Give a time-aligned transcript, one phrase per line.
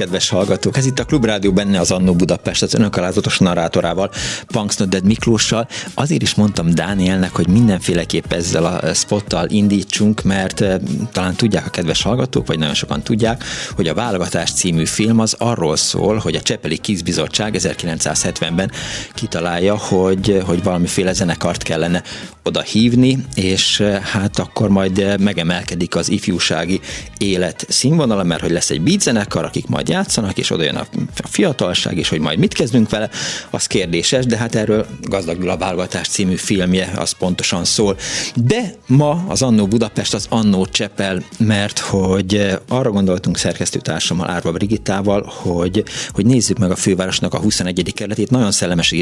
[0.00, 0.76] Kedves hallgatók!
[0.76, 4.10] Ez itt a Klubrádió benne az Annó Budapest, az önök alázatos narrátorával,
[4.46, 5.68] Punksnodded Miklóssal.
[5.94, 10.76] Azért is mondtam Dánielnek, hogy mindenféleképp ezzel a spottal indítsunk, mert eh,
[11.12, 13.44] talán tudják a kedves hallgatók, vagy nagyon sokan tudják,
[13.76, 18.70] hogy a Válogatás című film az arról szól, hogy a Csepeli Kizbizottság 1970-ben
[19.14, 22.02] kitalálja, hogy, hogy valamiféle zenekart kellene
[22.42, 26.80] oda hívni, és eh, hát akkor majd eh, megemelkedik az ifjúsági
[27.18, 30.86] élet színvonala, mert hogy lesz egy beat zenekar, akik majd játszanak, és oda jön a
[31.14, 33.10] fiatalság, és hogy majd mit kezdünk vele,
[33.50, 37.96] az kérdéses, de hát erről Gazdag a című filmje az pontosan szól.
[38.34, 44.52] De ma az Annó Budapest az Annó Csepel, mert hogy eh, arra gondoltunk szerkesztőtársammal, Árva
[44.52, 47.92] Brigittával, hogy, hogy nézzük meg a fővárosnak a 21.
[47.94, 48.30] kerületét.
[48.30, 48.92] Nagyon szellemes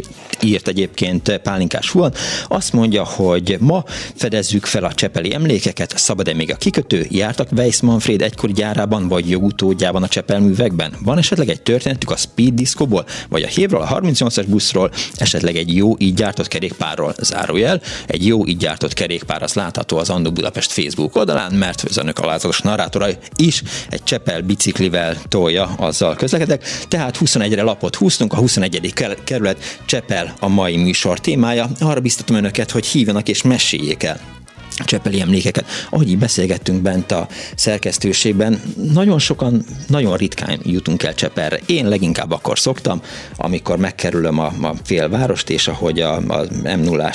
[0.41, 2.12] írt egyébként Pálinkás Huan.
[2.48, 7.06] Azt mondja, hogy ma fedezzük fel a csepeli emlékeket, szabad-e még a kikötő?
[7.11, 10.41] Jártak Weiss Manfred egykori gyárában, vagy jogutódjában a Csepel
[10.79, 10.95] művekben?
[11.05, 15.77] Van esetleg egy történetük a Speed Discoból, vagy a Hívról, a 38-as buszról, esetleg egy
[15.77, 17.15] jó így gyártott kerékpárról?
[17.20, 21.97] Zárójel, egy jó így gyártott kerékpár az látható az Andó Budapest Facebook oldalán, mert az
[21.97, 26.65] önök alázatos narrátora is egy Csepel biciklivel tolja, azzal közlekedek.
[26.89, 28.92] Tehát 21-re lapot húztunk, a 21.
[29.25, 31.69] kerület Csepel a mai műsor témája.
[31.81, 34.38] Arra biztatom önöket, hogy hívjanak és meséljék el
[34.84, 35.67] Csepeli emlékeket.
[35.91, 38.62] Ahogy így beszélgettünk bent a szerkesztőségben,
[38.93, 41.61] nagyon sokan, nagyon ritkán jutunk el Csepelre.
[41.67, 43.03] Én leginkább akkor szoktam,
[43.37, 46.45] amikor megkerülöm a, a félvárost, és ahogy a, a
[46.77, 47.11] m 0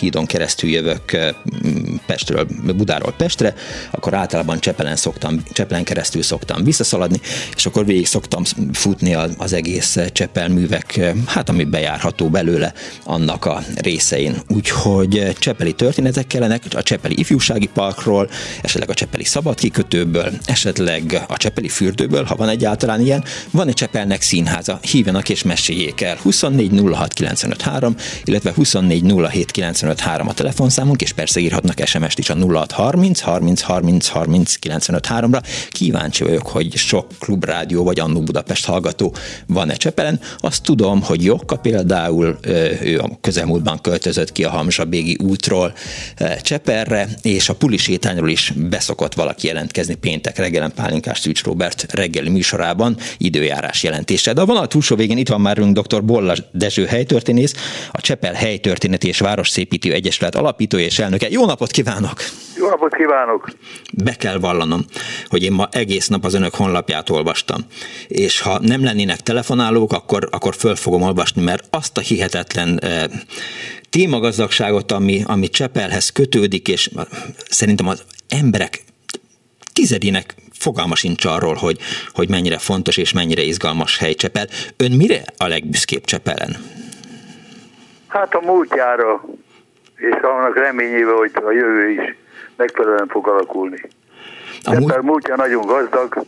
[0.00, 1.34] hídon keresztül jövök
[2.06, 2.46] Pestről,
[2.76, 3.54] Budáról Pestre,
[3.90, 7.20] akkor általában Csepelen, szoktam, Csepelen keresztül szoktam visszaszaladni,
[7.56, 12.72] és akkor végig szoktam futni az egész Csepel művek, hát ami bejárható belőle,
[13.04, 14.36] annak a részein.
[14.48, 18.30] Úgyhogy Csepeli történetek kellenek, a Csepeli Ifjúsági Parkról,
[18.62, 23.24] esetleg a Csepeli Szabadkikötőből, esetleg a Csepeli fürdőből, ha van egyáltalán ilyen.
[23.50, 26.16] Van egy Csepelnek színháza, hívjanak és meséljék el.
[26.22, 27.20] 24 06
[28.24, 29.64] illetve 24 07
[30.18, 34.56] a telefonszámunk, és persze írhatnak SMS-t is a 06 30 30 30 30
[34.88, 39.14] ra Kíváncsi vagyok, hogy sok klubrádió vagy Annó Budapest hallgató
[39.46, 40.20] van-e Csepelen.
[40.38, 42.38] Azt tudom, hogy Jokka például,
[42.82, 45.74] ő a közelmúltban költözött ki a Hamzsabégi útról
[46.40, 51.92] Csepel, Cseperre és a Puli sétányról is beszokott valaki jelentkezni péntek reggelen Pálinkás Szűcs Robert
[51.92, 54.32] reggeli műsorában időjárás jelentése.
[54.32, 56.04] De a vonal túlsó végén itt van már dr.
[56.04, 57.54] Bolla Dezső helytörténész,
[57.92, 61.30] a Csepel Helytörténeti és Városszépítő Egyesület alapítója és elnöke.
[61.30, 62.22] Jó napot kívánok!
[62.66, 63.48] Jó napot kívánok!
[64.04, 64.80] Be kell vallanom,
[65.28, 67.60] hogy én ma egész nap az önök honlapját olvastam.
[68.08, 73.04] És ha nem lennének telefonálók, akkor, akkor föl fogom olvasni, mert azt a hihetetlen eh,
[73.90, 76.90] témagazdagságot, ami, ami Csepelhez kötődik, és
[77.48, 78.82] szerintem az emberek
[79.72, 81.78] tizedének fogalma sincs arról, hogy,
[82.12, 84.46] hogy mennyire fontos és mennyire izgalmas hely Csepel.
[84.76, 86.56] Ön mire a legbüszkébb Csepelen?
[88.06, 89.24] Hát a múltjára,
[89.96, 92.24] és annak reményével, hogy a jövő is
[92.56, 93.80] megfelelően fog alakulni.
[94.64, 95.02] A múlt...
[95.02, 96.24] múltja nagyon gazdag,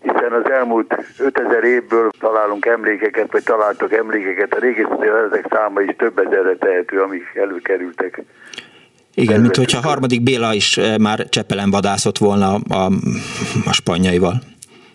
[0.00, 5.94] hiszen az elmúlt 5000 évből találunk emlékeket, vagy találtak emlékeket, a régészeti ezek száma is
[5.96, 8.22] több ezerre tehető, amik előkerültek.
[9.14, 12.90] Igen, mint hogyha a harmadik Béla is eh, már Csepelen vadászott volna a,
[13.64, 14.34] a spanyaival.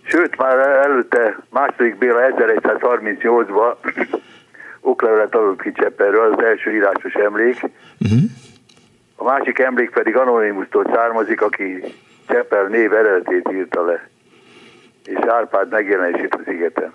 [0.04, 3.76] Sőt, már előtte második Béla 1138-ban
[4.82, 7.62] oklevelet adott ki Csepelről, az első írásos emlék.
[8.00, 8.20] Uh-huh.
[9.20, 11.84] A másik emlék pedig Anonymusztól származik, aki
[12.28, 14.10] Csepel név eredetét írta le
[15.10, 16.94] és Árpád megjelenését a szigeten.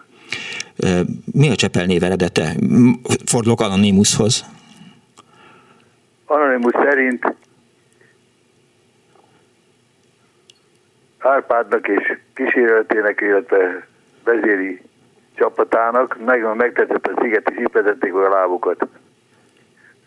[1.33, 2.55] Mi a Csepel név eredete?
[3.27, 4.45] Fordulok Anonymushoz.
[6.27, 7.35] Anonymus szerint
[11.19, 13.87] Árpádnak és kísérletének, illetve
[14.25, 14.81] vezéri
[15.35, 17.75] csapatának meg, megtetett a sziget, és itt
[18.15, 18.87] a lábukat.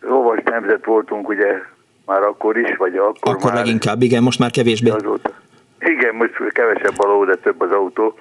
[0.00, 1.62] Lovas nemzet voltunk ugye
[2.08, 3.54] már akkor is, vagy akkor, akkor már.
[3.54, 4.90] leginkább, igen, most már kevésbé.
[4.90, 5.30] Azóta.
[5.78, 8.18] Igen, most kevesebb a ló, de több az autó.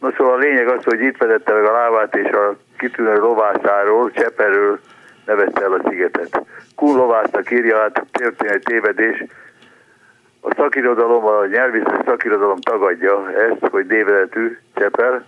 [0.00, 4.10] No szóval a lényeg az, hogy itt vezette meg a lábát, és a kitűnő lovászáról,
[4.10, 4.80] Cseperről
[5.26, 6.42] nevezte el a szigetet.
[6.74, 9.24] Kun lovásznak írja, hát történelmi tévedés.
[10.40, 15.24] A szakirodalom, a nyelvészet szakirodalom tagadja ezt, hogy néveletű Csepel.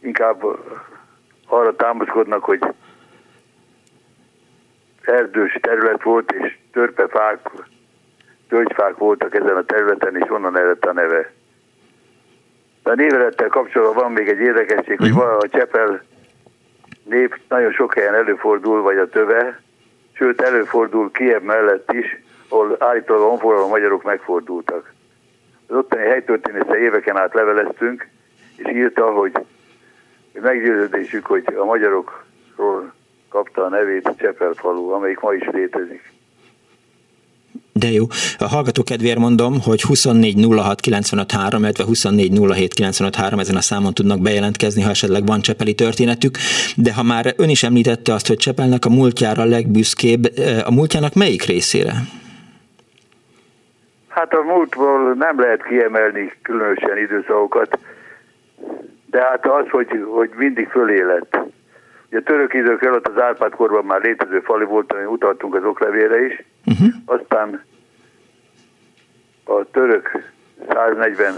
[0.00, 0.42] Inkább
[1.46, 2.58] arra támaszkodnak, hogy
[5.08, 7.38] erdős terület volt, és törpefák,
[8.48, 11.32] tölgyfák voltak ezen a területen, és onnan eredt a neve.
[12.82, 16.02] De a névelettel kapcsolatban van még egy érdekesség, hogy van a Csepel
[17.04, 19.60] nép nagyon sok helyen előfordul, vagy a töve,
[20.12, 24.92] sőt előfordul Kiev mellett is, ahol állítólag a honfoglaló magyarok megfordultak.
[25.66, 28.08] Az ottani helytörténésze éveken át leveleztünk,
[28.56, 29.32] és írta, hogy
[30.32, 32.92] meggyőződésük, hogy a magyarokról
[33.34, 36.12] kapta a nevét a Csepel falu, amelyik ma is létezik.
[37.72, 38.04] De jó.
[38.38, 45.26] A hallgató kedvéért mondom, hogy 2406953, illetve 2407953 ezen a számon tudnak bejelentkezni, ha esetleg
[45.26, 46.34] van csepeli történetük.
[46.76, 50.22] De ha már ön is említette azt, hogy Csepelnek a múltjára a legbüszkébb,
[50.64, 51.92] a múltjának melyik részére?
[54.08, 57.78] Hát a múltból nem lehet kiemelni különösen időszakokat,
[59.10, 61.38] de hát az, hogy, hogy mindig fölélett.
[62.14, 65.64] Ugye a török idők előtt az Árpád korban már létező fali volt, ami utaltunk az
[65.64, 66.88] oklevére is, uh-huh.
[67.04, 67.64] aztán
[69.44, 70.10] a török
[70.68, 71.34] 140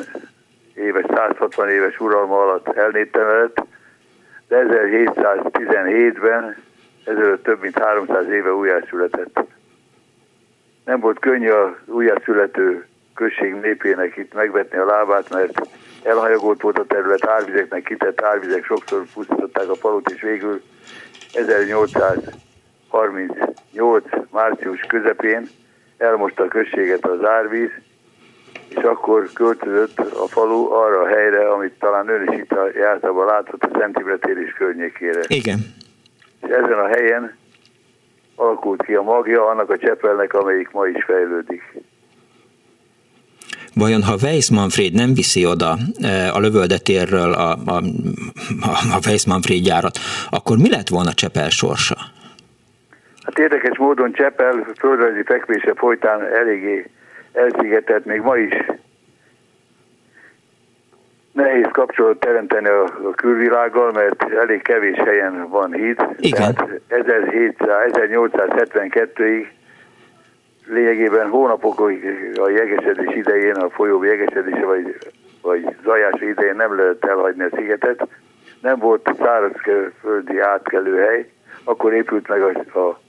[0.75, 3.63] éves, 160 éves uralma alatt elnéptemelett,
[4.49, 6.57] de 1717-ben,
[7.05, 9.41] ezelőtt több mint 300 éve újjászületett.
[10.85, 15.69] Nem volt könnyű a újjászülető község népének itt megvetni a lábát, mert
[16.07, 20.63] elhanyagolt volt a terület, árvizeknek kitett árvizek sokszor pusztították a falut, és végül
[21.33, 24.05] 1838.
[24.31, 25.49] március közepén
[25.99, 27.71] elmosta a községet az árvíz,
[28.69, 33.63] és akkor költözött a falu arra a helyre, amit talán ön is itt jártában látott,
[33.63, 35.21] a Szent Imre tér környékére.
[35.27, 35.59] Igen.
[36.43, 37.37] És ezen a helyen
[38.35, 41.63] alakult ki a magja annak a csepelnek, amelyik ma is fejlődik.
[43.79, 47.77] Vajon ha Weiss Manfred nem viszi oda e, a lövöldetérről a, a,
[48.97, 49.99] a Weiss Manfred gyárat,
[50.31, 51.97] akkor mi lett volna Csepel sorsa?
[53.25, 56.91] Hát érdekes módon Csepel földrajzi fekvése folytán eléggé
[57.33, 58.55] elszigetelt, még ma is
[61.33, 66.07] nehéz kapcsolat teremteni a, a külvilággal, mert elég kevés helyen van híd.
[66.19, 66.55] Igen.
[66.55, 69.47] Tehát 1872-ig
[70.69, 72.05] lényegében hónapokig
[72.41, 74.97] a jegesedés idején, a folyó jegesedése vagy,
[75.43, 78.07] vagy zajás idején nem lehet elhagyni a szigetet.
[78.61, 81.31] Nem volt szárazföldi átkelőhely,
[81.65, 83.01] akkor épült meg a, a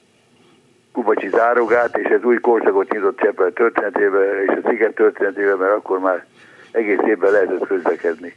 [0.91, 5.99] Kubacsi zárogát, és ez új korszakot nyitott Csepel történetébe, és a sziget történetébe, mert akkor
[5.99, 6.25] már
[6.71, 8.33] egész évben lehetett közlekedni.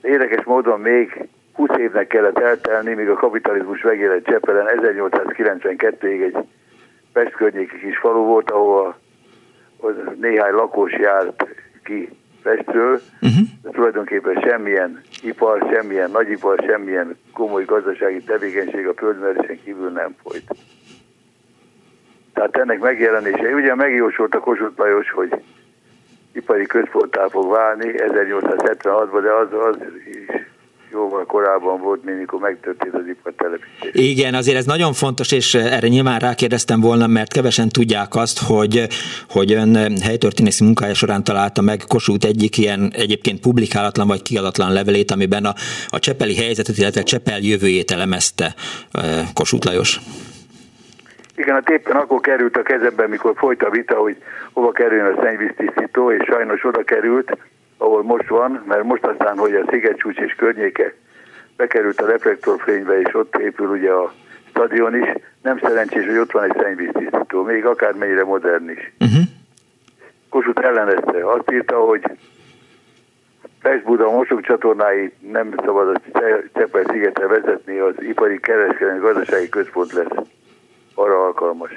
[0.00, 6.36] Érdekes módon még 20 évnek kellett eltelni, míg a kapitalizmus megjelent Csepelen 1892-ig egy
[7.14, 8.96] Pest környéki kis falu volt, ahol
[10.20, 11.46] néhány lakos járt
[11.84, 12.08] ki
[12.42, 13.46] Pestről, uh-huh.
[13.62, 20.54] de tulajdonképpen semmilyen ipar, semmilyen nagyipar, semmilyen komoly gazdasági tevékenység a földmerésen kívül nem folyt.
[22.32, 25.42] Tehát ennek megjelenése, ugye megjósolta Kossuth Lajos, hogy
[26.32, 29.76] ipari központtá fog válni 1876-ban, de az, az
[30.06, 30.53] is
[30.94, 33.90] jóval korábban volt, mint mikor megtörtént az ipartelepítés.
[33.92, 38.86] Igen, azért ez nagyon fontos, és erre nyilván rákérdeztem volna, mert kevesen tudják azt, hogy,
[39.28, 45.10] hogy ön helytörténészi munkája során találta meg Kossuth egyik ilyen egyébként publikálatlan vagy kiadatlan levelét,
[45.10, 45.54] amiben a,
[45.88, 48.54] a Csepeli helyzetet, illetve Csepel jövőjét elemezte
[49.34, 50.00] Kossuth Lajos.
[51.36, 54.16] Igen, hát éppen akkor került a kezembe, mikor folyt a vita, hogy
[54.52, 57.36] hova kerüljön a szennyvíztisztító, és sajnos oda került,
[57.84, 60.94] ahol most van, mert most aztán, hogy a Szigetcsúcs és környéke
[61.56, 64.12] bekerült a reflektorfénybe, és ott épül ugye a
[64.48, 65.12] stadion is,
[65.42, 68.92] nem szerencsés, hogy ott van egy szennyvíztisztító, még akármennyire modern is.
[69.00, 69.22] Uh-huh.
[70.28, 71.30] Kossuth ellenezte.
[71.30, 72.02] Azt írta, hogy
[73.62, 76.20] Pest-Buda mosok csatornái nem szabad a
[76.54, 80.26] Csepel szigetre vezetni, az ipari kereskedelmi gazdasági központ lesz
[80.94, 81.70] arra alkalmas.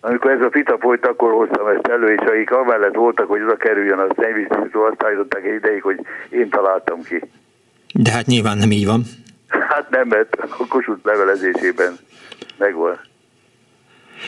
[0.00, 3.56] Amikor ez a vita folyt, akkor hoztam ezt elő, és akik amellett voltak, hogy oda
[3.56, 7.20] kerüljön a szennyvíztisztító, azt állították egy ideig, hogy én találtam ki.
[7.94, 9.02] De hát nyilván nem így van.
[9.48, 11.98] Hát nem, mert a Kossuth levelezésében
[12.58, 12.98] megvan.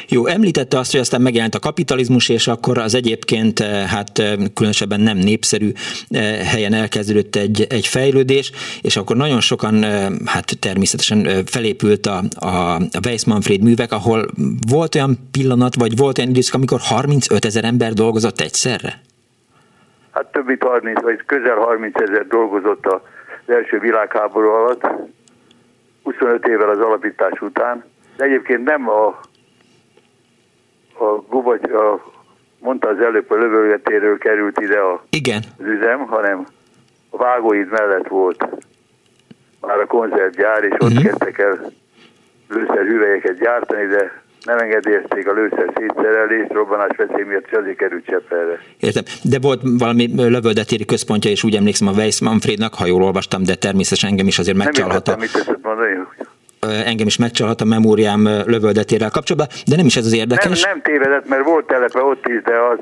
[0.08, 4.34] Jó, említette azt, hogy aztán megjelent a kapitalizmus, és akkor az egyébként eh, hát eh,
[4.54, 5.72] különösebben nem népszerű
[6.08, 9.82] eh, helyen elkezdődött egy, egy fejlődés, és akkor nagyon sokan
[10.24, 14.26] hát természetesen felépült a, a, a Weiss Manfred művek, ahol
[14.70, 19.00] volt olyan pillanat, vagy volt olyan időszak, amikor 35 ezer ember dolgozott egyszerre?
[20.10, 23.00] Hát több mint 30, vagy közel 30 ezer dolgozott az
[23.46, 24.86] első világháború alatt,
[26.02, 27.84] 25 évvel az alapítás után,
[28.16, 29.20] de egyébként nem a
[31.00, 32.12] a, gubagy, a
[32.58, 35.42] mondta az előbb, a lövölgetéről került ide a, Igen.
[35.58, 36.46] az üzem, hanem
[37.10, 38.46] a vágóid mellett volt
[39.60, 41.02] már a konzervgyár, és ott uh-huh.
[41.02, 41.72] kezdtek el
[42.48, 48.60] lőszerhüvelyeket gyártani, de nem engedélyezték a lőszer szétszerelést, robbanás veszély miatt, és azért került Csepelre.
[48.78, 53.42] Értem, de volt valami lövöldetéri központja, és úgy emlékszem a Weiss Manfrednak, ha jól olvastam,
[53.42, 55.10] de természetesen engem is azért megcsalhatta.
[55.10, 56.06] Nem értettem, mit mondani.
[56.60, 60.62] Engem is megcsalhat a memóriám lövöldetérrel kapcsolatban, de nem is ez az érdekes.
[60.62, 62.78] Nem, nem tévedett, mert volt telepe ott is, de az,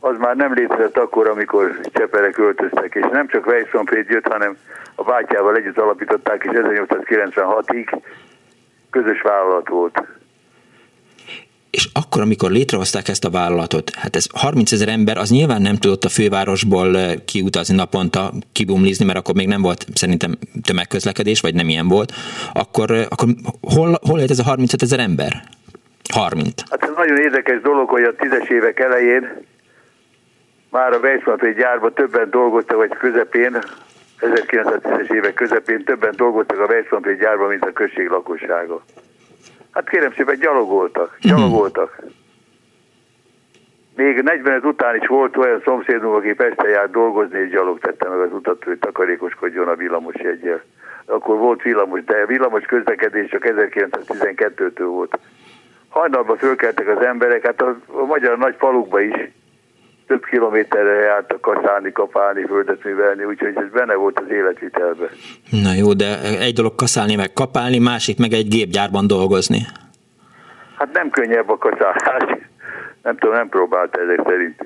[0.00, 4.56] az már nem létezett akkor, amikor Csepere költöztek, és nem csak Weiss Manfred jött, hanem
[4.94, 8.00] a bátyával együtt alapították, és 1896-ig
[8.90, 10.02] közös vállalat volt
[11.74, 15.76] és akkor, amikor létrehozták ezt a vállalatot, hát ez 30 ezer ember, az nyilván nem
[15.76, 21.68] tudott a fővárosból kiutazni naponta, kibumlizni, mert akkor még nem volt szerintem tömegközlekedés, vagy nem
[21.68, 22.12] ilyen volt,
[22.52, 23.28] akkor, akkor
[23.60, 25.32] hol, hol élt ez a 35 ezer ember?
[26.12, 26.62] 30.
[26.70, 29.42] Hát ez nagyon érdekes dolog, hogy a tízes évek elején
[30.70, 33.58] már a Weissmann gyárban többen dolgoztak, vagy közepén,
[34.20, 38.82] 1910-es évek közepén többen dolgoztak a Weissmann gyárban, mint a község lakossága.
[39.74, 41.28] Hát kérem szépen, gyalogoltak, mhm.
[41.28, 41.98] gyalogoltak.
[43.96, 48.18] Még 45 után is volt olyan szomszédunk, aki Pestre járt dolgozni, és gyalog tette meg
[48.18, 50.62] az utat, hogy takarékoskodjon a villamos jegyel.
[51.06, 55.18] Akkor volt villamos, de villamos közlekedés csak 1912-től volt.
[55.88, 59.30] Hajnalban fölkeltek az emberek, hát a, a magyar nagy falukba is
[60.06, 65.08] több kilométerre jártak kaszálni, kapálni, földet művelni, úgyhogy ez benne volt az életvitelbe.
[65.50, 69.66] Na jó, de egy dolog kaszálni meg kapálni, másik meg egy gépgyárban dolgozni.
[70.78, 72.38] Hát nem könnyebb a kaszálás.
[73.02, 74.64] Nem tudom, nem próbált ezek szerint.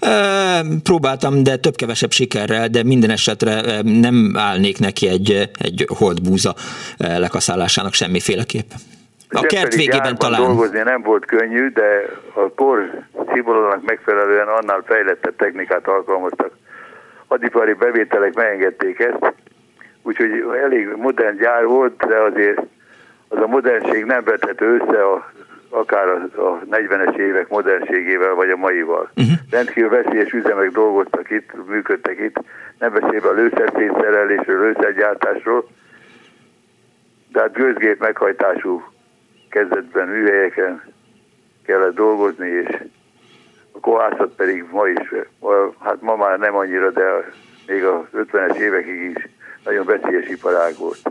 [0.00, 6.54] E, próbáltam, de több-kevesebb sikerrel, de minden esetre nem állnék neki egy, egy holdbúza
[6.98, 8.70] lekaszálásának semmiféleképp.
[9.32, 10.42] A kert végében talán.
[10.42, 12.90] dolgozni nem volt könnyű, de a kor
[13.32, 16.52] színvonalának megfelelően annál fejlettebb technikát alkalmaztak.
[17.26, 19.32] Hadipari bevételek megengedték ezt,
[20.02, 20.30] úgyhogy
[20.62, 22.60] elég modern gyár volt, de azért
[23.28, 25.32] az a modernség nem vethető össze a,
[25.68, 29.10] akár a, a 40-es évek modernségével, vagy a maival.
[29.16, 29.34] Uh-huh.
[29.50, 32.40] Rendkívül veszélyes üzemek dolgoztak itt, működtek itt,
[32.78, 35.68] nem beszélve a lőszerszétszerelésről, lőszergyártásról,
[37.32, 38.82] tehát gőzgép meghajtású
[39.50, 40.82] kezdetben műhelyeken
[41.62, 42.82] kellett dolgozni, és
[43.72, 45.14] a kohászat pedig ma is,
[45.78, 47.32] hát ma már nem annyira, de
[47.66, 49.28] még a 50-es évekig is
[49.64, 51.10] nagyon veszélyes iparág volt.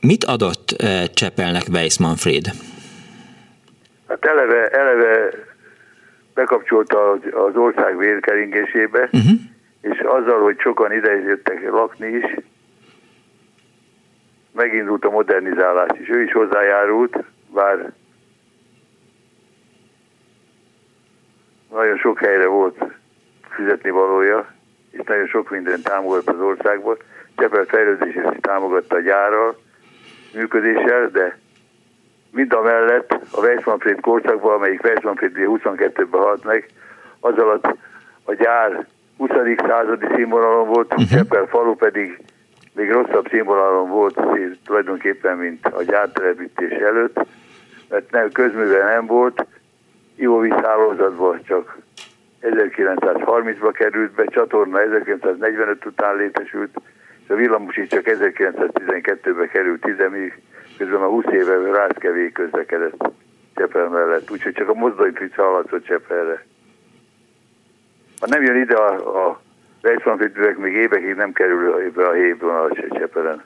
[0.00, 2.46] Mit adott eh, Csepelnek Weiss Manfred?
[4.08, 5.30] Hát eleve, eleve
[6.34, 7.10] bekapcsolta
[7.46, 9.40] az ország vérkeringésébe, uh-huh.
[9.80, 12.24] és azzal, hogy sokan ide jöttek lakni is,
[14.54, 16.08] megindult a modernizálás is.
[16.08, 17.92] Ő is hozzájárult, bár
[21.70, 22.84] nagyon sok helyre volt
[23.48, 24.46] fizetni valója,
[24.90, 26.96] és nagyon sok minden támogatott az országból.
[27.36, 29.56] Csepel fejlődését is támogatta a gyárral,
[30.34, 31.38] működéssel, de
[32.30, 36.68] mind a mellett a Weissmanfried korszakban, amelyik Weissmanfried 22-ben halt meg,
[37.20, 37.76] az alatt
[38.24, 39.30] a gyár 20.
[39.56, 41.08] századi színvonalon volt, uh-huh.
[41.08, 42.18] Csepel falu pedig
[42.74, 44.20] még rosszabb színvonalon volt
[44.64, 47.20] tulajdonképpen, mint a gyártelepítés előtt,
[47.88, 49.46] mert nem, közművel nem volt,
[50.16, 51.78] ivóvíz hálózatban csak
[52.42, 56.80] 1930-ba került be, csatorna 1945 után létesült,
[57.24, 60.42] és a villamos is csak 1912-ben került üzemig,
[60.78, 63.10] közben a 20 éve rászkevé közlekedett
[63.54, 66.44] Csepel mellett, úgyhogy csak a mozdonyfic hallatszott Csepelre.
[68.20, 69.40] Ha nem jön ide a, a
[69.84, 73.42] Rejtszonfűtőek még évekig nem kerül ebbe a hévvonalas Csepelen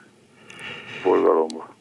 [1.01, 1.75] forgalomba.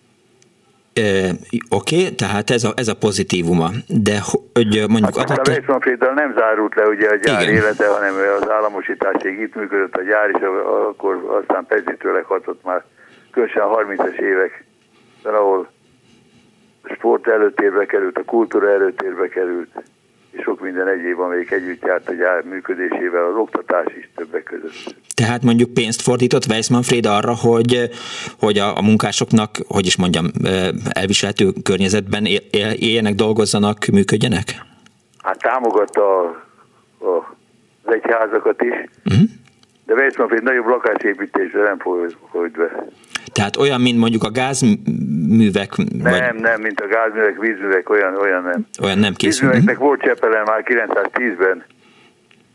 [0.93, 1.31] E,
[1.71, 4.19] Oké, okay, tehát ez a, ez a pozitívuma, de
[4.53, 5.17] hogy mondjuk...
[5.17, 5.47] Hát adott...
[5.47, 7.55] A Weissmanfrieddel nem zárult le ugye a gyár Igen.
[7.55, 10.41] élete, hanem az államosításig itt működött a gyár, és
[10.89, 12.85] akkor aztán pezítőleg hatott már
[13.31, 14.65] különösen a 30-es évek,
[15.23, 15.69] ahol
[16.83, 19.71] a sport előtérbe került, a kultúra előtérbe került,
[20.43, 24.95] sok minden egyéb, amelyik együtt járt a gyár működésével, az oktatás is többek között.
[25.15, 27.91] Tehát mondjuk pénzt fordított Weiss Manfred arra, hogy,
[28.39, 30.27] hogy a, a munkásoknak, hogy is mondjam,
[30.91, 32.25] elviselhető környezetben
[32.79, 34.45] éljenek, dolgozzanak, működjenek?
[35.19, 36.25] Hát támogatta a,
[36.99, 37.37] a,
[37.83, 39.29] az egyházakat is, uh-huh.
[39.87, 41.79] de Weiss Manfred nagyobb lakásépítésre nem
[42.31, 42.85] folyt be.
[43.33, 45.77] Tehát olyan, mint mondjuk a gázművek?
[45.77, 46.35] Nem, vagy...
[46.35, 48.67] nem, mint a gázművek, vízművek, olyan, olyan nem.
[48.83, 49.49] Olyan nem készül.
[49.49, 51.65] Vízműveknek volt Csepelen már 910-ben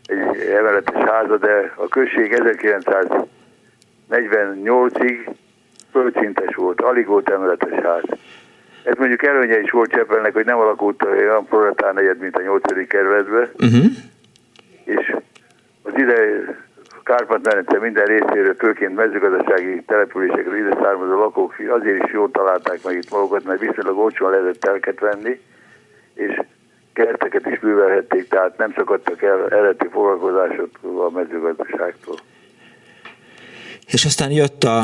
[0.06, 2.42] egy emeletes háza, de a község
[4.10, 5.30] 1948-ig
[5.92, 8.04] földszintes volt, alig volt emeletes ház.
[8.84, 12.88] Ez mondjuk előnye is volt Csepelnek, hogy nem alakult olyan proletár negyed, mint a 8.
[12.88, 13.50] kerületben.
[13.54, 13.86] Uh-huh.
[14.84, 15.16] És
[15.84, 16.16] az ide
[17.04, 23.12] Kárpát-medence minden részéről, főként mezőgazdasági településekről ide származó lakók azért is jól találták meg itt
[23.12, 25.40] magukat, mert viszonylag olcsóan lehetett telket venni,
[26.14, 26.42] és
[26.94, 32.16] kerteket is művelhették, tehát nem szakadtak el eredeti foglalkozások a mezőgazdaságtól.
[33.88, 34.80] És aztán jött a,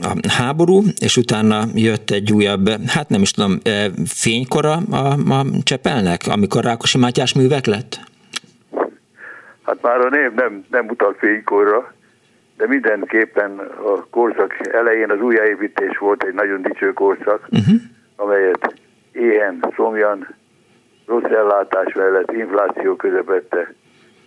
[0.00, 4.96] a háború, és utána jött egy újabb, hát nem is tudom, e, fénykora a,
[5.32, 8.00] a Csepelnek, amikor Rákosi Mátyás művek lett?
[9.66, 11.92] Hát már a név nem, nem utal fénykorra,
[12.56, 17.80] de mindenképpen a korszak elején az újjáépítés volt egy nagyon dicső korszak, uh-huh.
[18.16, 18.74] amelyet
[19.12, 20.34] éhen, szomjan,
[21.06, 23.74] rossz ellátás mellett, infláció közepette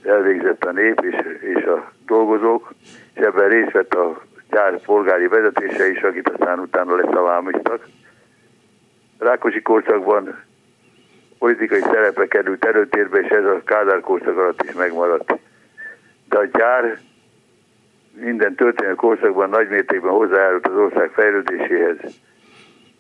[0.03, 1.15] elvégzett a nép és,
[1.55, 2.73] és a dolgozók,
[3.13, 7.87] és ebben részt vett a gyár polgári vezetése is, akit aztán utána leszavámiztak.
[9.17, 10.43] Rákosi korszakban
[11.39, 15.33] politikai szerepe került előtérbe, és ez a Kádár korszak alatt is megmaradt.
[16.29, 16.99] De a gyár
[18.13, 21.97] minden történelmi korszakban nagymértékben hozzájárult az ország fejlődéséhez.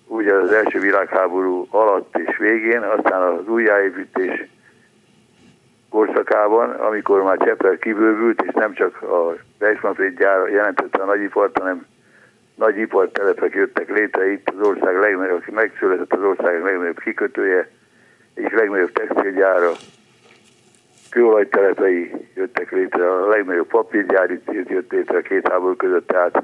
[0.07, 4.47] Ugye az első világháború alatt és végén, aztán az újjáépítés
[5.89, 11.85] korszakában, amikor már Csepel kibővült, és nem csak a Weissmanfried gyár jelentette a nagyipart, hanem
[12.55, 17.69] nagy ipartelepek jöttek létre itt az ország legnagyobb, megszületett az ország legnagyobb kikötője,
[18.39, 19.71] és legnagyobb textilgyára,
[21.09, 26.43] kőolajtelepei jöttek létre, a legnagyobb papírgyár itt jött létre a két háború között, tehát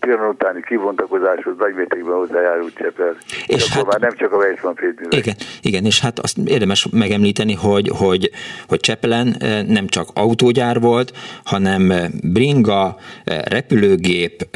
[0.00, 3.16] Trianon utáni kivontakozáshoz nagymértékben hozzájárult Csepel.
[3.46, 4.74] És, és hát, már nem csak a Weissmann
[5.10, 8.30] Igen, igen, és hát azt érdemes megemlíteni, hogy, hogy,
[8.68, 11.12] hogy Csepelen eh, nem csak autógyár volt,
[11.44, 14.46] hanem eh, bringa, eh, repülőgép,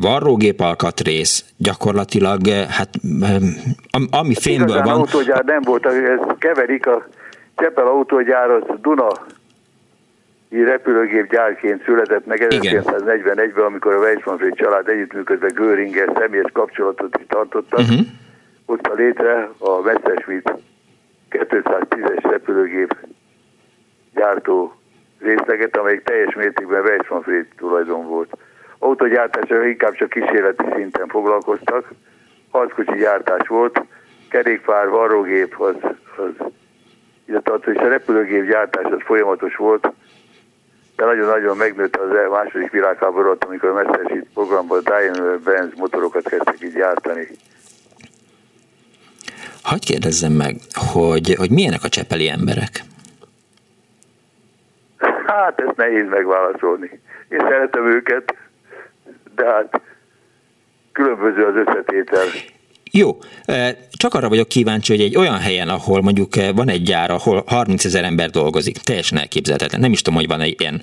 [0.00, 2.88] varrógép alkatrész, gyakorlatilag, hát
[4.10, 4.94] ami fényből Igazán van...
[4.94, 7.06] autógyár nem volt, ez keverik a
[7.56, 9.06] Csepel autógyár, az Duna
[10.48, 17.78] repülőgép gyárként született meg 1941-ben, amikor a Weissmann család együttműködve Göringer személyes kapcsolatot is tartottak.
[17.78, 18.06] Uh-huh.
[18.66, 20.52] Hozta létre a Messerschmitt
[21.30, 22.96] 210-es repülőgép
[24.14, 24.72] gyártó
[25.20, 28.36] részleget, amelyik teljes mértékben Weissmann tulajdon volt.
[28.78, 31.88] Autogyártásra inkább csak kísérleti szinten foglalkoztak,
[32.50, 33.82] harckocsi gyártás volt,
[34.28, 35.74] kerékpár, varrógép az,
[36.16, 36.46] az
[37.24, 39.92] illetve és a repülőgép gyártás az folyamatos volt,
[40.98, 46.62] de nagyon-nagyon megnőtt az e- második világháború amikor a Messerschmitt programban Daimler Benz motorokat kezdtek
[46.62, 47.28] így gyártani.
[49.62, 50.56] Hagy kérdezzem meg,
[50.92, 52.80] hogy, hogy milyenek a csepeli emberek?
[55.26, 57.00] Hát ezt nehéz megválaszolni.
[57.28, 58.34] Én szeretem őket,
[59.34, 59.80] de hát
[60.92, 62.26] különböző az összetétel.
[62.90, 63.18] Jó,
[63.90, 67.84] csak arra vagyok kíváncsi, hogy egy olyan helyen, ahol mondjuk van egy gyár, ahol 30
[67.84, 69.80] ezer ember dolgozik, teljesen elképzelhetetlen.
[69.80, 70.82] Nem is tudom, hogy van egy ilyen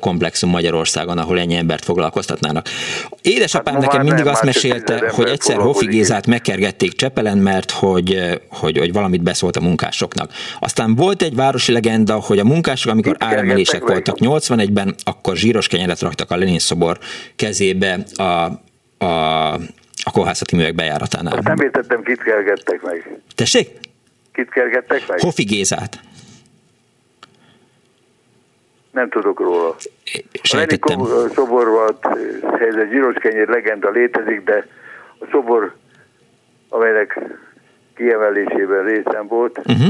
[0.00, 2.68] komplexum Magyarországon, ahol ennyi embert foglalkoztatnának.
[3.22, 8.78] Édesapám hát nekem mindig azt mesélte, hogy egyszer Hofi Gézát megkergették Csepelen, mert hogy, hogy,
[8.78, 10.32] hogy valamit beszólt a munkásoknak.
[10.58, 16.00] Aztán volt egy városi legenda, hogy a munkások, amikor áremelések voltak 81-ben, akkor zsíros kenyeret
[16.00, 16.98] raktak a Lenin szobor
[17.36, 18.22] kezébe a,
[19.04, 19.60] a
[20.02, 21.32] a kohászati művek bejáratánál.
[21.32, 23.20] Azt nem értettem, kit kergettek meg.
[23.34, 23.68] Tessék?
[24.32, 25.20] Kit kergettek meg?
[25.20, 26.00] Hofi Gézát.
[28.90, 29.76] Nem tudok róla.
[30.42, 31.00] Sejtettem.
[31.00, 32.06] A szobor volt,
[32.60, 34.66] ez egy zsíros kenyér legenda létezik, de
[35.18, 35.74] a szobor,
[36.68, 37.20] amelynek
[37.96, 39.86] kiemelésében részem volt, uh-huh.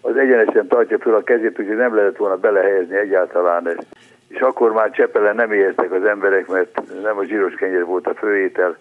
[0.00, 3.86] az egyenesen tartja fel a kezét, úgyhogy nem lehetett volna belehelyezni egyáltalán ezt
[4.28, 8.14] és akkor már Csepelen nem éheztek az emberek, mert nem a zsíros kenyér volt a
[8.14, 8.76] főétel.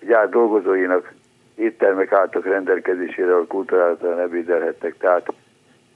[0.00, 1.12] A gyár dolgozóinak
[1.54, 4.96] éttermek álltak rendelkezésére, ahol kulturáltan ebédelhettek.
[4.98, 5.32] Tehát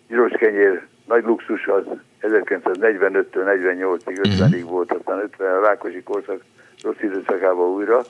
[0.09, 1.85] zsíros kenyér nagy luxus az
[2.23, 6.41] 1945-től 48-ig, 50-ig volt, aztán 50 a Rákosi korszak
[6.83, 8.03] rossz időszakában újra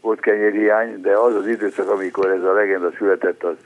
[0.00, 3.56] volt kenyérhiány, de az az időszak, amikor ez a legenda született, az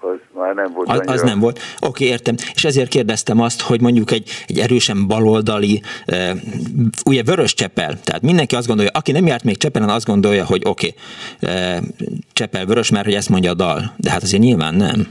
[0.00, 0.88] az már nem volt.
[0.88, 1.58] Az, az nem volt.
[1.58, 2.34] Oké, okay, értem.
[2.54, 6.32] És ezért kérdeztem azt, hogy mondjuk egy, egy erősen baloldali, e,
[7.04, 10.62] ugye vörös Csepel, tehát mindenki azt gondolja, aki nem járt még Csepelen, azt gondolja, hogy
[10.64, 10.94] oké,
[11.42, 11.80] okay, e,
[12.32, 15.06] Csepel vörös, mert hogy ezt mondja a dal, de hát azért nyilván nem.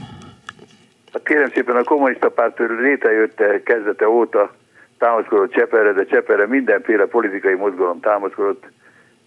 [1.12, 4.54] Hát kérem szépen, a kommunista párt létrejött kezdete óta
[4.98, 8.64] támaszkodott Csepelre, de Csepelre mindenféle politikai mozgalom támaszkodott,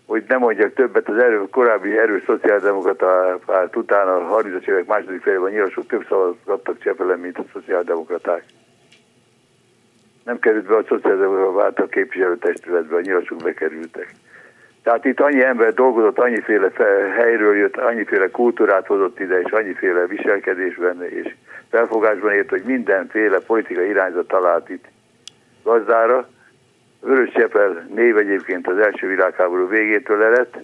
[0.06, 5.22] hogy nem mondjak többet, az erő, korábbi erős szociáldemokrata párt után a 30-as évek második
[5.22, 8.44] félében nyilván több szavazgattak Csepelen, mint a szociáldemokraták.
[10.24, 14.14] Nem került be a szociáldemokrata párt a képviselőtestületbe, a nyilasok bekerültek.
[14.84, 16.72] Tehát itt annyi ember dolgozott, annyiféle
[17.18, 21.36] helyről jött, annyiféle kultúrát hozott ide, és annyiféle viselkedésben és
[21.70, 24.86] felfogásban ért, hogy mindenféle politikai irányzat talált itt
[25.64, 26.28] gazdára.
[27.04, 30.58] Vörös Csepel név egyébként az első világháború végétől eredt.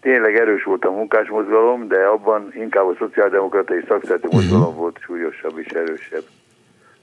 [0.00, 4.36] Tényleg erős volt a munkásmozgalom, de abban inkább a szociáldemokrata és szakszereti mhm.
[4.36, 6.24] mozgalom volt súlyosabb és erősebb.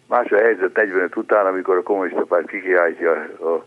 [0.08, 3.66] Más a helyzet 45 után, amikor a kommunista párt kikiáltja a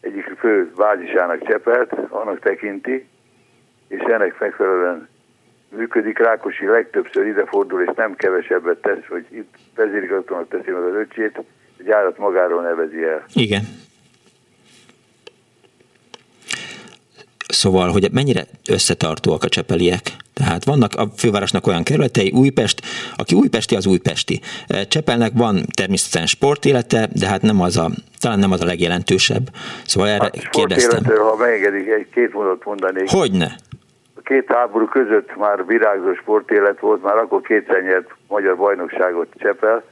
[0.00, 3.08] egyik fő bázisának Csepelt, annak tekinti,
[3.88, 5.08] és ennek megfelelően
[5.68, 6.18] működik.
[6.18, 11.40] Rákosi legtöbbször idefordul, és nem kevesebbet tesz, hogy itt vezérigazgatónak teszi meg az öcsét,
[11.84, 13.24] gyárat magáról nevezi el.
[13.34, 13.62] Igen.
[17.48, 20.02] Szóval, hogy mennyire összetartóak a csepeliek?
[20.34, 22.80] Tehát vannak a fővárosnak olyan kerületei, Újpest,
[23.16, 24.40] aki újpesti, az újpesti.
[24.88, 27.88] Csepelnek van természetesen sportélete, de hát nem az a,
[28.20, 29.46] talán nem az a legjelentősebb.
[29.86, 31.04] Szóval erre hát, kérdeztem.
[31.04, 33.10] ha megengedik, egy-két mondat mondanék.
[33.10, 33.56] Hogyne?
[34.14, 39.84] A két háború között már virágzó sportélet volt, már akkor kétszer nyert magyar bajnokságot Csepel,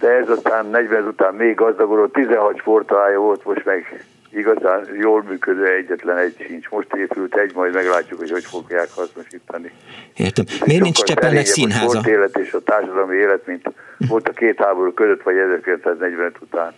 [0.00, 5.66] de ez aztán 40 után még gazdagodott, 16 sportalálja volt, most meg igazán jól működő
[5.66, 6.68] egyetlen egy sincs.
[6.68, 9.72] Most épült egy, majd meglátjuk, hogy hogy fogják hasznosítani.
[10.16, 10.44] Értem.
[10.64, 11.98] Miért nincs Csepelnek színháza?
[11.98, 13.72] A élet és a társadalmi élet, mint
[14.08, 16.74] volt a két háború között, vagy 1945 után.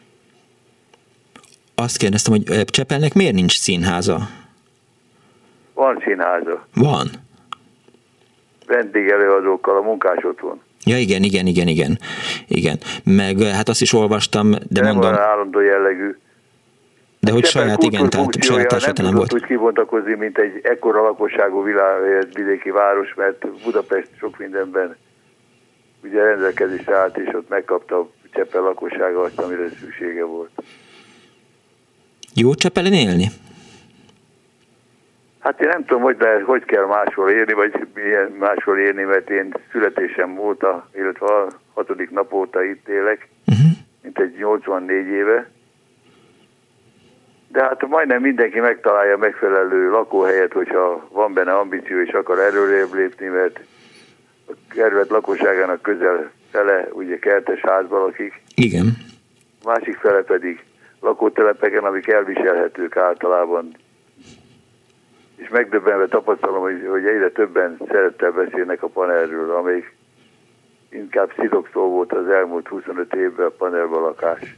[1.75, 4.19] Azt kérdeztem, hogy Csepelnek miért nincs színháza?
[5.75, 6.67] Van színháza.
[6.75, 7.11] Van.
[8.67, 10.61] Vendégelőadókkal a munkás otthon.
[10.85, 11.99] Ja, igen, igen, igen, igen.
[12.49, 12.79] Igen.
[13.05, 15.13] Meg hát azt is olvastam, de, de nem mondom...
[15.13, 16.17] Nem állandó jellegű.
[17.21, 19.35] De hogy saját, igen, tehát saját esete nem volt.
[19.35, 21.63] úgy kibontakozni, mint egy ekkora lakosságú
[22.35, 24.97] vidéki város, mert Budapest sok mindenben
[26.05, 30.51] ugye rendelkezésre állt, és ott megkapta a Csepel lakossága azt, amire szüksége volt.
[32.35, 33.31] Jó Csepelen élni?
[35.43, 39.31] Hát én nem tudom, hogy, de hogy kell máshol élni, vagy milyen máshol élni, mert
[39.31, 43.73] én születésem óta, illetve a hatodik nap óta itt élek, uh-huh.
[44.03, 45.51] mint egy 84 éve
[47.53, 53.27] de hát majdnem mindenki megtalálja megfelelő lakóhelyet, hogyha van benne ambíció és akar előrébb lépni,
[53.27, 53.61] mert
[54.49, 58.43] a kerület lakosságának közel fele ugye kertes házban lakik.
[58.55, 58.97] Igen.
[59.65, 60.65] Másik fele pedig
[61.01, 63.77] lakótelepeken, amik elviselhetők általában.
[65.43, 69.95] És megdöbbenve tapasztalom, hogy, hogy egyre többen szerettel beszélnek a panelről, amelyik
[70.89, 74.57] inkább szidokszó volt az elmúlt 25 évben a panelba lakás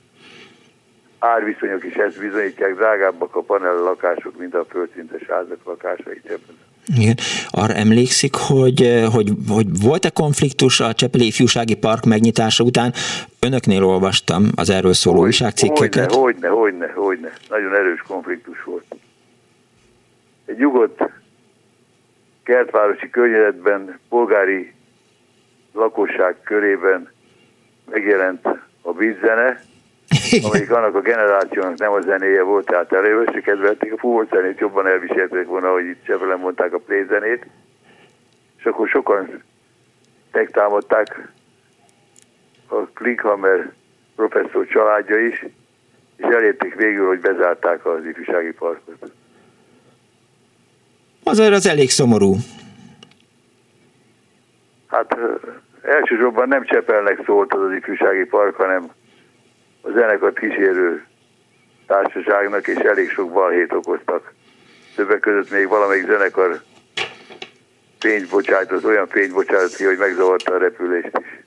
[1.18, 6.72] árviszonyok is ezt bizonyítják, drágábbak a panel lakások, mint a földszintes házak lakásai Csepelen.
[6.96, 7.14] Igen.
[7.48, 12.92] Arra emlékszik, hogy, eh, hogy, hogy volt-e konfliktus a Csepeli Ifjúsági Park megnyitása után?
[13.40, 16.12] Önöknél olvastam az erről szóló hogy, újságcikkeket.
[16.12, 17.32] Hogyne, hogyne, hogyne, hogyne.
[17.48, 18.83] Nagyon erős konfliktus volt.
[20.54, 21.10] Egy nyugodt
[22.42, 24.74] kertvárosi környezetben, polgári
[25.72, 27.10] lakosság körében
[27.90, 28.48] megjelent
[28.82, 29.60] a vízzene,
[30.42, 34.86] amelyik annak a generációnak nem a zenéje volt, tehát előveszi kedvelték, a fúvó zenét jobban
[34.86, 37.46] elviselték volna, hogy itt Csepelen mondták a plézenét,
[38.58, 39.42] és akkor sokan
[40.32, 41.32] megtámadták
[42.68, 43.72] a Klinkhammer
[44.16, 45.46] professzor családja is,
[46.16, 49.12] és elérték végül, hogy bezárták az ifjúsági parkot.
[51.34, 52.36] Azért az elég szomorú.
[54.86, 55.16] Hát
[55.82, 58.90] elsősorban nem Csepelnek szólt az az ifjúsági park, hanem
[59.82, 61.04] a zenekart kísérő
[61.86, 64.32] társaságnak, és elég sok balhét okoztak.
[64.96, 66.62] Többek között még valamelyik zenekar
[68.30, 71.44] bocsájtott, olyan bocsájtott ki, hogy megzavarta a repülést is.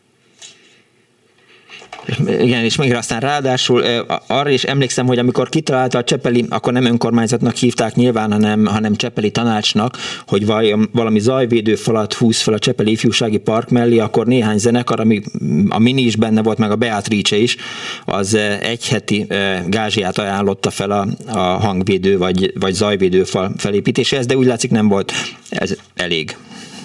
[2.28, 3.84] Igen, és még aztán ráadásul
[4.28, 8.96] arra is emlékszem, hogy amikor kitalálta a Csepeli, akkor nem önkormányzatnak hívták nyilván, hanem, hanem
[8.96, 10.46] Csepeli tanácsnak, hogy
[10.91, 15.22] valami zajvédő falat húz fel a Csepeli ifjúsági park mellé, akkor néhány zenekar, ami
[15.70, 17.58] a Mini is benne volt, meg a Beatrice is,
[18.06, 19.28] az egy heti
[19.67, 24.88] gázsiát ajánlotta fel a, a hangvédő vagy, vagy zajvédő fal felépítéséhez, de úgy látszik nem
[24.88, 25.12] volt
[25.50, 26.36] ez elég.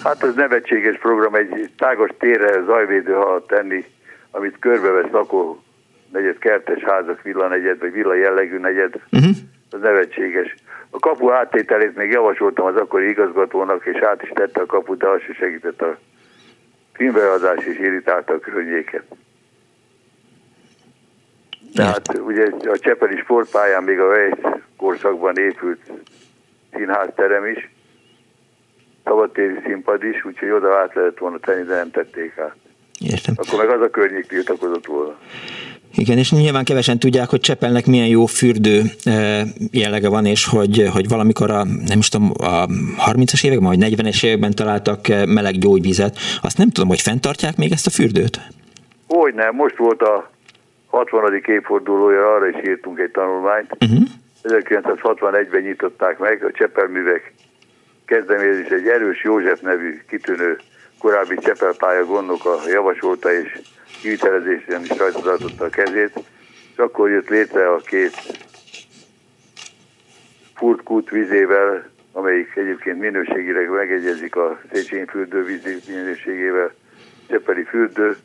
[0.03, 3.13] Hát ez nevetséges program, egy tágos térre zajvédő
[3.47, 3.85] tenni
[4.35, 5.63] amit körbevesz lakó
[6.11, 9.35] negyed, kertes házak, villa negyed, vagy villa jellegű negyed, uh-huh.
[9.71, 10.55] az nevetséges.
[10.89, 15.07] A kapu áttételét még javasoltam az akkori igazgatónak, és át is tette a kaput, de
[15.07, 15.97] az is segített a
[16.93, 19.03] filmbeadás, és irritálta a környéket.
[21.73, 24.37] Tehát ugye a Csepeli sportpályán még a Weiss
[24.77, 25.91] korszakban épült
[26.73, 27.69] színházterem is,
[29.03, 32.55] szabadtéri színpad is, úgyhogy oda át lehet volna tenni, de nem tették át.
[32.99, 33.35] Értem.
[33.37, 35.15] Akkor meg az a környék tiltakozott volna.
[35.95, 38.81] Igen, és nyilván kevesen tudják, hogy Csepelnek milyen jó fürdő
[39.71, 42.65] jellege van, és hogy, hogy valamikor a, nem is tudom, a
[43.11, 46.17] 30-as években, vagy 40-es években találtak meleg gyógyvizet.
[46.41, 48.39] Azt nem tudom, hogy fenntartják még ezt a fürdőt?
[49.07, 50.31] Hogy nem, most volt a
[50.87, 51.41] 60.
[51.45, 53.71] évfordulója, arra is írtunk egy tanulmányt.
[53.79, 54.07] Uh-huh.
[54.43, 57.33] 1961-ben nyitották meg, a Csepelművek
[58.05, 60.57] kezdeményezés egy erős József nevű kitűnő
[61.03, 63.61] korábbi Csepelpálya gondnoka javasolta és
[64.01, 66.19] kivitelezésen is rajta a kezét,
[66.71, 68.15] és akkor jött létre a két
[70.55, 76.73] furtkút vizével, amelyik egyébként minőségileg megegyezik a Széchenyi fürdő minőségével,
[77.27, 78.17] Csepeli fürdő,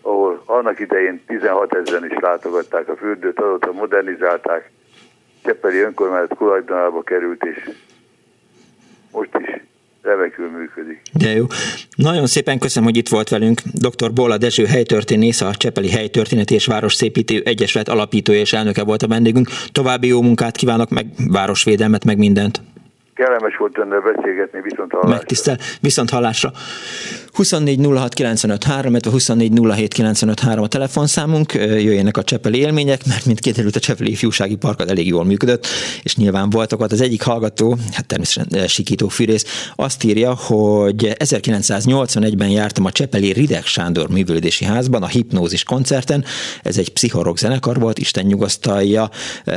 [0.00, 4.70] ahol annak idején 16 ezeren is látogatták a fürdőt, azóta modernizálták,
[5.42, 7.70] Csepeli önkormányzat tulajdonába került, és
[9.10, 9.70] most is
[10.02, 11.02] remekül működik.
[11.12, 11.46] De jó.
[11.96, 13.60] Nagyon szépen köszönöm, hogy itt volt velünk.
[13.64, 14.12] Dr.
[14.12, 19.48] Bola Dezső helytörténész, a Csepeli Helytörténeti és Városszépítő Egyesület alapítója és elnöke volt a vendégünk.
[19.72, 22.62] További jó munkát kívánok, meg városvédelmet, meg mindent.
[23.14, 25.14] Kellemes volt önnel beszélgetni, viszont hallásra.
[25.14, 26.52] Megtisztel, viszont hallásra.
[27.32, 33.24] 24 06 95 3, 24 07 95 3 a telefonszámunk, jöjjenek a Csepeli élmények, mert
[33.24, 35.66] mint kiderült a Csepeli ifjúsági park elég jól működött,
[36.02, 42.48] és nyilván voltak ott az egyik hallgató, hát természetesen Sikító Fűrész, azt írja, hogy 1981-ben
[42.48, 46.24] jártam a Csepeli Rideg Sándor művődési házban, a Hipnózis koncerten,
[46.62, 49.10] ez egy pszichorok zenekar volt, Isten nyugasztalja,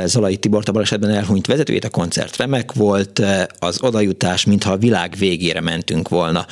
[0.04, 3.22] Zalai Tibor a balesetben elhunyt vezetőjét, a koncert remek volt,
[3.58, 6.44] az odajutás, mintha a világ végére mentünk volna.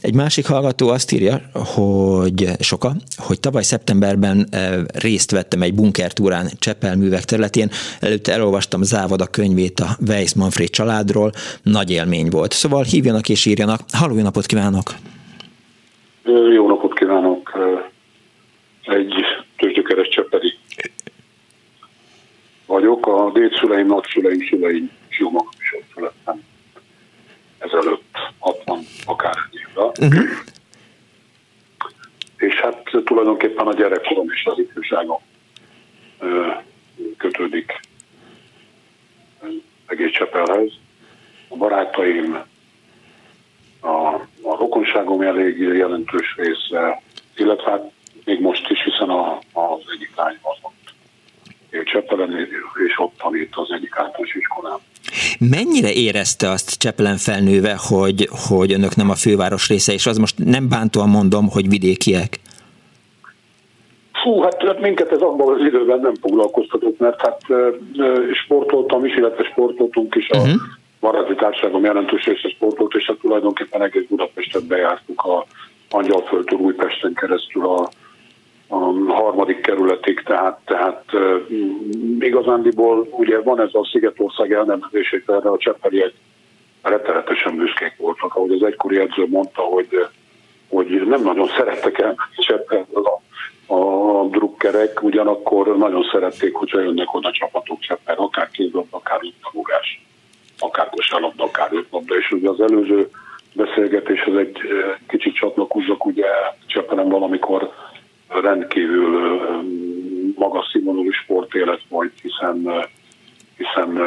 [0.00, 6.46] Egy másik hallgató azt írja, hogy soka, hogy tavaly szeptemberben eh, részt vettem egy bunkertúrán
[6.58, 11.32] Csepel művek területén, előtte elolvastam Závada könyvét a Weiss Manfred családról,
[11.62, 12.52] nagy élmény volt.
[12.52, 13.80] Szóval hívjanak és írjanak.
[13.92, 14.94] Halló, jó napot kívánok!
[16.54, 17.58] Jó napot kívánok!
[18.84, 19.12] Egy
[19.56, 20.54] tőzsgyökeres csepeli
[22.70, 23.06] vagyok.
[23.06, 25.56] A dédszüleim, nagyszüleim, szüleim is ott
[26.00, 26.44] születtem
[27.58, 29.92] ezelőtt 60 akár évvel.
[30.00, 30.28] Uh-huh.
[32.36, 35.20] És hát tulajdonképpen a gyerekkorom és az ifjúságom
[37.16, 37.80] kötődik
[39.86, 40.72] egész Csepelhez.
[41.48, 42.44] A barátaim,
[43.80, 43.88] a,
[44.42, 47.02] a rokonságom elég jelentős része,
[47.36, 47.90] illetve hát
[48.24, 50.80] még most is, hiszen a, az egyik lány az ott
[51.84, 52.48] Csepelen,
[52.88, 54.78] és ott tanít az egyik általános iskolán.
[55.48, 60.38] Mennyire érezte azt Csepelen felnőve, hogy, hogy önök nem a főváros része, és az most
[60.38, 62.40] nem bántóan mondom, hogy vidékiek?
[64.22, 67.40] Fú, hát, hát minket ez abban az időben nem foglalkoztatott, mert hát
[68.44, 70.60] sportoltam is, illetve sportoltunk is, a uh-huh.
[71.00, 75.46] baráti társaságom jelentős része sportolt, és hát tulajdonképpen egész Budapestet bejártuk a
[75.90, 77.88] Angyalföldtől Újpesten keresztül a
[78.72, 81.04] a harmadik kerületig, tehát, tehát
[82.18, 86.12] igazándiból ugye van ez a Szigetország elnevezését, erre a cseppeliek
[86.82, 90.06] rettenetesen büszkék voltak, ahogy az egykori edző mondta, hogy,
[90.68, 93.20] hogy nem nagyon szerettek el Cseppel a,
[93.74, 100.04] a drukkerek, ugyanakkor nagyon szerették, hogyha jönnek oda csapatok Cseppel, akár kézlabda, akár labdarúgás,
[100.58, 103.10] akár kosárlabda, akár ötlabda, és ugye az előző
[103.52, 104.58] beszélgetéshez egy
[105.08, 106.26] kicsit csatlakozzak, ugye
[106.66, 107.72] Cseppelen valamikor
[108.30, 109.32] rendkívül
[110.34, 112.86] magas színvonalú sportélet volt, hiszen,
[113.56, 113.98] hiszen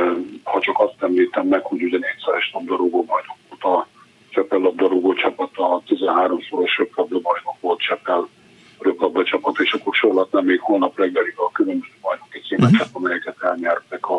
[0.43, 3.87] ha csak azt említem meg, hogy ugye négyszeres labdarúgó bajnok volt a
[4.29, 8.27] Csepel labdarúgó csapat, a 13-szoros röplabda bajnok volt Csepel
[8.79, 13.03] röplabda csapat, és akkor sorolhatnám még holnap reggelig a különböző bajnoki címeket, uh-huh.
[13.03, 14.17] amelyeket elnyertek a,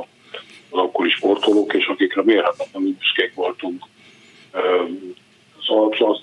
[0.70, 3.82] az akkori sportolók, és akikre mérhetetlenül büszkék voltunk.
[5.66, 6.18] Szóval, szóval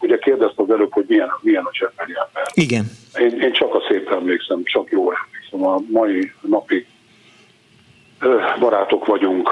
[0.00, 2.50] ugye kérdezte az előbb, hogy milyen, milyen a cseppeli ember.
[2.54, 2.84] Igen.
[3.18, 5.64] Én, én csak a szép emlékszem, csak jó emlékszem.
[5.66, 6.86] A mai napig
[8.58, 9.50] barátok vagyunk,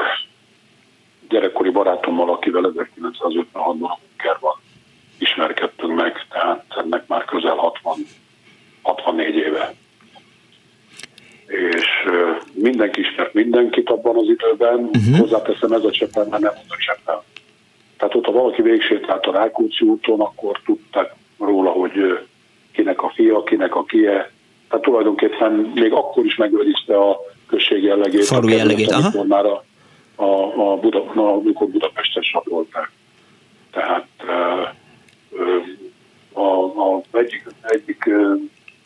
[1.29, 4.61] gyerekkori barátommal, akivel 1956-ban a bunkerban
[5.19, 7.97] ismerkedtünk meg, tehát ennek már közel 60,
[8.83, 9.75] 64 éve.
[11.47, 11.87] És
[12.53, 15.19] mindenki ismert mindenkit abban az időben, uh-huh.
[15.19, 17.25] hozzáteszem ez a cseppel, mert nem az a cseppel
[18.03, 22.19] tehát ott, ha valaki végsétált a Rákóczi úton, akkor tudták róla, hogy
[22.73, 24.31] kinek a fia, kinek a kie.
[24.69, 28.25] Tehát tulajdonképpen még akkor is megőrizte a község jellegét.
[28.25, 29.07] Falu jellegét, aha.
[29.07, 29.65] Amikor már a,
[30.15, 30.25] a,
[30.71, 32.91] a, Buda, a amikor Budapestet satolták.
[33.71, 34.09] Tehát
[36.33, 38.11] a, a, egyik, egyik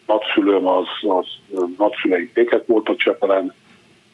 [0.07, 1.27] nagyszülőm az, az
[1.79, 3.55] nagyszüleim péket voltak Csepelen,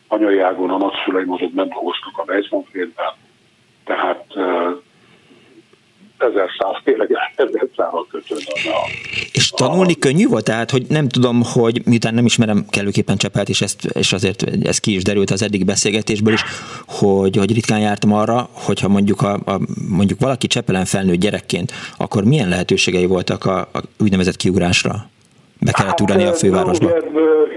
[0.09, 3.13] anyai ágon a nagyszüleim azok nem dolgoztak a Weissmanfélben,
[3.85, 4.35] tehát
[6.23, 8.53] ezer száz, tényleg ezer százal kötődne.
[9.33, 10.45] És tanulni könnyű volt?
[10.45, 14.79] Tehát, hogy nem tudom, hogy miután nem ismerem kellőképpen Csepelt, és, ezt, és azért ez
[14.79, 16.45] ki is derült az eddig beszélgetésből is,
[16.87, 22.25] hogy, hogy ritkán jártam arra, hogyha mondjuk, a, a, mondjuk valaki Csepelen felnőtt gyerekként, akkor
[22.25, 25.11] milyen lehetőségei voltak a, a úgynevezett kiugrásra?
[25.61, 26.87] Be kellett hát, ugrani a fővárosba?
[26.87, 26.97] Ugye,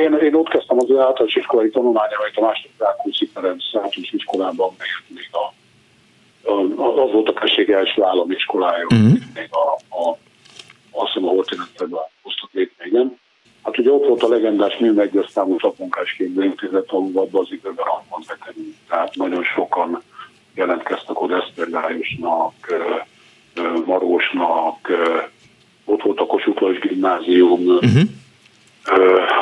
[0.04, 4.75] én, én ott kezdtem az általános iskolai tanulmányait a második Rákóczi Ferenc általános iskolában,
[5.08, 5.54] még a
[6.45, 9.17] az volt a község első állami iskolája, uh-huh.
[9.36, 10.17] még a, a,
[10.91, 13.19] azt hiszem a Hortinetben hoztak létre, igen.
[13.63, 18.23] Hát ugye ott volt a legendás műmegyes számú szakmunkásként intézet, ahol abban az időben abban
[18.27, 18.75] bekerült.
[18.89, 20.01] Tehát nagyon sokan
[20.55, 22.53] jelentkeztek oda Esztergályosnak,
[23.86, 24.91] Marósnak,
[25.86, 28.01] ott volt a Kossuth gimnázium, uh-huh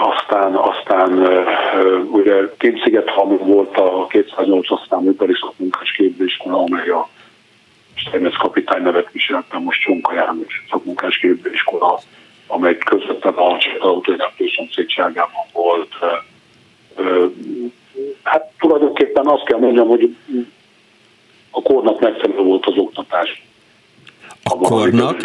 [0.02, 1.28] aztán, aztán
[2.12, 7.10] ugye Kétszigethamon volt a 208 számú ipari szakmunkás képzőiskola, amely a
[7.96, 12.00] Steinmetz kapitány nevet viselte, most Csonka János szakmunkás képzőiskola,
[12.48, 15.94] amely közvetlen a autógyártó szomszédságában volt.
[18.24, 20.16] Hát tulajdonképpen azt kell mondjam, hogy
[21.52, 23.44] a kornak megfelelő volt az oktatás
[24.44, 25.18] a kornak,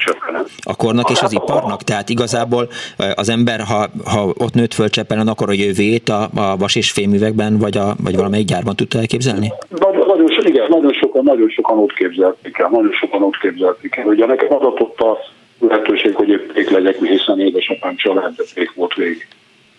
[0.62, 1.82] a kornak és az iparnak?
[1.82, 2.68] Tehát igazából
[3.14, 6.90] az ember, ha, ha ott nőtt föl Csepelen, akkor a jövőjét a, a vas és
[6.90, 9.52] fémüvegben, vagy, a, vagy valamelyik gyárban tudta elképzelni?
[9.68, 14.06] Nagyon, nagyon, igen, nagyon sokan, nagyon sokan ott képzelték el, nagyon sokan ott képzelték el.
[14.06, 15.18] Ugye nekem adatott a
[15.58, 19.28] lehetőség, hogy épp pék legyek, hiszen édesapám család, de pék volt végig.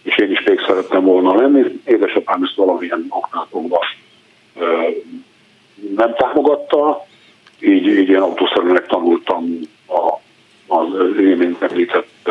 [0.03, 1.79] És én is pék szerettem volna lenni.
[1.85, 3.47] Édesapám ezt valamilyen oknál
[5.95, 7.07] nem támogatta,
[7.59, 10.19] így, így én autószerűnek tanultam a,
[10.75, 10.87] az
[11.19, 12.29] imént említett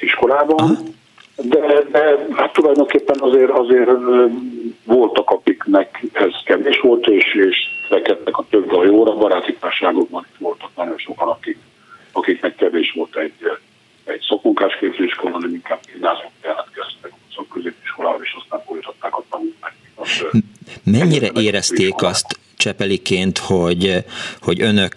[0.00, 0.78] iskolában.
[1.36, 3.90] De, de hát tulajdonképpen azért, azért
[4.84, 7.56] voltak, akiknek ez kevés volt, és, és
[7.88, 11.58] lekedtek a több a jóra, baráti társágokban is voltak nagyon sokan, akik,
[12.12, 13.32] akiknek kevés volt egy,
[14.04, 19.74] egy szakmunkás képzőiskola, hanem inkább gimnázium jelentkeztek szakközépiskolával, és aztán folytatták a tanulmányt.
[20.84, 24.04] Mennyire érezték azt Csepeliként, hogy,
[24.40, 24.92] hogy önök,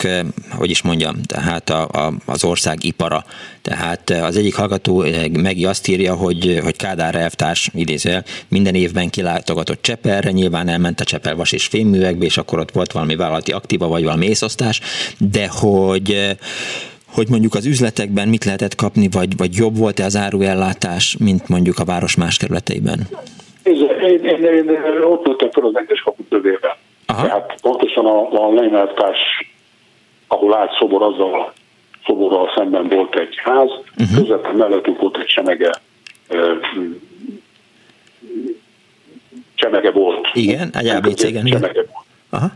[0.51, 3.25] hogy is mondjam, tehát a, a, az ország ipara.
[3.61, 9.09] Tehát az egyik hallgató eh, Megi azt írja, hogy, hogy Kádár elvtárs idézőjel minden évben
[9.09, 13.51] kilátogatott Csepelre, nyilván elment a Csepel vas és fémművekbe, és akkor ott volt valami vállalati
[13.51, 14.81] aktíva, vagy valami észosztás,
[15.17, 16.35] de hogy
[17.07, 21.79] hogy mondjuk az üzletekben mit lehetett kapni, vagy, vagy jobb volt-e az áruellátás, mint mondjuk
[21.79, 22.99] a város más kerületeiben?
[23.63, 23.75] Én,
[24.23, 26.71] én, én, én ott az egyes kaputövében.
[27.07, 27.25] Aha.
[27.25, 29.19] Tehát pontosan a, a lenyelvtárs,
[30.27, 31.53] ahol állt szobor, azzal a
[32.05, 34.17] szoborral szemben volt egy ház, uh-huh.
[34.17, 35.71] közvetlen mellettünk volt egy semege,
[39.55, 40.27] csemege volt.
[40.33, 41.43] Igen, egy ABC, igen.
[41.49, 41.87] Volt.
[42.29, 42.47] Aha.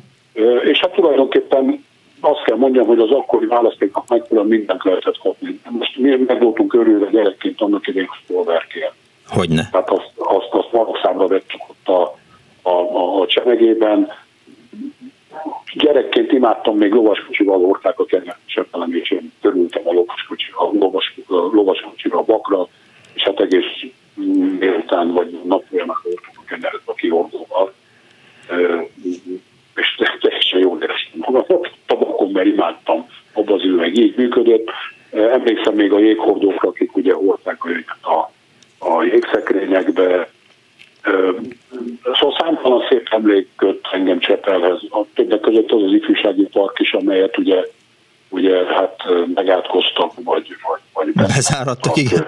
[0.64, 1.86] És hát tulajdonképpen
[2.20, 5.60] azt kell mondjam, hogy az akkori választéknak megfelelően mindent lehetett kapni.
[5.70, 8.94] Most mi meg voltunk örülve gyerekként annak idején polgárként.
[9.28, 9.70] Hogyne.
[9.72, 12.18] Tehát azt, azt, azt valószámra vettük ott a,
[12.62, 14.12] a, a, a csemegében,
[15.74, 20.72] Gyerekként imádtam még lovaskocsival hordták a kenyercsepelem, és én törültem a lovaskocsival,
[21.52, 22.68] lovas, a bakra,
[23.14, 23.92] és hát egész
[24.60, 27.74] délután vagy nap folyamán hordtuk a kenyeret a kihordóval.
[29.76, 31.62] És teljesen jól éreztem magam.
[31.86, 34.70] Tabakon, mert imádtam, abban az üveg így működött.
[35.12, 38.32] Emlékszem még a jéghordókra, akik ugye hordták a, a,
[38.90, 40.30] a jégszekrényekbe,
[42.04, 44.80] Szóval számtalan szép emlék köt engem Csepelhez.
[44.90, 47.66] A többek között az az ifjúsági park is, amelyet ugye,
[48.30, 52.28] ugye hát megátkoztak, vagy, vagy, vagy bezárattak, igen.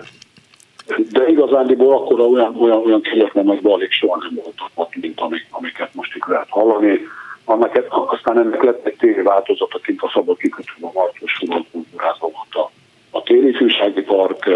[1.12, 5.48] De igazándiból akkor olyan, olyan, olyan kegyetlen nagy balik soha nem voltak ott, mint amik,
[5.50, 7.00] amiket most itt lehet hallani.
[7.46, 12.68] Annak, aztán ennek lett egy téli változata kint a szabad kikötőben, a Martos Kultúrázó volt
[12.68, 12.72] a,
[13.18, 14.50] a téli fűsági park,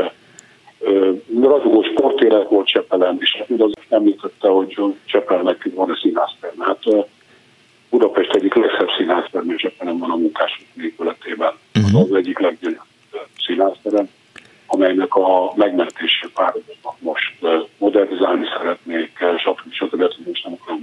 [1.41, 6.65] ragyogó sportélet volt Csepelen, és az említette, hogy Csepelnek van a színházterme.
[6.65, 6.83] Hát
[7.89, 11.53] Budapest egyik legszebb színházterme, Csepelen van a munkás épületében.
[11.75, 12.01] Uh-huh.
[12.01, 12.81] Az egyik leggyönyörűbb
[13.45, 14.09] színházterem,
[14.65, 17.33] amelynek a megmentését párhuzamban most
[17.77, 19.71] modernizálni szeretnék, stb.
[19.71, 20.27] stb.
[20.27, 20.79] most nem akarom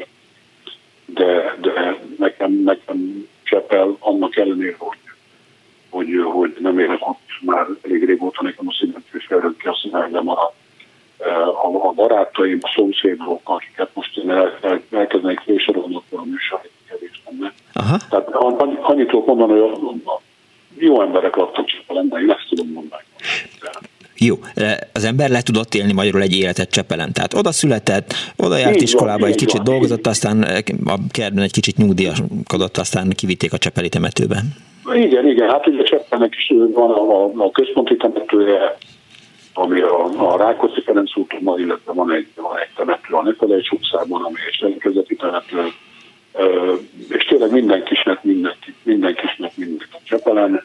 [1.07, 4.99] de, de nekem, nekem Csepel annak ellenére, hogy,
[5.95, 9.27] hogy, hogy nem élek ott már elég régóta nekem a színetős
[9.59, 10.55] ki a színekben maradt
[11.63, 16.61] a, a barátaim, a szomszédok, akiket most én el, el, elkezdenék fősorolni, akkor a műsor
[16.89, 17.53] kevés lenne.
[17.73, 17.97] Aha.
[18.11, 18.29] Tehát
[18.81, 20.21] annyit tudok mondani, hogy a,
[20.79, 23.03] jó emberek laktak Csepelen, én ezt tudom mondani.
[24.19, 24.37] Jó,
[24.93, 27.13] az ember le tudott élni magyarul egy életet Csepelen.
[27.13, 30.43] Tehát oda született, oda járt így iskolába, van, egy kicsit van, dolgozott, aztán
[30.85, 34.55] a kertben egy kicsit nyugdíjaskodott, aztán kivitték a Csepeli temetőben.
[34.93, 38.77] Igen, igen, hát ugye Cseppennek is van a, a, a központi temetője,
[39.55, 44.23] ami a, a Rákóczi Ferenc úton illetve van egy, van egy temető a Nefelejts utcában,
[44.23, 45.73] ami egy szerkezeti temető,
[47.09, 50.63] és tényleg mindenkisnek mindenki, mindenkisnek mindenki a Csepelen,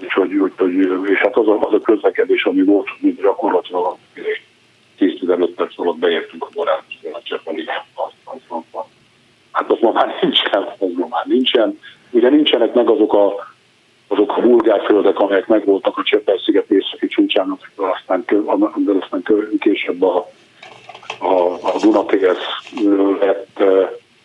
[0.00, 0.74] és, hogy, hogy, hogy,
[1.10, 3.96] és hát az a, az a közlekedés, ami volt, mint gyakorlatilag
[4.98, 7.68] 10-15 perc alatt beértünk a Borátusból a Csepelig,
[9.52, 11.78] hát az ma már nincsen, az ma már nincsen.
[12.10, 13.48] Ugye nincsenek meg azok a
[14.12, 18.24] azok a bulgár földek, amelyek megvoltak a Csepel-sziget északi csúcsának, aztán,
[18.76, 19.24] de aztán
[19.58, 20.28] később a,
[21.18, 21.32] a,
[21.62, 22.36] a Dunatéhez
[23.20, 23.62] lett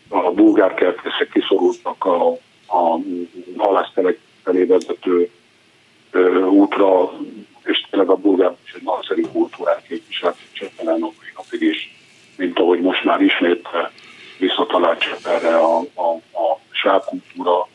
[0.09, 2.31] a bulgár kertészek kiszorultak a,
[2.67, 2.99] a
[3.57, 5.29] halásztelek felé vezető
[6.49, 7.11] útra,
[7.63, 10.99] és tényleg a bulgár is egy nagyszerű kultúrát képviselt Csepelen
[11.35, 11.95] napig is,
[12.37, 13.67] mint ahogy most már ismét
[14.37, 17.67] visszatalált Csepelre a, a, a sávkultúra,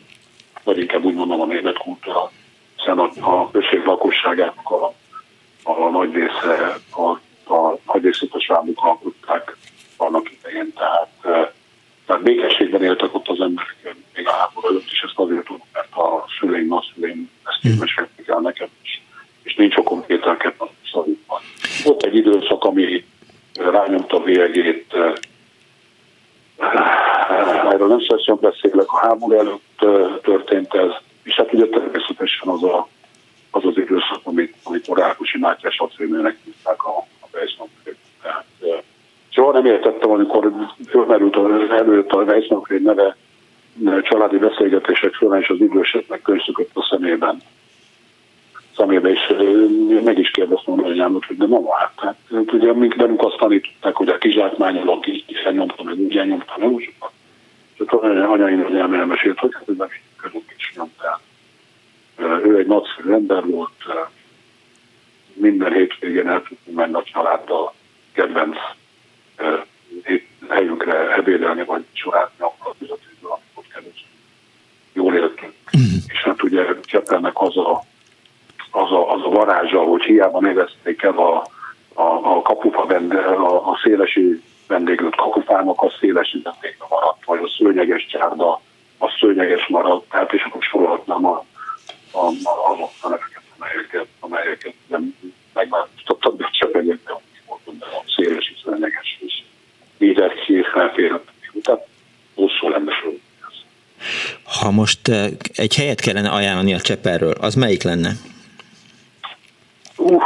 [0.64, 2.30] vagy inkább úgy mondom a német kultúra,
[2.76, 4.94] hiszen a, a község lakosságának a,
[5.62, 7.10] a nagy része, a,
[7.54, 9.56] a nagy részét a sávuk alkották
[9.96, 11.08] annak idején, tehát,
[12.06, 15.94] tehát békességben éltek ott az emberek még a háború előtt, és ezt azért tudom, mert
[15.94, 19.00] a szüleim, nagyszüleim ezt így mesélték el nekem, és,
[19.42, 21.40] és nincs okom kételkedni a szavukban.
[21.84, 23.04] Volt egy időszak, ami
[23.54, 24.96] rányomta a bélyegét
[27.70, 29.84] erről nem szeszem beszélek, a háború előtt
[30.22, 30.90] történt ez,
[31.22, 32.88] és hát ugye természetesen az a,
[33.50, 37.96] az, az időszak, amit, amikor Rákosi Mátyás acélműnek hívták a, a Weissnapfred.
[38.22, 38.44] Tehát
[39.28, 40.52] soha nem értettem, amikor
[40.88, 41.36] fölmerült
[41.70, 43.16] előtt a Weissnapfred neve
[44.02, 47.42] családi beszélgetések során, és az időseknek könyvszökött a szemében
[48.76, 49.34] szemébe, és
[50.04, 53.94] meg is kérdeztem a anyámat, hogy de mama, hát, hát ugye mink velünk azt tanították,
[53.94, 56.92] hogy a kizsákmányolok, így elnyomtam, meg úgy elnyomtam, meg úgy
[57.74, 61.20] és akkor anyai nagyjám elmesélt, hogy hát ez nem így működik, és nyomtál.
[62.44, 63.84] Ő egy nagyszerű ember volt,
[65.32, 67.74] minden hétvégén el tudtunk menni a családdal
[68.12, 68.56] kedvenc
[70.48, 74.06] helyünkre ebédelni, vagy családni, akkor az amikor kerültünk.
[74.92, 75.52] Jól éltünk.
[75.76, 75.96] Mm.
[76.06, 77.82] És hát ugye Csepelnek az a
[78.70, 81.46] az a, az a varázsa, hogy hiába nevezték el a,
[81.94, 87.48] a, a kapufa vende, a, a szélesi vendéglőt kakufának, a szélesi vendégle maradt, vagy a
[87.58, 88.60] szőnyeges csárda,
[88.98, 91.44] a szőnyeges maradt, tehát és akkor sorolhatnám a,
[92.10, 95.14] a, a, azok a neveket, amelyeket, amelyeket nem
[95.54, 99.42] megváltoztattak, de csak de a szélesi szőnyeges, és
[100.72, 101.24] felférhet.
[101.62, 101.86] Tehát
[102.34, 102.92] hosszú lenne
[104.44, 108.10] Ha most eh, egy helyet kellene ajánlani a Cseperről, az melyik lenne?
[109.96, 110.22] Uh,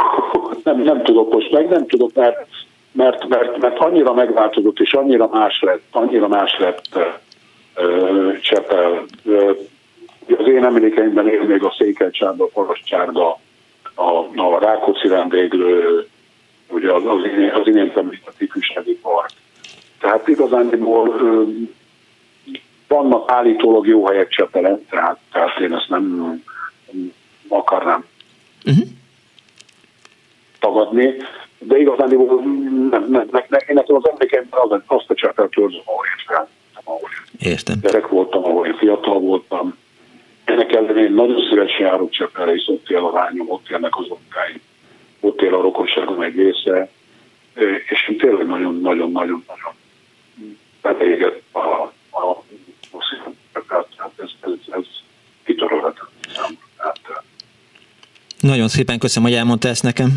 [0.63, 2.47] nem, nem tudok most meg, nem tudok, mert,
[2.91, 6.99] mert, mert, mert annyira megváltozott, és annyira más lett, annyira más lett
[7.75, 9.05] uh, Csepel.
[9.23, 9.57] Uh,
[10.37, 13.39] az én emlékeimben él még a Székelcsárda, a Parasztcsárda,
[13.95, 16.07] a, a Rákóczi rendéglő,
[16.69, 17.19] ugye az, az,
[17.53, 19.29] az imént említett ifjúsági park.
[19.99, 21.49] Tehát igazán uh,
[22.87, 26.15] vannak állítólag jó helyek Csepelen, tehát, tehát én ezt nem,
[26.91, 27.13] nem
[27.47, 28.05] akarnám
[28.65, 28.87] uh-huh
[30.65, 31.15] tagadni,
[31.67, 35.81] de igazán nem, nem, nem, nem, én nekem az emlékeimben az, azt a csepelt törzsöm,
[35.85, 36.49] ahol én fel.
[37.39, 37.79] Értem.
[37.81, 39.77] Gyerek voltam, ahol én fiatal voltam.
[40.43, 44.05] Ennek ellenére én nagyon szívesen járok Csepelre, és ott él a lányom, ott élnek az
[44.09, 44.61] ottkáim,
[45.19, 46.89] ott él a rokonságom egy része,
[47.89, 49.73] és én tényleg nagyon-nagyon-nagyon-nagyon
[50.81, 52.29] belégett a, a, a,
[52.91, 54.85] a tehát ez, ez, ez
[55.43, 57.23] kitörölhetetlen számomra.
[58.39, 60.09] Nagyon szépen köszönöm, hogy elmondta ezt nekem.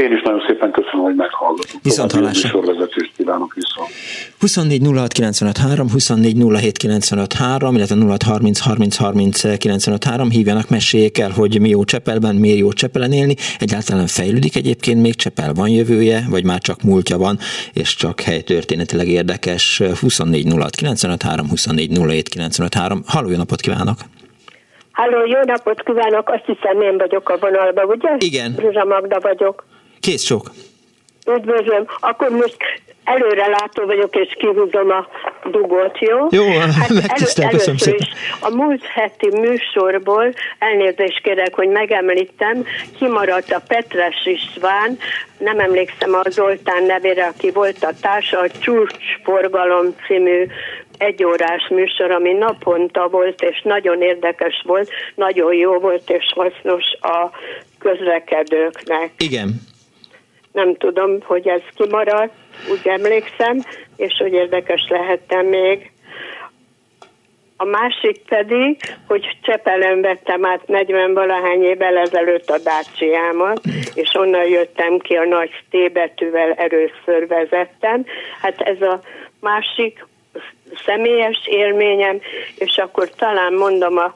[0.00, 1.80] Én is nagyon szépen köszönöm, hogy meghallgatok.
[1.82, 2.48] Viszont hallásra.
[2.48, 3.88] Sorvezetést kívánok viszont.
[4.40, 10.30] 24 06 95 3, 24 07 95 3, illetve 06 30 30 30 95 3.
[10.30, 13.34] Hívjanak, meséljék el, hogy mi jó Csepelben, miért jó Csepelen élni.
[13.58, 17.38] Egyáltalán fejlődik egyébként még Csepel, van jövője, vagy már csak múltja van,
[17.72, 19.82] és csak helytörténetileg érdekes.
[20.00, 23.02] 24 06 95 3, 24 07 95 3.
[23.06, 23.96] Halló, jó napot kívánok!
[24.94, 26.28] Halló, jó napot kívánok!
[26.28, 28.10] Azt hiszem én vagyok a vonalban, ugye?
[28.18, 28.54] Igen.
[28.58, 29.64] Ruzsa Magda vagyok.
[30.00, 30.50] Kész sok.
[31.26, 31.86] Üdvözlöm.
[32.00, 32.56] Akkor most
[33.04, 35.06] előre látó vagyok, és kihúzom a
[35.50, 36.26] dugót, jó?
[36.30, 37.98] Jó, hát megtisztel, elő, köszönöm szépen.
[38.00, 42.64] Is, a múlt heti műsorból elnézést kérek, hogy megemlítem,
[42.98, 44.98] kimaradt a Petres István,
[45.38, 50.46] nem emlékszem a Zoltán nevére, aki volt a társa, a Csúcsforgalom című
[50.98, 57.30] egyórás műsor, ami naponta volt, és nagyon érdekes volt, nagyon jó volt, és hasznos a
[57.78, 59.10] közlekedőknek.
[59.18, 59.48] Igen.
[60.52, 62.32] Nem tudom, hogy ez kimaradt,
[62.70, 63.58] úgy emlékszem,
[63.96, 65.92] és hogy érdekes lehettem még.
[67.56, 68.76] a másik pedig,
[69.06, 73.60] hogy Csepelen vettem át 40 valahány évvel ezelőtt a dácsiámat,
[73.94, 78.04] és onnan jöttem ki a nagy T betűvel először vezettem.
[78.40, 79.00] Hát ez a
[79.40, 80.04] másik
[80.86, 82.20] személyes élményem,
[82.58, 84.14] és akkor talán mondom a,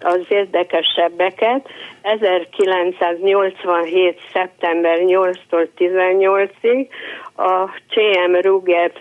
[0.00, 1.68] az érdekesebbeket.
[2.02, 4.20] 1987.
[4.32, 6.88] szeptember 8-tól 18-ig
[7.36, 8.92] a CM Ruger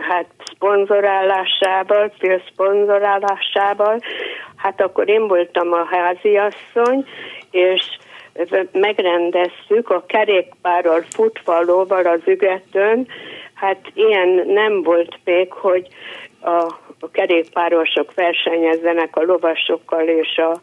[0.00, 2.12] hát szponzorálásával,
[2.52, 4.00] szponzorálásával,
[4.56, 7.06] hát akkor én voltam a háziasszony,
[7.50, 7.82] és
[8.72, 13.08] megrendeztük a kerékpárral, futvalóval az ügetön,
[13.56, 15.88] hát ilyen nem volt még, hogy
[16.40, 16.64] a,
[17.00, 20.60] a kerékpárosok versenyezzenek a lovasokkal és a,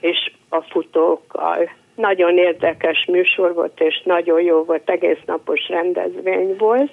[0.00, 1.70] és a futókkal.
[1.94, 6.90] Nagyon érdekes műsor volt, és nagyon jó volt, egész napos rendezvény volt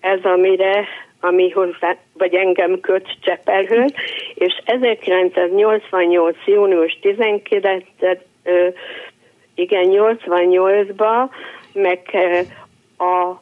[0.00, 0.86] ez, amire
[1.20, 3.92] ami hozzá, vagy engem köt Csepelhöz,
[4.34, 6.36] és 1988.
[6.46, 7.84] június 19
[9.54, 11.30] igen, 88-ban
[11.72, 12.00] meg
[12.98, 13.40] a,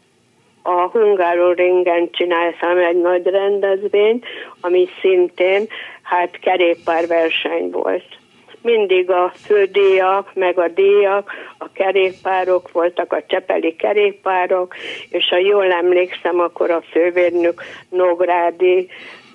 [0.63, 4.25] a Hungaroringen csináltam egy nagy rendezvényt,
[4.61, 5.67] ami szintén
[6.03, 8.19] hát kerékpárverseny volt
[8.63, 14.75] mindig a fődíjak, meg a díjak, a kerékpárok voltak, a csepeli kerékpárok,
[15.11, 18.89] és ha jól emlékszem, akkor a fővérnök Nógrádi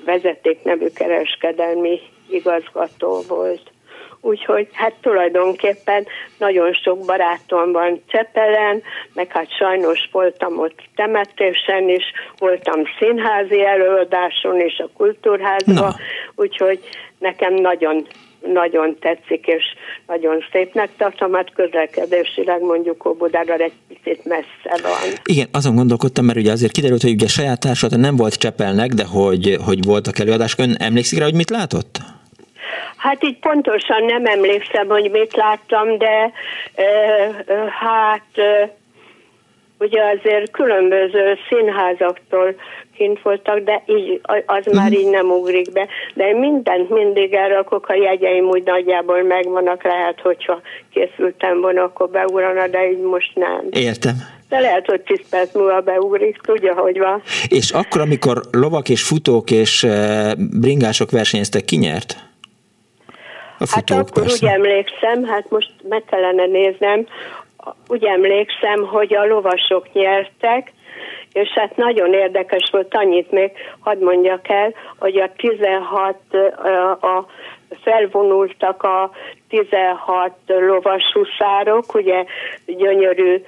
[0.05, 1.99] vezetéknevű kereskedelmi
[2.29, 3.72] igazgató volt.
[4.25, 6.05] Úgyhogy hát tulajdonképpen
[6.37, 8.81] nagyon sok barátom van Csepelen,
[9.13, 12.03] meg hát sajnos voltam ott temetésen is,
[12.37, 15.95] voltam színházi előadáson és a kultúrházban,
[16.35, 16.79] úgyhogy
[17.19, 18.07] nekem nagyon
[18.53, 19.63] nagyon tetszik, és
[20.07, 25.13] nagyon szépnek tartom, hát közlekedésileg mondjuk Óbudára egy picit messze van.
[25.23, 29.05] Igen, azon gondolkodtam, mert ugye azért kiderült, hogy ugye saját társat nem volt Csepelnek, de
[29.05, 30.59] hogy, hogy voltak előadások.
[30.59, 32.12] Ön emlékszik rá, hogy mit látott?
[32.97, 36.31] Hát így pontosan nem emlékszem, hogy mit láttam, de
[36.75, 36.85] e,
[37.69, 38.75] hát e,
[39.79, 42.55] ugye azért különböző színházaktól
[42.97, 44.99] kint voltak, de így, az már mhm.
[44.99, 45.87] így nem ugrik be.
[46.13, 50.61] De én mindent mindig elrakok, a jegyeim úgy nagyjából megvannak, lehet, hogyha
[50.93, 53.67] készültem volna, akkor beugrana, de így most nem.
[53.71, 54.15] Értem.
[54.49, 57.21] De lehet, hogy 10 perc múlva beugrik, tudja, hogy van.
[57.47, 59.87] És akkor, amikor lovak és futók és
[60.37, 62.32] bringások versenyeztek, ki nyert?
[63.59, 64.45] A futók, hát akkor persze.
[64.45, 67.05] úgy emlékszem, hát most meg kellene néznem,
[67.87, 70.71] úgy emlékszem, hogy a lovasok nyertek,
[71.33, 76.17] és hát nagyon érdekes volt, annyit még hadd mondjak el, hogy a 16
[77.01, 77.25] a
[77.81, 79.11] felvonultak a
[79.49, 82.23] 16 lovas huszárok, ugye
[82.65, 83.43] gyönyörű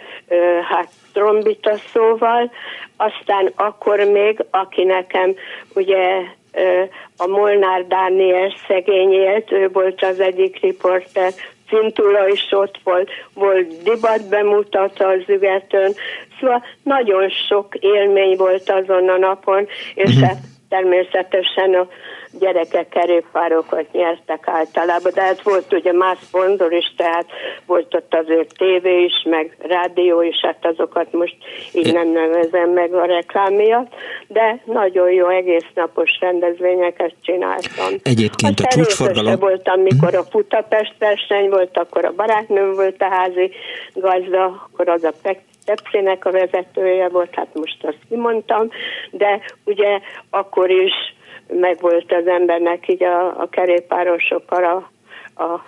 [0.69, 2.51] hát trombita szóval,
[2.97, 5.35] aztán akkor még, aki nekem
[5.73, 6.21] ugye
[7.17, 11.31] a Molnár Dániel szegény élt, ő volt az egyik riporter,
[11.69, 15.93] Cintula is ott volt, volt dibat bemutatta az ügetön,
[16.39, 20.27] szóval nagyon sok élmény volt azon a napon, és uh-huh.
[20.27, 20.37] hát
[20.69, 21.87] természetesen a
[22.39, 27.25] gyerekek kerékpárokat nyertek általában, de hát volt ugye más szponzor is, tehát
[27.65, 31.36] volt ott azért tévé is, meg rádió is, hát azokat most
[31.73, 33.93] így nem nevezem meg a reklám miatt,
[34.27, 37.93] de nagyon jó egész napos rendezvényeket csináltam.
[38.03, 39.39] Egyébként a csúcsforgalom...
[39.39, 43.51] voltam, mikor a Futapest verseny volt, akkor a barátnőm volt a házi
[43.93, 45.13] gazda, akkor az a
[45.65, 48.69] Pepsi-nek a vezetője volt, hát most azt kimondtam,
[49.11, 50.93] de ugye akkor is
[51.47, 54.91] megvolt az embernek így a, a kerékpárosokkal a,
[55.43, 55.63] a,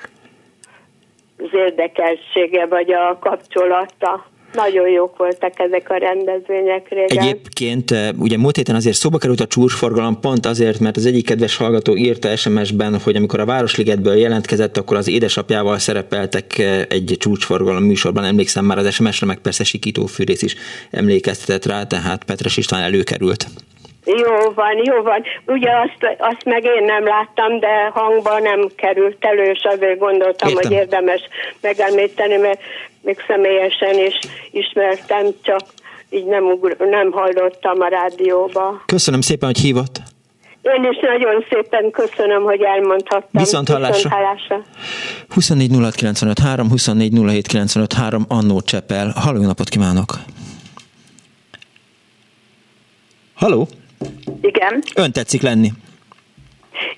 [1.38, 4.26] az érdekeltsége, vagy a kapcsolata.
[4.54, 7.24] Nagyon jók voltak ezek a rendezvények régen.
[7.24, 11.26] Egyébként eh, ugye múlt héten azért szóba került a csúcsforgalom pont azért, mert az egyik
[11.26, 17.16] kedves hallgató írta SMS-ben, hogy amikor a Városligetből jelentkezett, akkor az édesapjával szerepeltek eh, egy
[17.20, 20.56] csúcsforgalom műsorban, emlékszem már az SMS-re, meg persze Sikító Fűrész is
[20.92, 23.48] emlékeztetett rá, tehát Petres István előkerült.
[24.08, 25.24] Jó van, jó van.
[25.46, 30.50] Ugye azt, azt meg én nem láttam, de hangban nem került elő, és azért gondoltam,
[30.50, 30.64] Értem.
[30.64, 31.22] hogy érdemes
[31.62, 32.60] megemlíteni, mert
[33.02, 34.20] még személyesen is
[34.52, 35.62] ismertem, csak
[36.10, 38.82] így nem, ugr- nem hallottam a rádióba.
[38.86, 40.00] Köszönöm szépen, hogy hívott.
[40.62, 43.42] Én is nagyon szépen köszönöm, hogy elmondhattam.
[43.42, 44.10] Viszont hallásra.
[44.10, 44.62] Hallásra.
[45.30, 45.72] 24
[46.44, 47.14] 3, 24
[48.28, 49.14] Annó Csepel.
[49.16, 50.14] Halló, napot kívánok!
[53.36, 53.68] Halló!
[54.42, 54.84] Igen.
[54.96, 55.70] Ön tetszik lenni.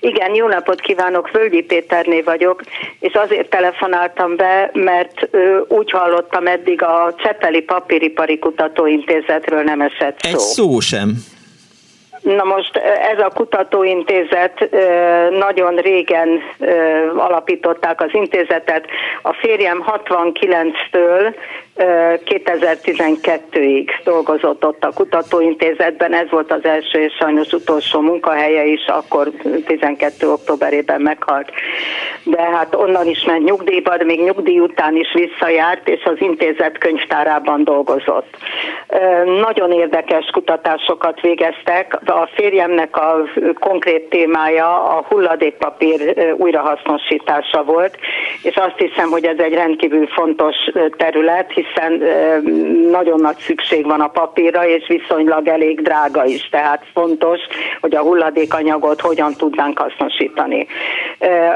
[0.00, 2.62] Igen, jó napot kívánok, Völgyi Péterné vagyok,
[3.00, 10.18] és azért telefonáltam be, mert ö, úgy hallottam eddig a Csepeli Papíripari Kutatóintézetről nem esett
[10.18, 10.30] szó.
[10.30, 11.14] Egy szó sem.
[12.22, 12.76] Na most
[13.12, 14.68] ez a kutatóintézet
[15.30, 16.28] nagyon régen
[17.16, 18.86] alapították az intézetet.
[19.22, 21.34] A férjem 69-től
[21.84, 29.30] 2012-ig dolgozott ott a kutatóintézetben, ez volt az első és sajnos utolsó munkahelye is, akkor
[29.66, 30.30] 12.
[30.30, 31.50] októberében meghalt.
[32.24, 36.78] De hát onnan is ment nyugdíjba, de még nyugdíj után is visszajárt, és az intézet
[36.78, 38.36] könyvtárában dolgozott.
[39.40, 41.98] Nagyon érdekes kutatásokat végeztek.
[42.06, 43.16] A férjemnek a
[43.58, 47.98] konkrét témája a hulladékpapír újrahasznosítása volt,
[48.42, 50.56] és azt hiszem, hogy ez egy rendkívül fontos
[50.96, 51.68] terület, hiszen
[52.90, 57.40] nagyon nagy szükség van a papírra, és viszonylag elég drága is, tehát fontos,
[57.80, 60.66] hogy a hulladékanyagot hogyan tudnánk hasznosítani.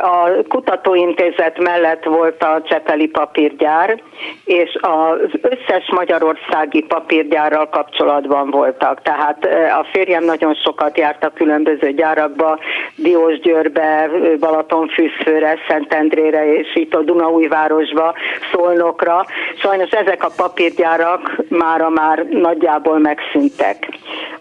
[0.02, 4.02] A kutatóintézet mellett volt a Csepeli papírgyár,
[4.44, 9.02] és az összes magyarországi papírgyárral kapcsolatban voltak.
[9.02, 9.44] Tehát
[9.80, 12.58] a férjem nagyon sokat járt a különböző gyárakba,
[12.96, 14.10] Diósgyőrbe,
[14.40, 18.14] Balatonfüsszőre, Szentendrére, és itt a Dunaújvárosba,
[18.52, 19.24] Szolnokra.
[19.58, 23.88] Sajnos ezek a papírgyárak mára már nagyjából megszűntek.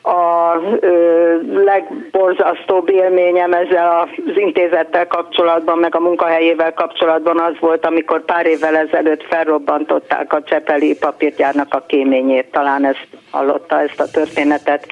[0.01, 8.25] A ö, legborzasztóbb élményem ezzel az intézettel kapcsolatban, meg a munkahelyével kapcsolatban az volt, amikor
[8.25, 12.51] pár évvel ezelőtt felrobbantották a Csepeli papírgyárnak a kéményét.
[12.51, 14.85] Talán ezt hallotta ezt a történetet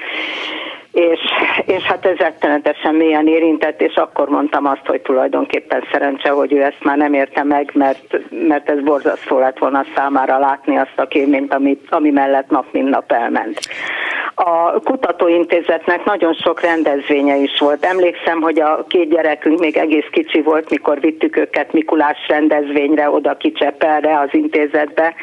[0.92, 1.20] és,
[1.66, 6.62] és hát ez rettenetesen mélyen érintett, és akkor mondtam azt, hogy tulajdonképpen szerencse, hogy ő
[6.62, 11.06] ezt már nem érte meg, mert, mert ez borzasztó lett volna számára látni azt a
[11.06, 13.58] kéményt, ami, ami mellett nap mint nap elment.
[14.34, 17.84] A kutatóintézetnek nagyon sok rendezvénye is volt.
[17.84, 23.36] Emlékszem, hogy a két gyerekünk még egész kicsi volt, mikor vittük őket Mikulás rendezvényre, oda
[23.36, 25.14] Kicsepelre, az intézetbe.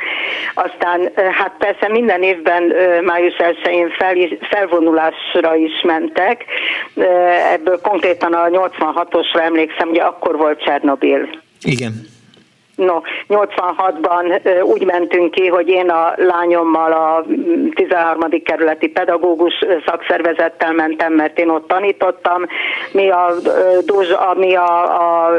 [0.54, 6.46] Aztán hát persze minden évben május 1-én fel, felvonulásra is mentek.
[7.54, 11.30] Ebből konkrétan a 86-osra emlékszem, hogy akkor volt Csernobil.
[11.62, 12.08] Igen.
[12.80, 17.26] No, 86-ban úgy mentünk ki, hogy én a lányommal a
[17.74, 18.44] 13.
[18.44, 19.54] kerületi pedagógus
[19.86, 22.46] szakszervezettel mentem, mert én ott tanítottam.
[22.92, 23.34] Mi a,
[24.36, 25.32] mi a, a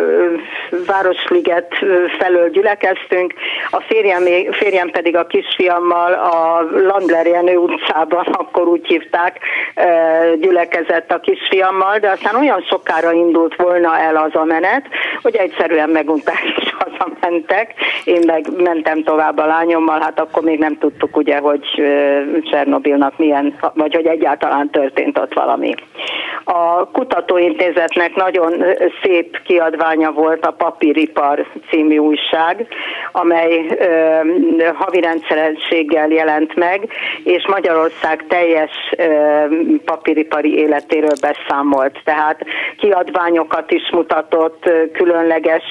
[0.86, 1.74] Városliget
[2.18, 3.34] felől gyülekeztünk,
[3.70, 9.38] a férjem, férjem pedig a kisfiammal a Landler Jenő utcában, akkor úgy hívták,
[10.40, 14.86] gyülekezett a kisfiammal, de aztán olyan sokára indult volna el az a menet,
[15.22, 17.74] hogy egyszerűen megunták és hazament mentek,
[18.04, 21.64] én meg mentem tovább a lányommal, hát akkor még nem tudtuk ugye, hogy
[22.50, 25.74] Csernobilnak milyen, vagy hogy egyáltalán történt ott valami.
[26.44, 28.64] A kutatóintézetnek nagyon
[29.02, 32.66] szép kiadványa volt a Papíripar című újság,
[33.12, 33.78] amely
[34.74, 36.88] havi rendszerességgel jelent meg,
[37.24, 38.70] és Magyarország teljes
[39.84, 42.00] papíripari életéről beszámolt.
[42.04, 42.44] Tehát
[42.78, 45.64] kiadványokat is mutatott, különleges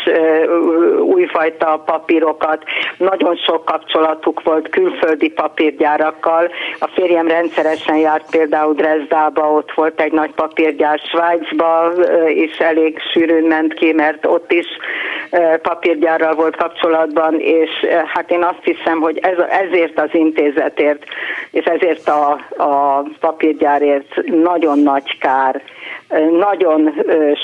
[0.99, 2.63] újfajta fajta papírokat,
[2.97, 6.49] nagyon sok kapcsolatuk volt külföldi papírgyárakkal.
[6.79, 11.91] A férjem rendszeresen járt például Dresdába, ott volt egy nagy papírgyár Svájcba,
[12.27, 14.67] és elég sűrűn ment ki, mert ott is
[15.61, 17.69] papírgyárral volt kapcsolatban, és
[18.05, 21.03] hát én azt hiszem, hogy ez, ezért az intézetért,
[21.51, 22.31] és ezért a,
[22.63, 25.61] a papírgyárért nagyon nagy kár,
[26.39, 26.93] nagyon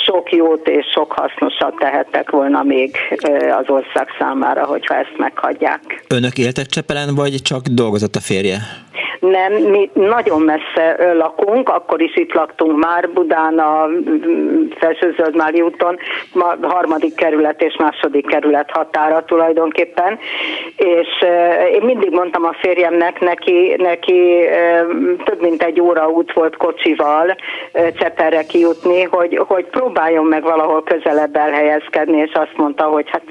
[0.06, 2.98] sok jót és sok hasznosat tehettek volna még
[3.58, 6.06] az ország számára, hogyha ezt meghagyják.
[6.08, 8.58] Önök éltek Csepelen, vagy csak dolgozott a férje?
[9.32, 13.88] Nem, mi nagyon messze lakunk, akkor is itt laktunk már Budán, a
[14.78, 15.98] Felsőzöldmári úton,
[16.34, 20.20] a harmadik kerület és második kerület határa tulajdonképpen,
[20.78, 21.08] és
[21.74, 24.46] én mindig mondtam a férjemnek, neki, neki
[25.24, 27.36] több mint egy óra út volt kocsival
[27.74, 33.24] Cseperre kijutni, hogy, hogy próbáljon meg valahol közelebb elhelyezkedni, és azt mondta, hogy hát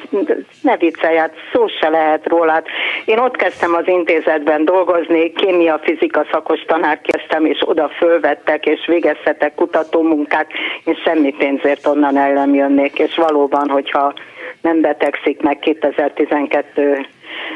[0.61, 2.63] ne viccelj, hát szó se lehet róla.
[3.05, 8.87] Én ott kezdtem az intézetben dolgozni, kémia, fizika szakos tanár kezdtem, és oda fölvettek, és
[8.87, 10.47] végezhetek kutatómunkát,
[10.85, 14.15] én semmi pénzért onnan el nem jönnék, és valóban, hogyha
[14.61, 17.07] nem betegszik meg 2012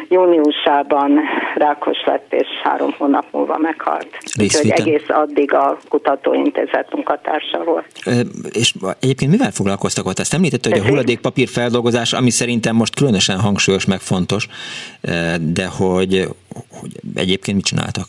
[0.09, 1.19] júniusában
[1.55, 4.19] rákos lett, és három hónap múlva meghalt.
[4.41, 7.87] Úgyhogy egész addig a kutatóintézet munkatársa volt.
[8.51, 10.19] És egyébként mivel foglalkoztak ott?
[10.19, 14.49] Ezt említette, hogy a hulladékpapír feldolgozás, ami szerintem most különösen hangsúlyos, meg fontos,
[15.41, 16.29] de hogy,
[16.81, 18.07] hogy egyébként mit csináltak?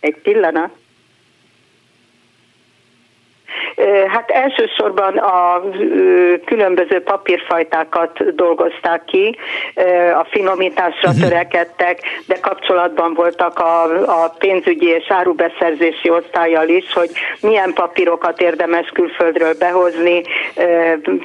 [0.00, 0.70] Egy pillanat.
[4.08, 5.62] Hát elsősorban a
[6.44, 9.36] különböző papírfajtákat dolgozták ki,
[10.18, 11.28] a finomításra uh-huh.
[11.28, 13.82] törekedtek, de kapcsolatban voltak a,
[14.24, 17.10] a pénzügyi és árubeszerzési osztályjal is, hogy
[17.40, 20.22] milyen papírokat érdemes külföldről behozni.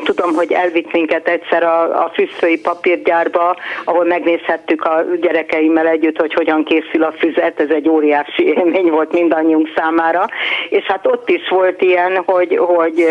[0.03, 6.33] Tudom, hogy elvitt minket egyszer a, a füsszői papírgyárba, ahol megnézhettük a gyerekeimmel együtt, hogy
[6.33, 10.25] hogyan készül a füzet, ez egy óriási élmény volt mindannyiunk számára,
[10.69, 13.05] és hát ott is volt ilyen, hogy, hogy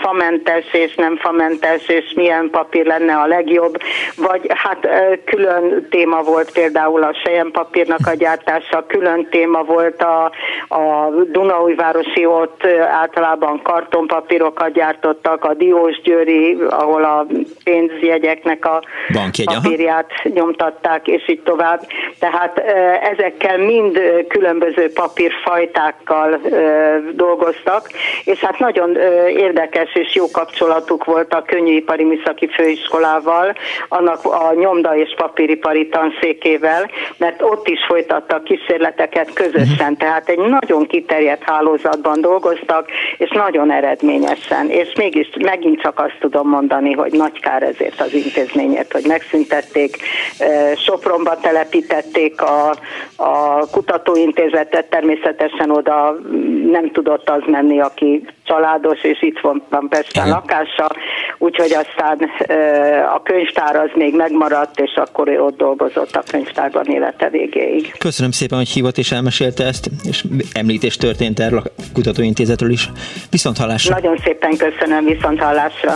[0.00, 3.78] famentes és nem famentes, és milyen papír lenne a legjobb,
[4.16, 4.88] vagy hát
[5.24, 7.14] külön téma volt például a
[7.52, 10.24] papírnak a gyártása, külön téma volt a,
[10.68, 17.26] a Dunaújvárosi, ott általában kartonpapírokat gyártottak, a Diósgyőri, ahol a
[17.64, 18.82] pénzjegyeknek a
[19.12, 20.28] Bankjegy, papírját aha.
[20.34, 21.80] nyomtatták, és így tovább.
[22.18, 22.58] Tehát
[23.12, 26.40] ezekkel mind különböző papírfajtákkal
[27.14, 27.88] dolgoztak,
[28.24, 28.96] és hát nagyon
[29.28, 33.54] érdekes és jó kapcsolatuk volt a Könnyűipari Műszaki Főiskolával,
[33.88, 40.86] annak a nyomda és papíripari tanszékével, mert ott is folytattak kísérleteket közösen, tehát egy nagyon
[40.86, 47.40] kiterjedt hálózatban dolgoztak, és nagyon eredményesen, és mégis megint csak azt tudom mondani, hogy nagy
[47.40, 49.96] kár ezért az intézményért, hogy megszüntették,
[50.76, 52.74] Sopronba telepítették a,
[53.16, 56.16] a kutatóintézetet, természetesen oda
[56.70, 60.28] nem tudott az menni, aki States családos, és itt van, Pesten Igen.
[60.28, 60.90] lakása,
[61.38, 62.18] úgyhogy aztán
[63.14, 67.94] a könyvtár az még megmaradt, és akkor ő ott dolgozott a könyvtárban élete végéig.
[67.98, 72.90] Köszönöm szépen, hogy hívott és elmesélte ezt, és említés történt erről a kutatóintézetről is.
[73.30, 73.94] Viszont hallásra.
[73.94, 75.94] Nagyon szépen köszönöm, viszont hallásra.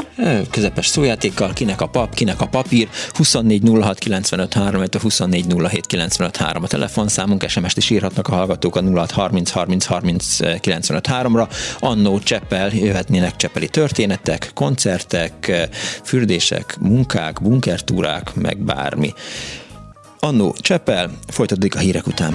[0.51, 6.37] Közepes szójátékkal, kinek a pap, kinek a papír, 24 06 95 3, 24 07 95
[6.37, 11.49] 3 a telefonszámunk, SMS-t is írhatnak a hallgatók a 06 30 30 30 95 3-ra.
[11.79, 12.19] Annó
[12.49, 15.69] Cseppel jöhetnének Csepeli történetek, koncertek,
[16.03, 19.13] fürdések, munkák, bunkertúrák, meg bármi.
[20.19, 22.35] Annó Cseppel, folytatódik a hírek után.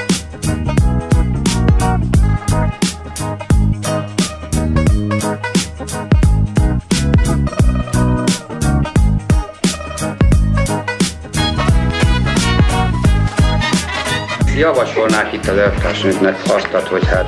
[14.61, 17.25] Javasolnák itt az elvtársnőknek azt, hogy hát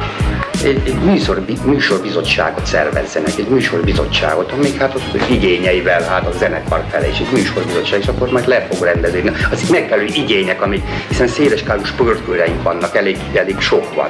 [0.64, 7.08] egy, egy műsor, műsorbizottságot szervezzenek, egy műsorbizottságot, amik hát az igényeivel hát a zenekar felé,
[7.08, 9.32] és egy műsorbizottság, és akkor majd le fog rendezni.
[9.52, 14.10] Az megfelelő igények, amik, hiszen széleskálú sportkőreink vannak, elég, elég sok van,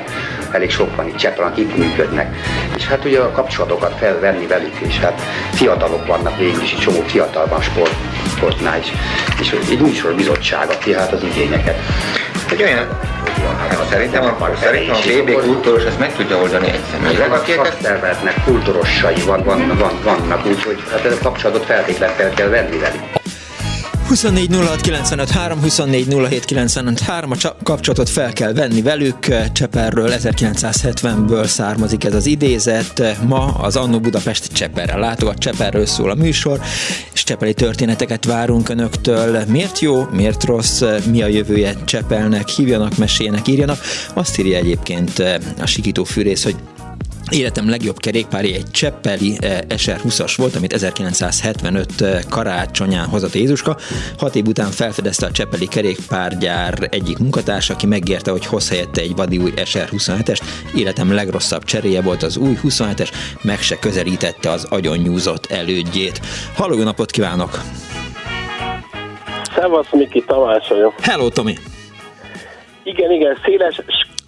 [0.52, 2.36] elég sok van itt Csepel, akik működnek.
[2.76, 5.22] És hát ugye a kapcsolatokat felvenni velük, és hát
[5.52, 7.96] fiatalok vannak végül is, egy csomó fiatal van sport,
[8.36, 8.92] sportnál is,
[9.40, 11.80] és egy műsorbizottság, aki hát az igényeket.
[12.50, 12.88] Hogy olyan
[13.70, 17.12] Hát szerintem a, szerintem a BB kultúros ezt meg tudja oldani egyszerűen.
[17.12, 22.30] Ezek a szakszervezetnek kultúrossai van, van, van, vannak, úgyhogy hát ez a kapcsolatot feltétlenül fel
[22.30, 23.02] kell venni velük.
[24.08, 24.50] 24
[27.44, 29.18] a kapcsolatot fel kell venni velük.
[29.52, 33.18] Cseperről 1970-ből származik ez az idézet.
[33.28, 36.60] Ma az Annó Budapest Cseperre látogat, Cseperről szól a műsor,
[37.14, 39.44] és csepeli történeteket várunk önöktől.
[39.48, 43.80] Miért jó, miért rossz, mi a jövője Csepelnek, hívjanak, meséljenek, írjanak.
[44.14, 45.20] Azt írja egyébként
[45.60, 46.56] a Sikító Fűrész, hogy
[47.34, 53.78] Életem legjobb kerékpári egy Cseppeli eh, SR20-as volt, amit 1975 eh, karácsonyán hozott Jézuska.
[54.18, 59.16] Hat év után felfedezte a Cseppeli kerékpárgyár egyik munkatársa, aki megérte, hogy hoz helyette egy
[59.16, 60.42] vadi új SR27-est.
[60.76, 63.10] Életem legrosszabb cseréje volt az új 27-es,
[63.42, 66.20] meg se közelítette az nyúzott elődjét.
[66.56, 67.62] Halló, jó napot kívánok!
[69.56, 70.94] Szevasz, Miki, Tamás vagyok.
[71.02, 71.58] Hello, Tomi!
[72.84, 73.82] Igen, igen, széles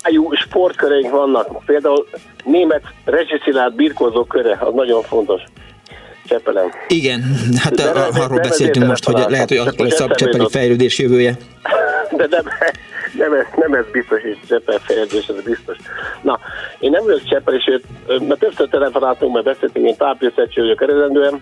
[0.05, 1.65] skájú sportköreink vannak.
[1.65, 2.07] Például
[2.43, 5.41] német rezsiszilárd birkózó köre, az nagyon fontos.
[6.27, 6.71] Csepelen.
[6.87, 7.23] Igen,
[7.57, 11.37] hát de, arról beszéltünk most, hogy lehet, hogy az lesz a csepeli fejlődés jövője.
[12.17, 12.43] De nem,
[13.17, 15.77] nem ez, nem ez biztos, hogy Csepel fejlődés, ez biztos.
[16.21, 16.39] Na,
[16.79, 21.41] én nem vagyok Csepel, és mert többször telefonáltunk, mert beszéltünk, én tápészetség vagyok eredendően,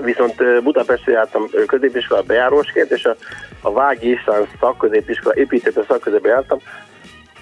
[0.00, 3.16] viszont Budapestre jártam középiskola bejárósként, és a,
[3.60, 6.58] a Vági István szakközépiskola, építőt szakközébe jártam,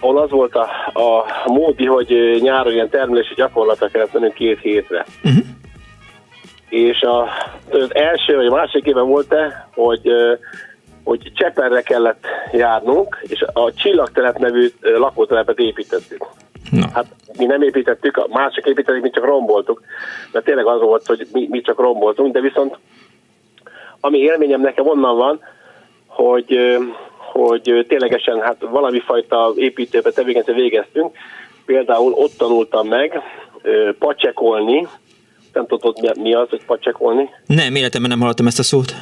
[0.04, 5.04] ahol az volt a, a módi, hogy nyáron ilyen termelési gyakorlatra kellett mennünk két hétre.
[5.24, 5.44] Uh-huh.
[6.68, 7.28] És a,
[7.70, 10.10] az első vagy a másik éven volt-e, hogy
[11.04, 16.26] hogy Cseperre kellett járnunk, és a Csillagtelep nevű lakótelepet építettük.
[16.70, 16.86] No.
[16.92, 17.06] Hát
[17.38, 19.82] mi nem építettük, a mások építették, mi csak romboltuk.
[20.32, 22.78] Mert tényleg az volt, hogy mi, mi csak romboltunk, de viszont
[24.00, 25.40] ami élményem nekem onnan van,
[26.06, 26.78] hogy,
[27.34, 31.16] hogy ténylegesen hát valami fajta építőbe tevékenységet végeztünk.
[31.66, 33.20] Például ott tanultam meg
[33.98, 34.86] pacsekolni,
[35.52, 37.30] nem tudod mi az, hogy pacsekolni?
[37.46, 38.92] Nem, életemben nem hallottam ezt a szót.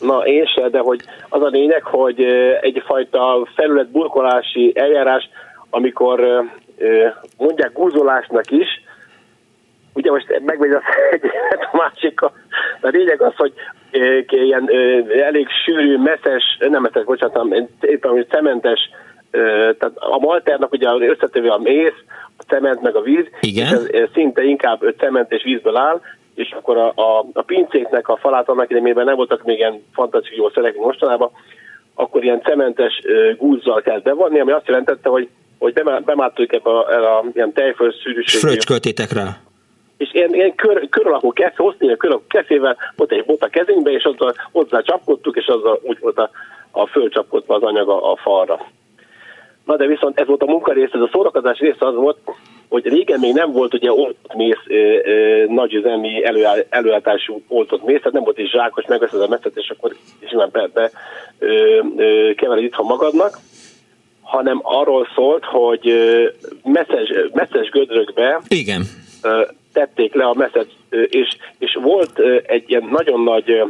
[0.00, 2.24] Na én se, de hogy az a lényeg, hogy
[2.60, 5.28] egyfajta felületburkolási eljárás,
[5.70, 6.44] amikor
[7.38, 8.68] mondják gúzolásnak is,
[9.94, 12.32] ugye most megmegy az egyet a másik, a
[12.80, 13.52] lényeg az, hogy
[14.26, 14.70] ilyen
[15.22, 18.90] elég sűrű, messzes, nem messzes, bocsánat, éppen, cementes,
[19.30, 22.02] tehát a malternak ugye összetevő a mész,
[22.36, 23.66] a cement meg a víz, Igen.
[23.66, 26.00] és ez szinte inkább cement és vízből áll,
[26.34, 30.52] és akkor a, a, a pincéknek a falát annak idejében nem voltak még ilyen fantasztikus
[30.54, 31.30] szerek mostanában,
[31.94, 33.02] akkor ilyen cementes
[33.38, 35.28] gúzzal kell bevonni, ami azt jelentette, hogy,
[35.58, 35.72] hogy
[36.04, 38.46] bemáttuk ebbe a, a, a ilyen tejföld szűrűségű.
[38.46, 39.36] Fröcsköltétek rá.
[39.96, 43.42] És ilyen, ilyen kör, kör alakú kesz, hozni a kör alakú keszével, ott egy bot
[43.42, 46.30] a kezünkbe, és azzal hozzá csapkodtuk, és azzal úgy volt a,
[46.70, 48.66] a fölcsapkodva az anyag a, a falra.
[49.64, 52.18] Na de viszont ez volt a munkarész, ez a szórakozás része az volt,
[52.68, 54.64] hogy régen még nem volt ugye oltott mész,
[55.46, 59.94] nagyüzemi előáll, előállítású oltott mész, tehát nem volt egy zsákos, megveszed a messzet, és akkor
[60.28, 60.90] simán be, be
[62.34, 63.38] kevered itthon magadnak,
[64.22, 65.92] hanem arról szólt, hogy
[66.64, 68.82] messzes, messzes gödrökbe Igen.
[69.74, 70.66] Tették le a messzet,
[71.08, 73.62] és, és volt egy ilyen nagyon nagy,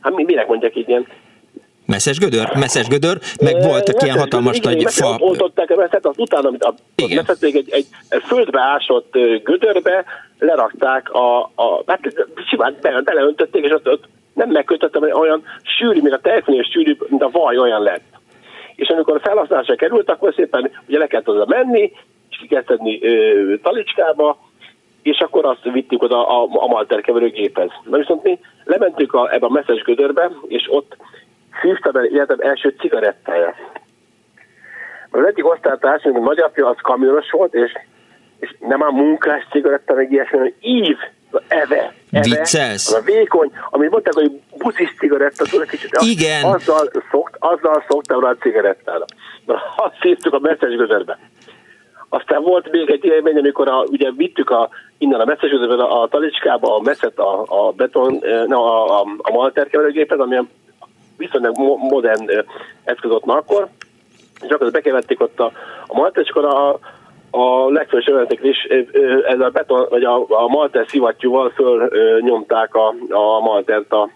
[0.00, 1.06] hát minek mondják így ilyen
[1.86, 2.56] Messzes gödör?
[2.58, 5.16] Messzes gödör, meg voltak ilyen hatalmas igen, nagy fa...
[5.18, 6.74] Oltották a messzet, az utána, amit a
[7.14, 7.86] messzet még egy, egy
[8.22, 9.12] földbe ásott
[9.42, 10.04] gödörbe
[10.38, 12.00] lerakták a, a hát
[12.48, 14.04] simán beleöntötték, és ott, ott
[14.34, 15.42] nem megkötöttem, hogy olyan
[15.78, 18.12] sűrű, mint a tejföl, és sűrű, mint a vaj, olyan lett.
[18.74, 21.92] És amikor felhasználásra került, akkor szépen ugye le kellett oda menni,
[22.30, 23.00] és ki kellett tenni
[23.62, 24.38] talicskába,
[25.04, 27.70] és akkor azt vittük oda a, a malterkeverő géphez.
[27.84, 30.96] Na viszont mi lementünk a, ebbe a messzes gödörbe, és ott
[31.62, 33.54] szívtam el életem első cigarettája.
[35.10, 37.72] Az egyik osztálytársunk, a nagyapja, az kamionos volt, és,
[38.38, 40.96] és nem a munkás cigaretta, meg ilyesmi, hanem ív,
[41.48, 42.92] eve, eve, Viccelsz?
[42.92, 46.44] az a vékony, amit mondták, hogy buszis cigaretta, tudod, kicsit, Igen.
[46.44, 49.04] Azzal, szokt, azzal szoktam rá a cigarettára.
[49.46, 51.18] Na, azt szívtuk a messzes gözerbe.
[52.14, 56.08] Aztán volt még egy élmény, amikor a, ugye vittük a, innen a messzes a, a
[56.08, 60.36] talicskába a messzet, a, a beton, ne, a, a, a malterkeverőgépet, ami
[61.16, 62.30] viszonylag modern
[62.84, 63.68] eszköz ott akkor,
[64.42, 65.52] és akkor bekevették ott a,
[65.86, 66.78] a malter, és akkor a,
[67.30, 68.62] a evezetek is
[69.26, 71.90] ez a beton, vagy a, a malter szivattyúval föl
[72.20, 74.08] nyomták a, a maltert a,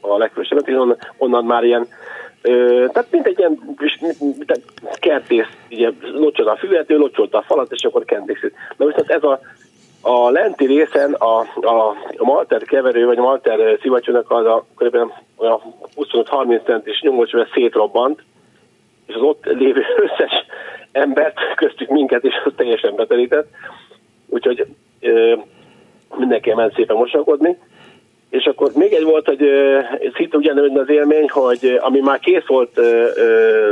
[0.00, 1.86] a legfősebbet, és onnan, onnan már ilyen
[2.42, 3.76] tehát mint egy ilyen
[5.00, 8.54] kertész, ugye locsolta a füvető, locsolta a falat, és akkor kentészít.
[8.76, 9.40] Na viszont ez a,
[10.00, 14.96] a lenti részen a, a, a malter keverő, vagy a malter szivacsónak az a kb.
[15.96, 18.22] 25-30 centis nyomócsöve szétrobbant,
[19.06, 20.46] és az ott lévő összes
[20.92, 23.48] embert, köztük minket is az teljesen beterített.
[24.28, 24.66] Úgyhogy
[25.00, 25.34] ö,
[26.16, 27.58] mindenki ment szépen mosakodni.
[28.30, 29.44] És akkor még egy volt, hogy
[30.14, 32.80] szinte ugyanúgy az élmény, hogy ami már kész volt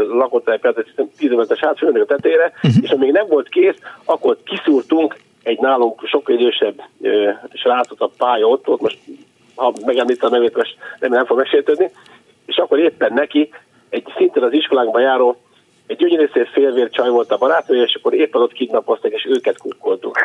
[0.09, 0.87] lakótelepet,
[1.21, 2.83] 15-es átfőnök a tetére, uh-huh.
[2.83, 8.11] és ami még nem volt kész, akkor kiszúrtunk egy nálunk sokkal idősebb ö, srácot a
[8.17, 8.99] pálya ott, ott most
[9.55, 11.91] ha megemlítem a nevét, most nem, nem fog megsértődni,
[12.47, 13.51] és akkor éppen neki
[13.89, 15.37] egy szintén az iskolánkban járó
[15.87, 19.59] egy gyönyörű szép félvér csaj volt a barátnője, és akkor éppen ott kidnapoztak, és őket
[19.59, 20.17] kukkoltuk.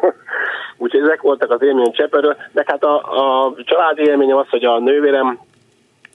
[0.78, 4.78] Úgyhogy ezek voltak az élményem Cseperről, de hát a, a családi élményem az, hogy a
[4.78, 5.40] nővérem,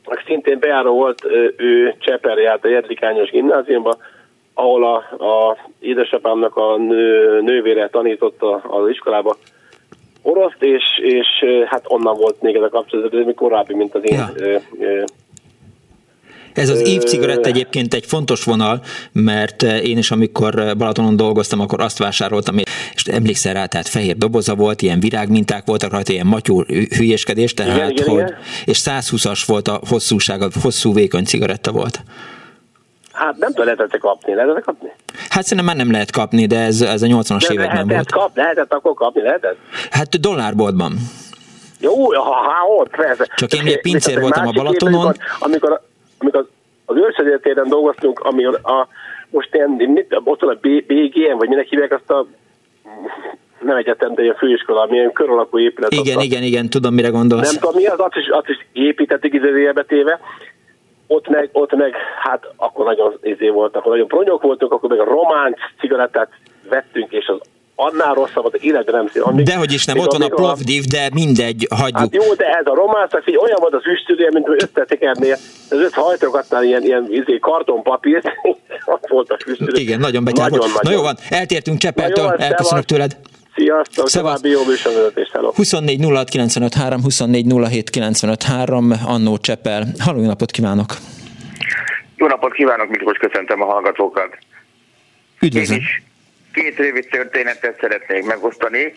[0.03, 1.25] aki szintén bejáró volt,
[1.57, 3.97] ő Cseperre járt a Jedlikányos gimnáziumba,
[4.53, 9.35] ahol a, a édesapámnak a nő, nővére tanította az iskolába
[10.21, 11.27] oroszt, és, és
[11.65, 14.27] hát onnan volt még ez a kapcsolat, ez még korábbi, mint az én ja.
[14.35, 15.03] ö, ö,
[16.53, 18.81] ez az ív cigaretta egyébként egy fontos vonal,
[19.11, 22.57] mert én is, amikor Balatonon dolgoztam, akkor azt vásároltam,
[22.93, 26.63] és emlékszel rá, tehát fehér doboza volt, ilyen virágminták voltak rajta, ilyen matyú
[26.97, 28.37] hülyeskedés, tehát igen, igen, hogy, igen.
[28.65, 32.03] és 120-as volt a hosszúsága, hosszú vékony cigaretta volt.
[33.11, 34.91] Hát nem tudom, lehetett kapni, lehetett kapni?
[35.29, 38.11] Hát szerintem már nem lehet kapni, de ez, ez a 80-as években volt.
[38.11, 39.57] Kap, lehetett akkor kapni, lehetett?
[39.91, 40.93] Hát dollárboltban.
[41.79, 43.27] Jó, ha, ha ott, persze.
[43.35, 45.05] Csak én még pincér voltam a Balatonon.
[45.05, 45.81] Amikor, amikor
[46.85, 48.87] az őrszegyértéren dolgoztunk, ami a,
[49.29, 52.25] most ilyen, mit, ott van a BGM, vagy minek hívják azt a
[53.61, 55.91] nem egyetem, de ilyen főiskola, milyen kör alakú épület.
[55.91, 57.51] Igen, ott igen, igen, tudom, mire gondolsz.
[57.51, 60.19] Nem tudom mi az, azt is, azt is építették idézőjelbe téve.
[61.07, 64.99] Ott meg, ott meg, hát akkor nagyon izé volt, akkor nagyon pronyok voltunk, akkor meg
[64.99, 66.29] a románc cigarettát
[66.69, 67.39] vettünk, és az
[67.87, 69.21] annál rosszabb, az életben nem szín.
[69.21, 71.97] Amíg, Dehogy is nem, ott van a Plovdiv, de mindegy, hagyjuk.
[71.97, 75.37] Hát jó, de ez a románc, hogy olyan volt az üstülője, mint összetekernél,
[75.69, 78.25] ez össze hajtogatnál ilyen, ilyen izé, kartonpapírt,
[78.95, 79.81] ott volt a üstülő.
[79.81, 80.67] Igen, nagyon betyár nagyon.
[80.67, 80.81] Nagyon.
[80.81, 83.17] Na jó van, eltértünk Cseppeltől, elköszönök tőled.
[83.55, 85.51] Sziasztok, további jó műsorvezetést, hello.
[85.55, 89.83] 24 06 953, 24 07 953, Annó Csepel.
[89.99, 90.95] Halló, napot kívánok!
[92.15, 94.37] Jó napot kívánok, Miklós, köszöntöm a hallgatókat.
[95.39, 95.77] Üdvözlöm.
[95.77, 96.10] Én is
[96.53, 98.95] két rövid történetet szeretnék megosztani.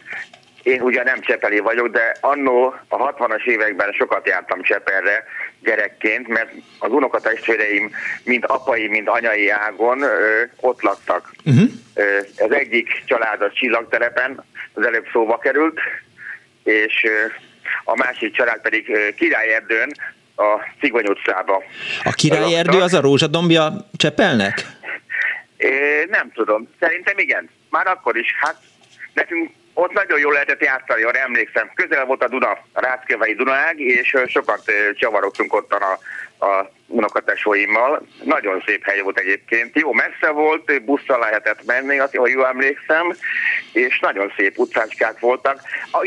[0.63, 5.25] Én ugyan nem Csepeli vagyok, de annó a 60-as években sokat jártam Csepelre
[5.61, 7.91] gyerekként, mert az unokatestvéreim
[8.25, 11.33] mind apai, mind anyai ágon ö, ott laktak.
[11.45, 11.69] Uh-huh.
[11.95, 15.81] Ö, az egyik család a Csillagtelepen, az előbb szóba került,
[16.63, 17.27] és ö,
[17.85, 19.93] a másik család pedig Királyerdőn,
[20.37, 21.63] a Cigony utcába.
[22.05, 24.67] A Királyerdő az a rózsadombja Csepelnek?
[26.09, 26.69] Nem tudom.
[26.81, 27.51] Szerintem igen.
[27.71, 28.35] Már akkor is.
[28.41, 28.57] Hát
[29.13, 31.71] nekünk ott nagyon jól lehetett játszani, arra emlékszem.
[31.75, 35.99] Közel volt a Duna, a Ráckevei Dunaág, és sokat csavarogtunk ottan a,
[36.47, 38.07] a unokatesóimmal.
[38.25, 39.79] Nagyon szép hely volt egyébként.
[39.79, 43.17] Jó, messze volt, busszal lehetett menni, azt ha jól emlékszem,
[43.73, 45.61] és nagyon szép utcácskák voltak.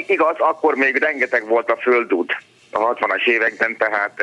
[0.07, 2.37] Igaz, akkor még rengeteg volt a földút
[2.71, 4.21] a 60-as években, tehát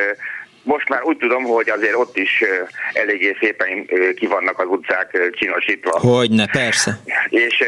[0.64, 2.44] most már úgy tudom, hogy azért ott is
[2.92, 5.98] eléggé szépen ki vannak az utcák csinosítva.
[5.98, 6.98] Hogyne, persze.
[7.28, 7.64] És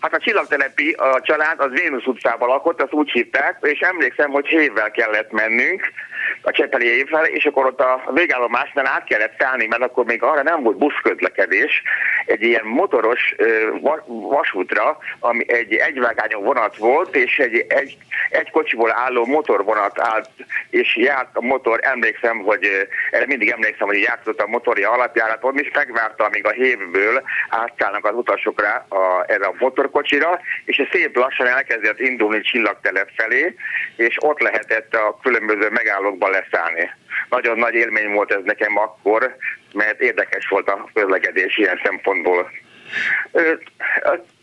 [0.00, 4.46] hát a csillagtelepi a család az Vénusz utcában lakott, azt úgy hívták, és emlékszem, hogy
[4.46, 5.92] hévvel kellett mennünk,
[6.42, 10.42] a Csepeli évvel, és akkor ott a végállomásnál át kellett szállni, mert akkor még arra
[10.42, 11.82] nem volt buszközlekedés,
[12.26, 13.34] egy ilyen motoros
[14.06, 17.96] vasútra, ami egy egyvágányú vonat volt, és egy, egy,
[18.30, 20.28] egy kocsiból álló motorvonat állt,
[20.70, 25.60] és járt a motor, emlékszem, hogy erre mindig emlékszem, hogy játszott a motorja alapjárat, ott
[25.60, 31.16] is megvárta, amíg a hévből átszállnak az utasok rá a, erre a motorkocsira, és szép
[31.16, 33.54] lassan elkezdett indulni csillagtelep felé,
[33.96, 36.90] és ott lehetett a különböző megállókban leszállni.
[37.28, 39.36] Nagyon nagy élmény volt ez nekem akkor,
[39.72, 42.50] mert érdekes volt a közlekedés ilyen szempontból.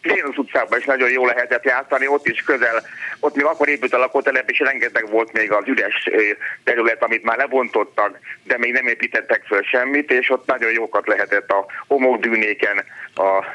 [0.02, 2.82] Vénusz utcában is nagyon jó lehetett játszani, ott is közel,
[3.20, 6.10] ott még akkor épült a lakótelep, és rengeteg volt még az üres
[6.64, 11.50] terület, amit már lebontottak, de még nem építettek föl semmit, és ott nagyon jókat lehetett
[11.50, 12.84] a homokdűnéken,
[13.16, 13.46] a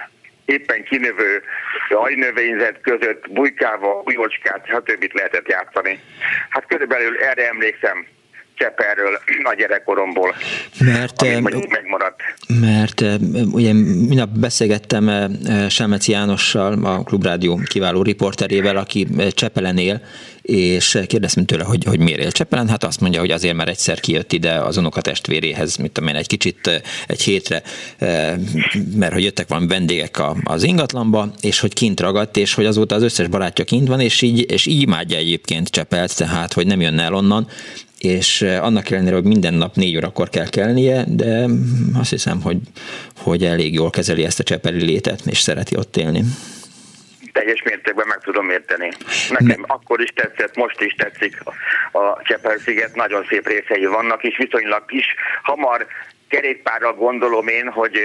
[0.45, 1.43] éppen kinövő
[1.89, 5.13] ajnövényzet között bujkával, újocskát, stb.
[5.13, 6.01] lehetett játszani.
[6.49, 8.07] Hát körülbelül erre emlékszem,
[8.63, 9.19] Cseperről
[9.53, 10.35] a gyerekkoromból,
[10.79, 11.23] mert,
[11.69, 12.21] megmaradt.
[12.61, 13.05] Mert
[13.53, 15.37] ugye minap beszélgettem
[15.69, 20.01] Selmeci Jánossal, a Klubrádió kiváló riporterével, aki Csepelen él,
[20.43, 24.01] és kérdeztem tőle, hogy, hogy miért él Csepelen, hát azt mondja, hogy azért, mert egyszer
[24.01, 27.63] kijött ide az unokatestvéréhez, mit tudom én, egy kicsit egy hétre,
[28.97, 33.03] mert hogy jöttek valami vendégek az ingatlanba, és hogy kint ragadt, és hogy azóta az
[33.03, 37.03] összes barátja kint van, és így, és így imádja egyébként Csepelt, tehát, hogy nem jönne
[37.03, 37.49] el onnan,
[38.03, 41.47] és annak ellenére, hogy minden nap négy órakor kell kelnie, de
[41.99, 42.59] azt hiszem, hogy,
[43.17, 46.23] hogy elég jól kezeli ezt a csepeli létet, és szereti ott élni
[47.33, 48.89] teljes mértékben meg tudom érteni.
[49.29, 49.75] Nekem ne.
[49.75, 51.43] akkor is tetszett, most is tetszik
[51.93, 55.07] a Csepel-sziget, nagyon szép részei vannak, és viszonylag is
[55.43, 55.87] hamar
[56.29, 57.99] kerékpárral gondolom én, hogy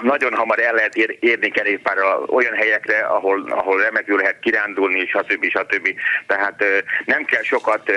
[0.00, 5.44] nagyon hamar el lehet ér, érni kerékpárral olyan helyekre, ahol, ahol remekül lehet kirándulni, stb.
[5.44, 5.94] stb.
[6.26, 6.64] Tehát
[7.04, 7.92] nem kell sokat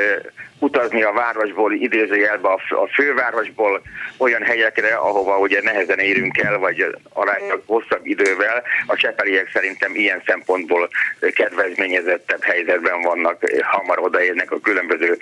[0.60, 3.82] utazni a városból, idézőjelbe a, fővárosból
[4.18, 8.64] olyan helyekre, ahova ugye nehezen érünk el, vagy aránylag hosszabb idővel.
[8.86, 10.90] A csepeliek szerintem ilyen szempontból
[11.34, 15.18] kedvezményezettebb helyzetben vannak, hamar odaérnek a különböző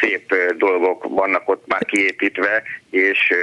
[0.00, 3.34] szép dolgok vannak ott már kiépítve, és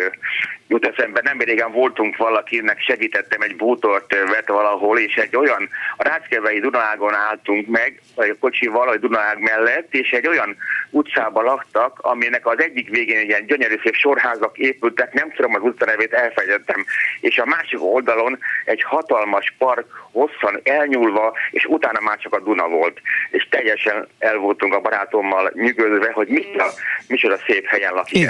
[0.72, 6.04] jut eszembe, nem régen voltunk valakinek, segítettem egy bútort vet valahol, és egy olyan, a
[6.04, 10.58] Ráckevei Dunaágon álltunk meg, vagy a kocsival, a Dunaág mellett, és egy olyan
[10.90, 16.14] utcában laktak, aminek az egyik végén ilyen gyönyörű szép sorházak épültek, nem tudom az utcanevét,
[16.14, 16.86] elfejtettem,
[17.20, 22.68] és a másik oldalon egy hatalmas park hosszan elnyúlva, és utána már csak a Duna
[22.68, 23.02] volt.
[23.30, 26.66] És teljesen el voltunk a barátommal nyugodva, hogy micsoda,
[27.08, 28.30] micsoda szép helyen lakik,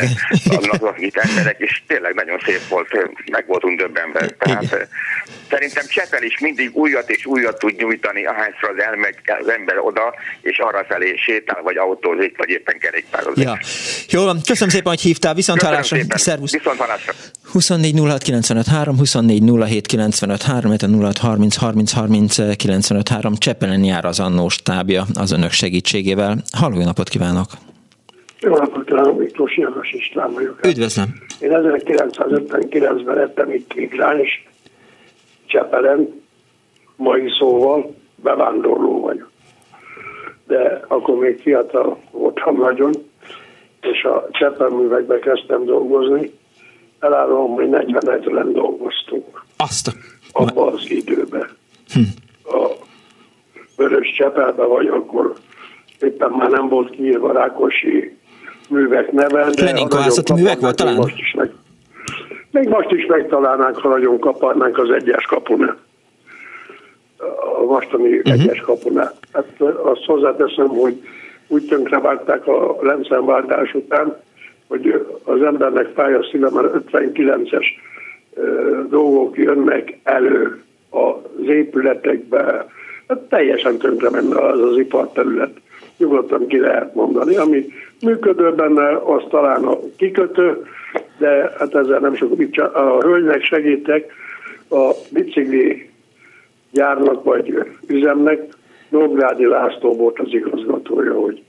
[0.79, 2.87] lakik emberek, és tényleg nagyon nagyon szép volt,
[3.31, 4.27] meg voltunk döbbenve.
[4.27, 4.87] Tehát
[5.49, 10.13] szerintem Csepel is mindig újat és újat tud nyújtani, ahányszor az elmegy az ember oda,
[10.41, 13.43] és arra felé sétál, vagy autózik, vagy éppen kerékpározik.
[13.43, 13.59] Ja.
[14.09, 15.97] Jól van, köszönöm szépen, hogy hívtál, viszont hallásra.
[16.09, 16.51] Szervusz.
[16.51, 17.13] Viszont hallásra.
[17.51, 20.71] 24 06 95 3, 24 07 95 3,
[21.01, 26.43] 06 30 30 30 95 3, Csepelen jár az annó stábja az önök segítségével.
[26.51, 27.47] Halló, napot kívánok!
[28.43, 30.65] Jó napot kívánok, Miklós János István vagyok.
[30.65, 31.05] Üdvözlöm!
[31.39, 34.47] Én 1959-ben lettem itt migráns
[35.45, 36.23] Csepelen,
[36.95, 39.31] mai szóval bevándorló vagyok.
[40.47, 42.91] De akkor még fiatal voltam nagyon,
[43.81, 46.31] és a Csepelművekbe kezdtem dolgozni.
[46.99, 48.21] Elárulom, hogy 41
[48.51, 49.43] dolgoztunk.
[49.57, 49.91] Azt a...
[50.31, 51.49] Abban az időben.
[51.93, 51.99] Hm.
[52.43, 52.67] A
[53.77, 55.33] Vörös Csepelben vagy akkor
[55.99, 58.19] éppen már nem volt kiírva Rákosi
[58.71, 59.47] művek neve.
[59.61, 60.95] Leninkohászati művek volt talán?
[60.95, 61.51] Most is meg,
[62.51, 65.77] még most is megtalálnánk, ha nagyon kaparnánk az egyes kapunál.
[67.59, 68.33] A mostani uh-huh.
[68.33, 69.13] egyes kapunál.
[69.33, 71.01] Hát azt hozzáteszem, hogy
[71.47, 74.17] úgy tönkrevágták a rendszerváltás után,
[74.67, 77.65] hogy az embernek fáj a szíve, mert 59-es
[78.89, 82.65] dolgok jönnek elő az épületekbe,
[83.07, 85.51] hát teljesen tönkre menne az az iparterület.
[85.97, 87.35] Nyugodtan ki lehet mondani.
[87.35, 87.65] Ami
[88.01, 90.65] működő benne, az talán a kikötő,
[91.17, 92.31] de hát ezzel nem sok
[92.73, 94.13] a hölgynek segítek,
[94.69, 95.89] a bicikli
[96.71, 98.39] gyárnak vagy üzemnek
[98.89, 101.41] Nógrádi László volt az igazgatója, hogy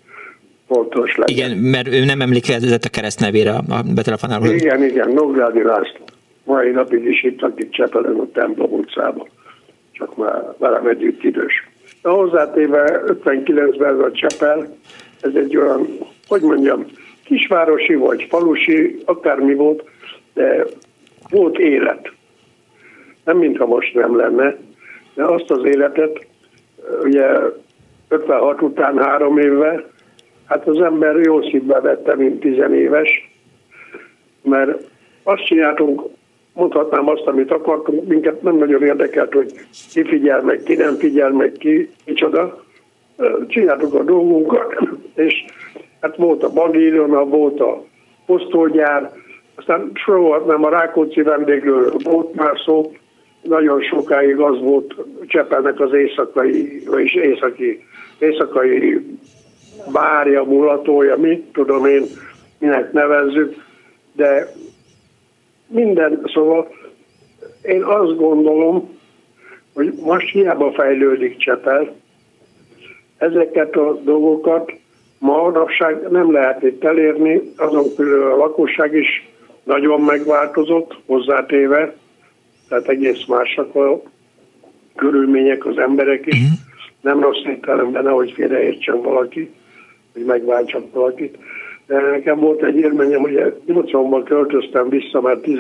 [0.69, 1.37] fontos legyen.
[1.37, 4.45] Igen, mert ő nem emlékezett a keresztnevére a betelefonáló.
[4.45, 6.05] Igen, igen, Nógrádi László.
[6.45, 9.29] Mai napig is itt, akit Csepelen a templom utcában.
[9.93, 11.69] Csak már velem együtt idős.
[12.03, 14.77] De hozzátéve 59-ben ez a Csepel,
[15.21, 15.87] ez egy olyan,
[16.29, 16.87] hogy mondjam,
[17.25, 19.85] kisvárosi vagy falusi, akármi volt,
[20.35, 20.65] de
[21.31, 22.13] volt élet.
[23.25, 24.57] Nem mintha most nem lenne,
[25.15, 26.27] de azt az életet,
[27.03, 27.27] ugye
[28.09, 29.91] 56 után három évvel,
[30.47, 33.31] hát az ember jó szívbe vette, mint tizenéves,
[34.43, 34.91] mert
[35.23, 36.03] azt csináltunk,
[36.53, 39.53] mondhatnám azt, amit akartunk, minket nem nagyon érdekelt, hogy
[39.93, 42.65] ki figyel meg, ki nem figyel meg, ki, micsoda.
[43.49, 44.75] Csináltuk a dolgunkat,
[45.15, 45.45] és
[46.03, 47.85] hát volt a bagíriona, volt a
[48.27, 49.13] posztolgyár,
[49.55, 52.93] aztán sorolhatnám a Rákóczi vendégről, volt már szó,
[53.43, 54.95] nagyon sokáig az volt
[55.27, 57.85] Csepelnek az éjszakai, vagyis éjszaki,
[58.19, 59.07] éjszakai
[59.93, 62.03] bárja, mulatója, mit tudom én,
[62.59, 63.55] minek nevezzük,
[64.13, 64.53] de
[65.67, 66.69] minden, szóval
[67.63, 68.99] én azt gondolom,
[69.75, 71.95] hogy most hiába fejlődik Csepel,
[73.19, 74.73] ezeket a dolgokat
[75.23, 79.29] manapság nem lehet itt elérni, azon kívül a lakosság is
[79.65, 81.95] nagyon megváltozott, hozzátéve,
[82.69, 84.03] tehát egész másak a
[84.97, 86.35] körülmények, az emberek is.
[86.35, 86.59] Uh-huh.
[87.01, 89.51] Nem rossz értelemben, nehogy félreértsen valaki,
[90.13, 91.37] hogy megváltsak valakit.
[91.87, 95.59] De nekem volt egy élményem, hogy 80-ban költöztem vissza, mert 10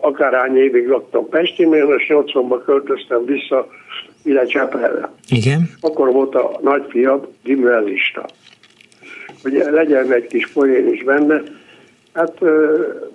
[0.00, 3.68] akárhány évig laktam Pesti, és 80-ban költöztem vissza
[4.24, 5.10] ide Csepelre.
[5.28, 5.70] Igen.
[5.80, 8.26] Akkor volt a nagyfiam gimnazista
[9.42, 11.42] hogy legyen egy kis poén is benne.
[12.12, 12.38] Hát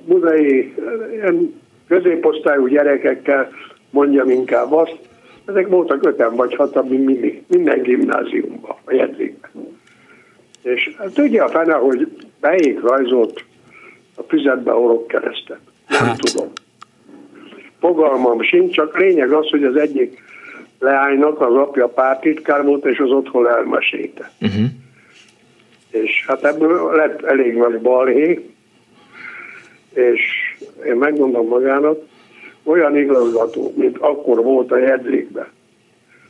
[0.05, 0.74] budai
[1.11, 3.51] ilyen középosztályú gyerekekkel
[3.89, 4.97] mondjam inkább azt,
[5.45, 9.51] ezek voltak öten vagy hatan, mindig, minden gimnáziumban, a jegyzékben.
[10.61, 12.07] És hát tudja a fene, hogy
[12.39, 13.43] melyik rajzolt
[14.15, 15.59] a füzetbe orok keresztet.
[15.88, 16.19] Nem hát.
[16.19, 16.51] tudom.
[17.80, 20.21] Fogalmam sincs, csak lényeg az, hogy az egyik
[20.80, 24.32] leánynak az apja pártitkár volt, és az otthon elmesélte.
[24.41, 24.65] Uh-huh
[25.94, 28.50] és hát ebből lett elég nagy balhé,
[29.93, 30.22] és
[30.86, 32.00] én megmondom magának,
[32.63, 35.47] olyan igazgató, mint akkor volt a Jedlikben.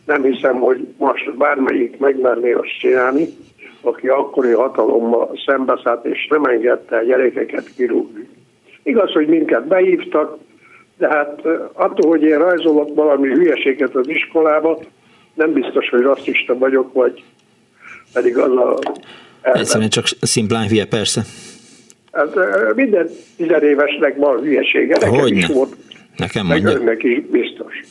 [0.06, 3.28] Nem hiszem, hogy most bármelyik megmerné azt csinálni,
[3.82, 8.30] aki akkori hatalommal szembeszállt, és nem engedte a gyerekeket kirúgni.
[8.84, 10.38] Igaz, hogy minket behívtak,
[10.98, 11.42] de hát
[11.74, 14.80] attól, hogy én rajzolok valami hülyeséget az iskolába,
[15.34, 17.24] nem biztos, hogy rasszista vagyok, vagy
[18.14, 18.80] pedig az a
[19.44, 21.22] Egyszerűen csak szimplán hülye, persze.
[22.12, 22.36] Hát
[22.76, 24.98] minden tizenévesnek van hülyesége.
[25.00, 25.38] Nekem Hogyne.
[25.38, 25.76] is volt.
[26.18, 26.72] Nekem mondja.
[26.72, 27.82] Meg önnek is biztos.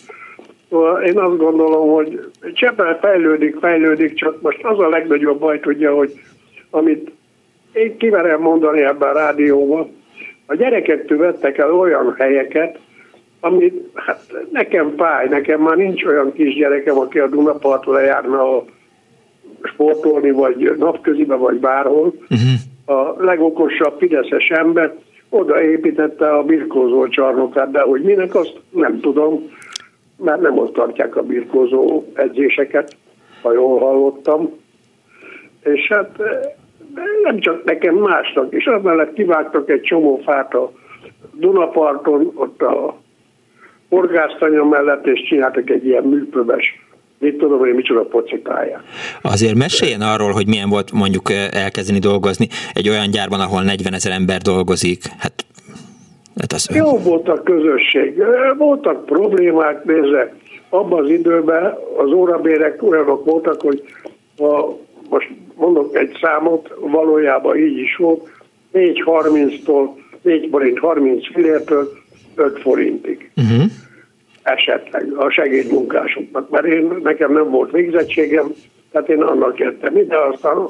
[0.70, 5.94] Szóval én azt gondolom, hogy Csepel fejlődik, fejlődik, csak most az a legnagyobb baj, tudja,
[5.94, 6.12] hogy
[6.70, 7.10] amit
[7.72, 9.90] én kiverem mondani ebben a rádióban,
[10.46, 12.78] a gyerekektől vettek el olyan helyeket,
[13.40, 14.20] amit hát
[14.52, 18.64] nekem fáj, nekem már nincs olyan kisgyerekem, aki a Dunapartra lejárna a
[19.66, 22.06] sportolni, vagy napközibe, vagy bárhol.
[22.06, 22.98] Uh-huh.
[22.98, 24.94] A legokosabb fideszes ember
[25.28, 29.50] odaépítette a birkózó csarnokát, de hogy minek azt nem tudom,
[30.16, 32.96] mert nem ott tartják a birkózó edzéseket,
[33.42, 34.50] ha jól hallottam.
[35.62, 36.18] És hát
[37.22, 38.66] nem csak nekem, másnak is.
[38.66, 40.72] Amellett kivágtak egy csomó fát a
[41.32, 42.96] Dunaparton, ott a
[43.88, 46.80] horgásztanya mellett, és csináltak egy ilyen műpöves
[47.22, 48.82] mit tudom, hogy micsoda pocipálja.
[49.22, 54.12] Azért meséljen arról, hogy milyen volt mondjuk elkezdeni dolgozni egy olyan gyárban, ahol 40 ezer
[54.12, 55.02] ember dolgozik.
[55.18, 55.44] Hát,
[56.36, 56.68] hát az...
[56.74, 58.22] Jó volt a közösség.
[58.58, 60.34] Voltak problémák, nézze.
[60.68, 63.82] Abban az időben az órabérek olyanok voltak, hogy
[64.38, 64.66] a,
[65.08, 68.28] most mondok egy számot, valójában így is volt,
[68.72, 69.88] 4.30-tól,
[70.22, 71.88] 4 forint 30 fillértől
[72.34, 73.30] 5 forintig.
[73.36, 73.70] Uh-huh
[74.42, 78.52] esetleg a segédmunkásoknak, mert én, nekem nem volt végzettségem,
[78.90, 80.66] tehát én annak jöttem ide, aztán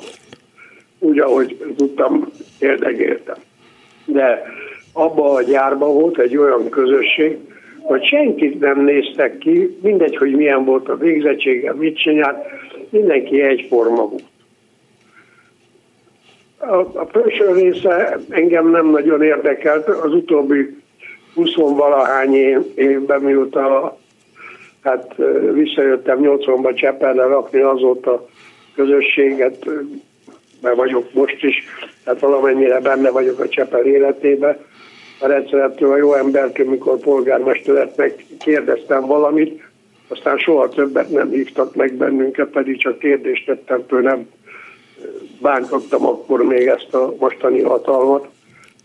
[0.99, 2.29] úgy, ahogy tudtam,
[2.59, 3.37] érdegéltem.
[4.05, 4.43] De
[4.93, 7.39] abban a gyárban volt egy olyan közösség,
[7.81, 12.47] hogy senkit nem néztek ki, mindegy, hogy milyen volt a végzettsége, mit csinált,
[12.91, 14.25] mindenki egyforma volt.
[16.57, 20.82] A, a felső része engem nem nagyon érdekelt, az utóbbi
[21.35, 22.35] 20 valahány
[22.75, 23.99] évben, mióta
[24.83, 25.15] hát
[25.53, 28.27] visszajöttem 80-ba Csepelre rakni azóta
[28.75, 29.67] közösséget,
[30.63, 31.65] mert vagyok most is,
[32.05, 34.59] tehát valamennyire benne vagyok a Csepel életébe.
[35.21, 39.63] A rendszerettől a jó embertől, mikor polgármester lett, meg kérdeztem valamit,
[40.09, 44.29] aztán soha többet nem hívtak meg bennünket, pedig csak kérdést tettem föl, nem
[45.41, 48.29] bántottam akkor még ezt a mostani hatalmat.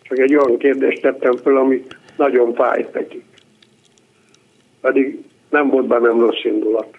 [0.01, 1.85] Csak egy olyan kérdést tettem föl, ami
[2.17, 3.25] nagyon fájt nekik.
[4.81, 6.95] Pedig nem volt bennem rossz indulat.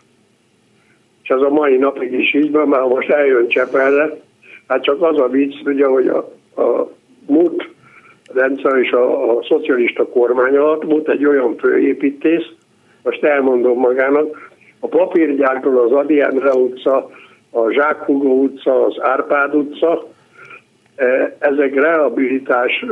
[1.22, 4.20] És ez a mai napig is így van, mert most eljön Csepelre,
[4.66, 6.18] hát csak az a vicc, ugye, hogy a,
[6.62, 6.90] a
[7.26, 7.68] múlt
[8.32, 12.46] rendszer és a, a szocialista kormány alatt volt egy olyan főépítész,
[13.02, 14.50] most elmondom magának,
[14.80, 17.10] a papírgyártól az Adi Endre utca,
[17.50, 20.06] a Zsákhugó utca, az Árpád utca,
[21.38, 22.84] ezek rehabilitás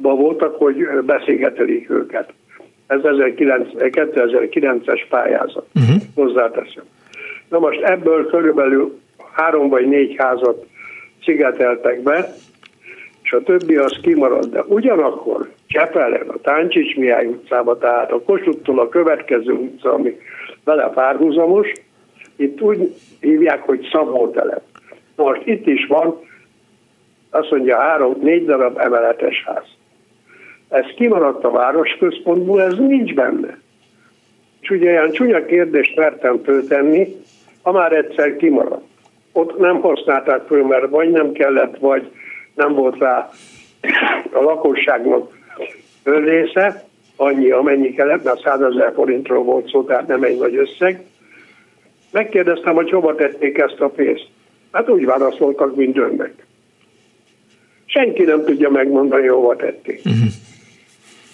[0.00, 2.32] voltak, hogy beszélgetelik őket.
[2.86, 6.02] Ez 2009-es pályázat, uh-huh.
[6.14, 6.84] hozzáteszem.
[7.48, 8.98] Na most ebből körülbelül
[9.32, 10.66] három vagy négy házat
[11.24, 12.34] szigeteltek be,
[13.22, 14.44] és a többi az kimarad.
[14.44, 20.16] De ugyanakkor Csepelen, a Táncsics Mihály utcába, tehát a Kosuttól a következő utca, ami
[20.64, 21.72] vele párhuzamos,
[22.36, 24.62] itt úgy hívják, hogy Szabótelep.
[25.16, 26.20] Most itt is van
[27.34, 29.64] azt mondja három, négy darab emeletes ház.
[30.68, 33.58] Ez kimaradt a városközpontból, ez nincs benne.
[34.60, 37.16] És ugye olyan csúnya kérdést mertem föltenni,
[37.62, 38.86] ha már egyszer kimaradt.
[39.32, 42.10] Ott nem használták föl, mert vagy nem kellett, vagy
[42.54, 43.30] nem volt rá
[44.32, 45.38] a lakosságnak
[46.04, 46.84] része,
[47.16, 51.04] annyi, amennyi kellett, mert 100 ezer forintról volt szó, tehát nem egy nagy összeg.
[52.10, 54.28] Megkérdeztem, hogy hova tették ezt a pénzt.
[54.72, 56.46] Hát úgy válaszoltak, mint önnek.
[57.94, 60.00] Senki nem tudja megmondani, hova tették.
[60.04, 60.30] Uh-huh.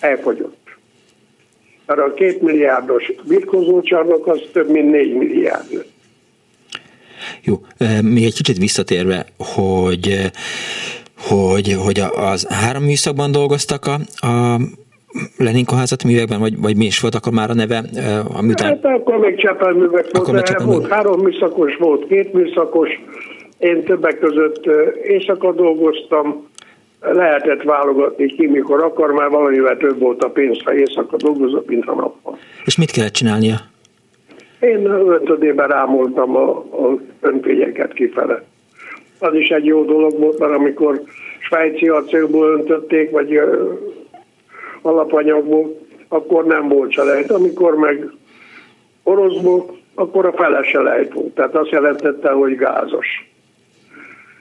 [0.01, 0.57] Elfogyott.
[1.87, 5.85] Mert a két milliárdos birkozócsarnok az több mint négy milliárd.
[7.43, 7.61] Jó,
[8.03, 10.31] még egy kicsit visszatérve, hogy
[11.19, 14.59] hogy, hogy az három műszakban dolgoztak a, a
[15.37, 17.85] Leninka házat művekben, vagy, vagy mi is volt akkor már a neve?
[18.33, 18.69] Amiután...
[18.69, 22.89] Hát akkor még Csepel művek volt, Csepel volt három műszakos, volt két műszakos,
[23.59, 24.67] én többek között
[25.03, 26.48] éjszaka dolgoztam,
[27.01, 31.85] lehetett válogatni ki, mikor akar, már valamivel több volt a pénz, ha éjszaka dolgozott, mint
[31.85, 32.39] ha nappal.
[32.65, 33.57] És mit kellett csinálnia?
[34.61, 38.43] Én öntödében rámoltam a, a önfényeket kifele.
[39.19, 41.03] Az is egy jó dolog volt, mert amikor
[41.39, 43.41] svájci acélból öntötték, vagy
[44.83, 47.31] alapanyagból, akkor nem volt selejt.
[47.31, 48.11] Amikor meg
[49.03, 51.35] oroszból, akkor a fele selejt volt.
[51.35, 53.31] Tehát azt jelentette, hogy gázos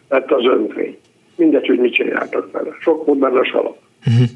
[0.10, 0.98] lett az önfény.
[1.38, 2.70] Mindegy, hogy mit csináltak vele.
[2.80, 3.78] Sok volt benne a salak.
[4.08, 4.28] Uh-huh.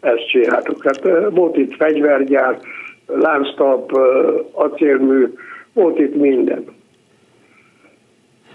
[0.00, 0.84] Ezt csináltuk.
[0.84, 1.00] Hát
[1.30, 2.58] volt itt fegyvergyár,
[3.06, 3.92] lánctalp,
[4.52, 5.32] acélmű,
[5.72, 6.64] volt itt minden.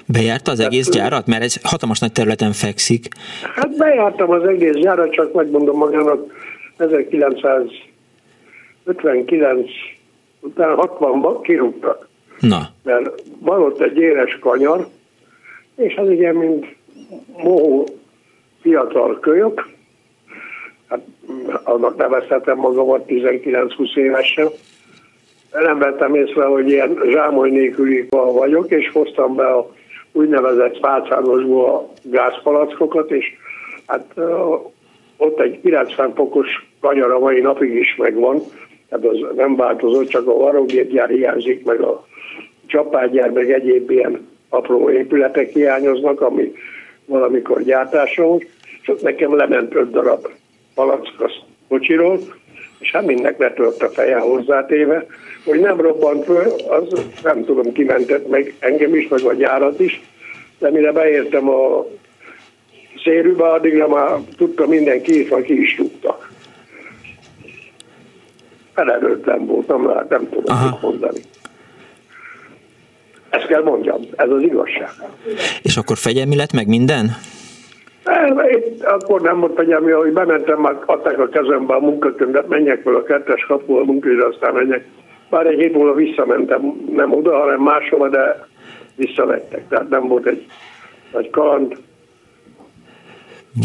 [0.06, 1.28] Bejárta az egész gyárat?
[1.28, 3.08] Mert ez hatalmas nagy területen fekszik.
[3.56, 6.34] Hát bejártam az egész gyárat, csak megmondom magának
[6.78, 9.70] 1959
[10.40, 12.08] után 60-ban kirúgtak.
[12.40, 12.70] Na.
[12.84, 14.88] Mert van ott egy éles kanyar,
[15.76, 16.76] és az ugye, mint
[17.38, 17.88] mohó
[18.62, 19.68] fiatal kölyök,
[20.90, 21.02] hát
[21.64, 24.48] annak nevezhetem magamat 19-20 évesen,
[25.52, 29.72] nem vettem észre, hogy ilyen zsámoly nélküli vagyok, és hoztam be a
[30.12, 33.26] úgynevezett fácánosból a gázpalackokat, és
[33.88, 34.14] Hát
[35.18, 36.48] ott egy 90 fokos
[36.80, 38.42] kanyar a mai napig is megvan,
[38.90, 42.06] tehát az nem változott, csak a varrógépgyár hiányzik, meg a
[42.66, 46.52] csapágyár, meg egyéb ilyen apró épületek hiányoznak, ami
[47.08, 48.44] valamikor gyártáson,
[48.82, 50.28] és ott nekem lement öt darab
[50.74, 51.32] palack a
[51.68, 52.20] kocsiról,
[52.80, 55.06] és hát mindnek letört a feje hozzátéve,
[55.46, 60.02] hogy nem robbant föl, az nem tudom, kimentett meg engem is, meg a gyárat is,
[60.60, 61.86] de mire beértem a
[63.04, 66.32] szérűbe, addigra már tudta mindenki, és ki is tudtak.
[68.74, 70.80] Felelőtlen volt, nem, lehet, nem tudom Aha.
[70.82, 71.20] mondani.
[73.30, 74.90] Ezt kell mondjam, ez az igazság.
[75.62, 77.06] És akkor fegyelmi lett meg minden?
[78.52, 82.96] Én akkor nem volt fegyelmi, hogy bementem, már adták a kezembe a munkakönyvet, menjek fel
[82.96, 84.86] a kettes kapu a munkaidő, aztán menjek.
[85.30, 88.48] Bár egy hét múlva visszamentem, nem oda, hanem máshova, de
[88.96, 89.68] visszavettek.
[89.68, 90.46] Tehát nem volt egy
[91.14, 91.78] nagy kaland.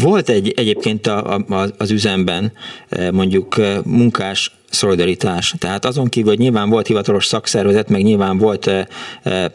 [0.03, 2.51] Volt egy egyébként a, a, az üzemben
[2.89, 5.55] eh, mondjuk eh, munkás szolidaritás.
[5.59, 8.85] Tehát azon kívül, hogy nyilván volt hivatalos szakszervezet, meg nyilván volt eh,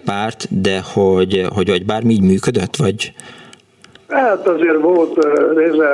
[0.05, 3.13] párt, de hogy, hogy, hogy bármi így működött, vagy?
[4.09, 5.89] Hát azért volt része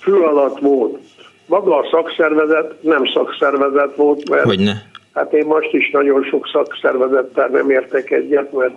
[0.00, 0.98] fő alatt volt.
[1.46, 4.82] Maga a szakszervezet nem szakszervezet volt, mert Hogyne.
[5.14, 8.74] hát én most is nagyon sok szakszervezettel nem értek egyet, mert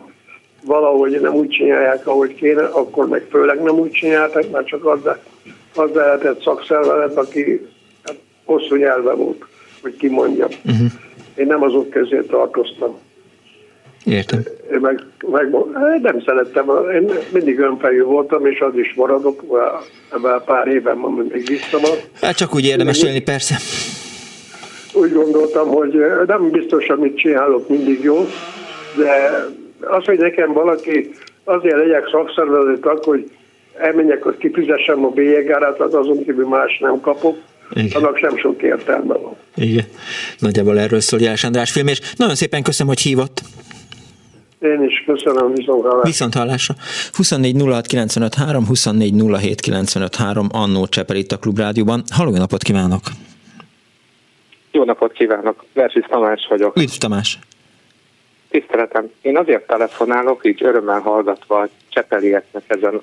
[0.66, 5.00] valahogy nem úgy csinálják, ahogy kéne, akkor meg főleg nem úgy csináltak, mert csak az,
[5.76, 7.68] az lehetett szakszervezet, aki
[8.04, 9.46] hát, hosszú nyelve volt,
[9.86, 10.50] hogy kimondjam.
[10.66, 10.88] Uh-huh.
[11.36, 12.98] Én nem azok közé tartoztam.
[14.06, 14.40] Értem.
[14.72, 15.50] Én meg, meg,
[16.02, 19.44] nem szerettem, én mindig önfejű voltam, és az is maradok,
[20.14, 22.08] ebben pár éven ma még visszamad.
[22.22, 23.56] Hát csak úgy érdemes élni, persze.
[24.94, 25.94] Úgy gondoltam, hogy
[26.28, 28.26] nem biztos, amit csinálok mindig jó,
[28.98, 29.46] de
[29.82, 31.10] az, hogy nekem valaki
[31.44, 33.32] azért legyek szakszervezet, hogy
[33.78, 37.38] elmenjek, hogy kifizessem a bélyegárát, az azon kívül más nem kapok,
[37.74, 38.02] igen.
[38.02, 39.36] annak sem sok értelme van.
[39.56, 39.86] Igen,
[40.40, 43.42] nagyjából erről szól Jeles András film, és nagyon szépen köszönöm, hogy hívott.
[44.60, 46.04] Én is köszönöm, viszont hallásra.
[46.04, 46.76] Viszont hallásra.
[47.14, 52.04] 24 06 95 3, 24 07 95 3, Annó Csepel itt a Klubrádióban.
[52.10, 53.02] Halló, napot kívánok!
[54.72, 55.66] Jó napot kívánok!
[55.74, 56.78] Versis Tamás vagyok.
[56.78, 57.40] Üdv Tamás!
[58.50, 63.02] Tiszteletem, én azért telefonálok, így örömmel hallgatva a Csepelieknek ezen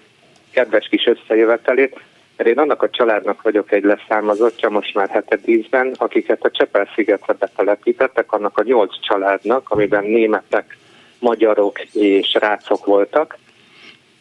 [0.51, 2.01] kedves kis összejövetelét,
[2.43, 8.32] mert én annak a családnak vagyok egy leszármazottja, most már hetedízben, akiket a Csepel-szigetre betelepítettek,
[8.32, 10.77] annak a nyolc családnak, amiben németek,
[11.19, 13.39] magyarok és rácok voltak,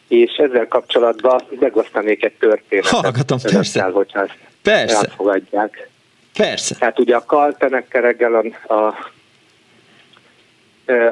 [0.08, 2.90] és ezzel kapcsolatban megosztanék egy történetet.
[2.90, 3.82] Hallgatom, persze.
[3.82, 4.96] hogyha ezt persze.
[4.96, 5.88] elfogadják.
[6.36, 6.74] Persze.
[6.74, 9.10] Tehát ugye a Kaltenekkel reggel a, a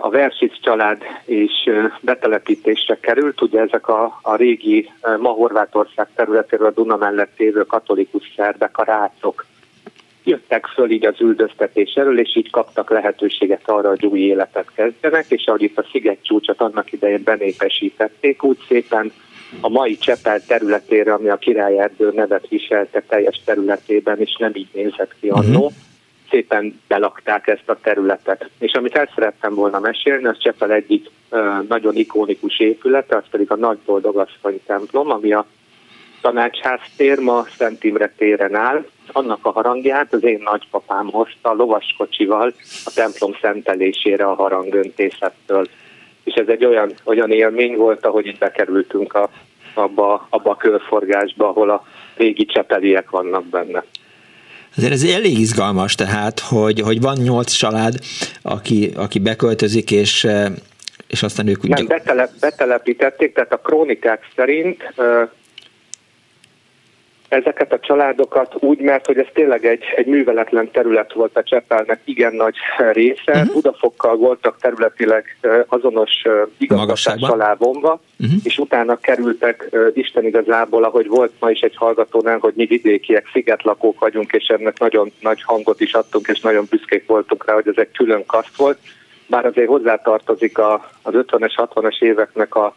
[0.01, 1.71] a Versic család és
[2.01, 3.43] betelepítésre került.
[3.43, 8.85] Ugye ezek a, a régi ma Horvátország területéről a Duna mellett lévő katolikus szerbek, a
[8.85, 9.47] rácok
[10.25, 15.25] jöttek föl így az üldöztetés elől, és így kaptak lehetőséget arra, hogy új életet kezdjenek,
[15.29, 19.13] és ahogy itt a sziget csúcsot annak idején benépesítették, úgy szépen
[19.61, 25.15] a mai Csepel területére, ami a Királyerdő nevet viselte teljes területében, és nem így nézett
[25.21, 25.73] ki annó, uh-huh.
[26.31, 28.51] Szépen belakták ezt a területet.
[28.59, 31.11] És amit el szerettem volna mesélni, az Csepel egyik
[31.69, 35.47] nagyon ikonikus épülete, az pedig a Nagy Boldogasszony templom, ami a
[36.21, 42.53] tanácsház tér ma Szent Imre téren áll, annak a harangját az én nagypapám hozta lovaskocsival
[42.85, 45.67] a templom szentelésére a harangöntészettől.
[46.25, 49.31] És ez egy olyan, olyan élmény volt, ahogy itt bekerültünk a,
[49.75, 51.87] abba, abba a körforgásba, ahol a
[52.17, 53.85] régi csepeliek vannak benne.
[54.77, 57.95] Azért ez elég izgalmas, tehát, hogy, hogy van nyolc család,
[58.43, 60.27] aki, aki beköltözik, és,
[61.07, 61.69] és aztán ők...
[61.69, 64.93] Nem, betelep, betelepítették, tehát a krónikák szerint
[67.31, 72.01] ezeket a családokat úgy, mert hogy ez tényleg egy, egy műveletlen terület volt a Csepelnek
[72.05, 72.55] igen nagy
[72.93, 73.33] része.
[73.33, 73.53] Uh-huh.
[73.53, 75.37] Budafokkal voltak területileg
[75.67, 76.23] azonos
[76.59, 78.39] igazgatás alá vonva, uh-huh.
[78.43, 84.01] és utána kerültek Isten igazából, ahogy volt ma is egy hallgatónál, hogy mi vidékiek, szigetlakók
[84.01, 87.77] vagyunk, és ennek nagyon nagy hangot is adtunk, és nagyon büszkék voltunk rá, hogy ez
[87.77, 88.79] egy külön kaszt volt.
[89.27, 92.75] Bár azért hozzátartozik a, az 50-es, 60-as éveknek a,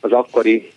[0.00, 0.72] az akkori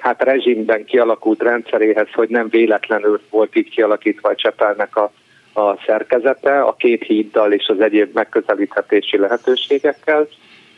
[0.00, 5.12] hát rezsimben kialakult rendszeréhez, hogy nem véletlenül volt így kialakítva a Csepelnek a,
[5.52, 10.28] a szerkezete, a két híddal és az egyéb megközelíthetési lehetőségekkel.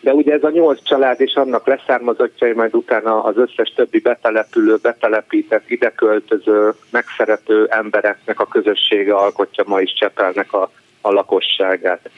[0.00, 4.76] De ugye ez a nyolc család és annak leszármazottjai, majd utána az összes többi betelepülő,
[4.82, 10.70] betelepített, ideköltöző, megszerető embereknek a közössége alkotja ma is Csepelnek a,
[11.00, 12.10] a lakosságát.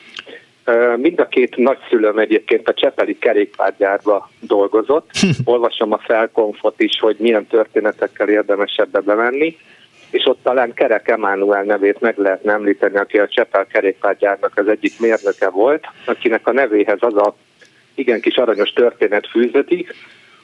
[0.97, 5.11] Mind a két nagyszülőm egyébként a Csepeli kerékpárgyárba dolgozott.
[5.45, 9.57] Olvasom a felkonfot is, hogy milyen történetekkel érdemes ebbe bemenni
[10.15, 15.01] és ott talán Kerek Emánuel nevét meg lehetne említeni, aki a Csepel kerékpárgyárnak az egyik
[15.01, 17.35] mérnöke volt, akinek a nevéhez az a
[17.95, 19.95] igen kis aranyos történet fűződik,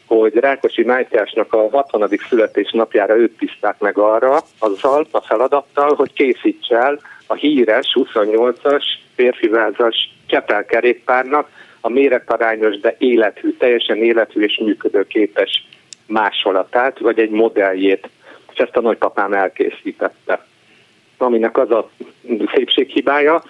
[0.07, 2.09] hogy Rákosi Mátyásnak a 60.
[2.29, 8.85] születésnapjára őt tiszták meg arra, azzal a feladattal, hogy készíts el a híres 28-as
[9.21, 11.49] férfivázas Csepel kerékpárnak
[11.81, 15.67] a méretarányos, de élethű, teljesen élethű és működőképes
[16.07, 18.09] másolatát, vagy egy modelljét
[18.53, 20.47] és ezt a nagypapám elkészítette.
[21.19, 21.91] Aminek az a
[22.55, 23.43] szépséghibája,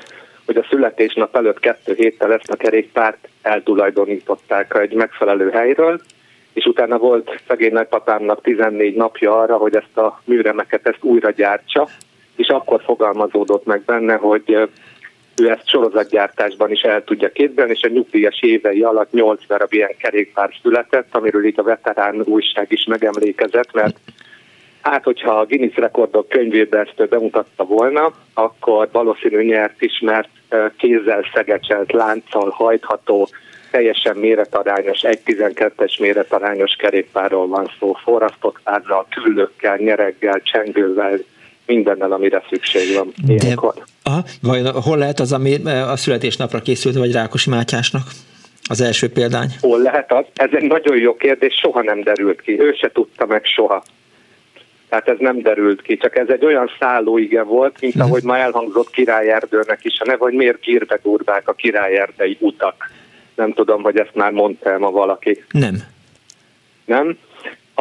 [0.46, 6.00] hogy a születésnap előtt kettő héttel ezt a kerékpárt eltulajdonították egy megfelelő helyről,
[6.52, 11.88] és utána volt szegény nagypapámnak 14 napja arra, hogy ezt a műremeket ezt újra gyártsa,
[12.36, 14.68] és akkor fogalmazódott meg benne, hogy
[15.40, 19.96] ő ezt sorozatgyártásban is el tudja képzelni, és a nyugdíjas évei alatt 8 darab ilyen
[19.98, 23.96] kerékpár született, amiről így a veterán újság is megemlékezett, mert
[24.82, 30.28] Hát, hogyha a Guinness rekordok könyvében ezt bemutatta volna, akkor valószínű nyert is, mert
[30.76, 33.28] kézzel szegecselt, lánccal hajtható,
[33.70, 41.18] teljesen méretarányos, 1.12-es méretarányos kerékpárról van szó, forrasztott ázzal, küllőkkel, nyereggel, csengővel,
[41.74, 43.54] mindennel, amire szükség van De,
[44.02, 48.02] aha, vajon hol lehet az, ami a születésnapra készült, vagy Rákosi Mátyásnak?
[48.68, 49.48] Az első példány.
[49.60, 50.24] Hol lehet az?
[50.34, 52.60] Ez egy nagyon jó kérdés, soha nem derült ki.
[52.60, 53.82] Ő se tudta meg soha.
[54.88, 58.04] Tehát ez nem derült ki, csak ez egy olyan szállóige volt, mint mhm.
[58.04, 62.90] ahogy ma elhangzott királyerdőnek is a neve, hogy miért kírbe gurbák a királyerdei utak.
[63.34, 65.44] Nem tudom, hogy ezt már mondta ma valaki.
[65.50, 65.82] Nem.
[66.84, 67.18] Nem?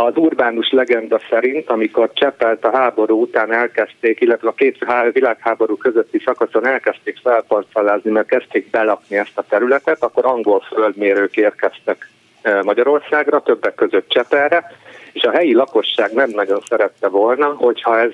[0.05, 6.21] Az urbánus legenda szerint, amikor Csepelt a háború után elkezdték, illetve a két világháború közötti
[6.25, 12.09] szakaszon elkezdték felparcellázni, mert kezdték belakni ezt a területet, akkor angol földmérők érkeztek
[12.41, 14.71] eh, Magyarországra, többek között Csepelre,
[15.13, 18.13] és a helyi lakosság nem nagyon szerette volna, hogyha ez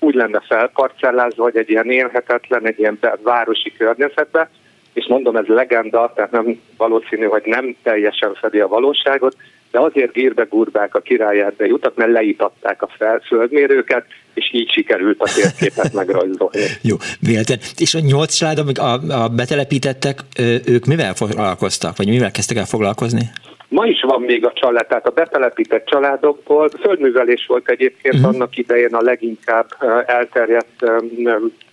[0.00, 4.50] úgy lenne felparcellázva, hogy egy ilyen élhetetlen, egy ilyen városi környezetbe,
[4.92, 9.36] és mondom, ez legenda, tehát nem valószínű, hogy nem teljesen fedi a valóságot,
[9.70, 12.88] de azért gírbe gurbák a királyerdei utat, mert leítatták a
[13.26, 14.04] földmérőket,
[14.34, 16.58] és így sikerült a térképet megrajzolni.
[16.90, 17.58] Jó, véletlen.
[17.76, 20.18] És a nyolc család, amik a, a betelepítettek,
[20.66, 23.30] ők mivel foglalkoztak, vagy mivel kezdtek el foglalkozni?
[23.68, 26.70] Ma is van még a család, tehát a betelepített családokból.
[26.80, 28.34] Földművelés volt egyébként uh-huh.
[28.34, 29.66] annak idején a leginkább
[30.06, 30.84] elterjedt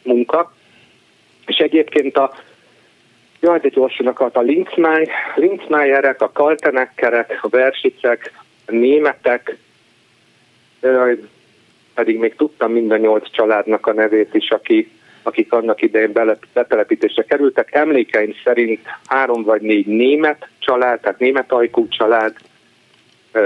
[0.04, 0.54] munka.
[1.46, 2.34] És egyébként a
[3.46, 8.32] Jaj, de gyorsan akart a Linzmáj, Linzmájerek, a Kaltenekkerek, a Versicek,
[8.66, 9.58] a németek,
[11.94, 14.92] pedig még tudtam mind a nyolc családnak a nevét is, aki
[15.24, 16.12] akik annak idején
[16.54, 17.74] betelepítésre kerültek.
[17.74, 22.34] Emlékeim szerint három vagy négy német család, tehát német ajkú család,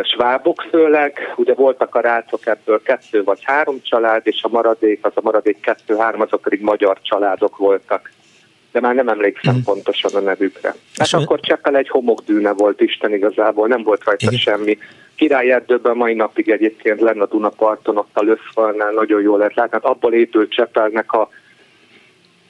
[0.03, 5.11] svábok főleg, ugye voltak a rácok ebből kettő vagy három család, és a maradék, az
[5.15, 8.11] a maradék kettő-három, azok pedig magyar családok voltak.
[8.71, 9.61] De már nem emlékszem mm.
[9.63, 10.75] pontosan a nevükre.
[10.95, 14.39] Hát akkor Cseppel egy homokdűne volt Isten igazából, nem volt rajta Igen.
[14.39, 14.77] semmi.
[15.15, 19.71] Királyerdőben mai napig egyébként lenne a Dunaparton, ott a Löszfalnál nagyon jól lehet látni.
[19.71, 21.29] Hát abból épült Cseppelnek a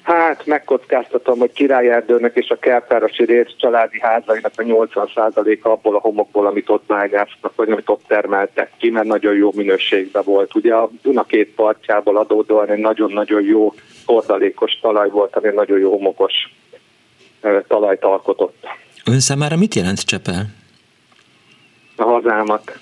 [0.01, 6.45] Hát megkockáztatom, hogy Királyerdőnek és a Kertárosi rész családi házainak a 80%-a abból a homokból,
[6.45, 10.55] amit ott vágáztak, vagy amit ott termeltek ki, mert nagyon jó minőségben volt.
[10.55, 13.73] Ugye a Duna két partjából adódóan egy nagyon-nagyon jó
[14.05, 16.33] hordalékos talaj volt, ami nagyon jó homokos
[17.67, 18.67] talajt alkotott.
[19.05, 20.45] Ön számára mit jelent Csepel?
[21.95, 22.79] A hazámat.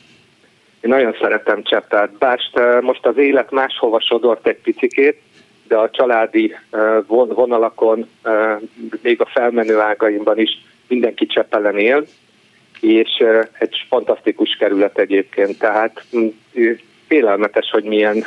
[0.81, 2.39] Én nagyon szeretem Csepelt, bár
[2.81, 5.21] most az élet máshova sodort egy picikét,
[5.67, 6.55] de a családi
[7.07, 8.09] vonalakon,
[9.01, 10.49] még a felmenő ágaimban is
[10.87, 12.05] mindenki Csepelen él,
[12.79, 13.23] és
[13.59, 16.05] egy fantasztikus kerület egyébként, tehát
[17.07, 18.23] félelmetes, hogy milyen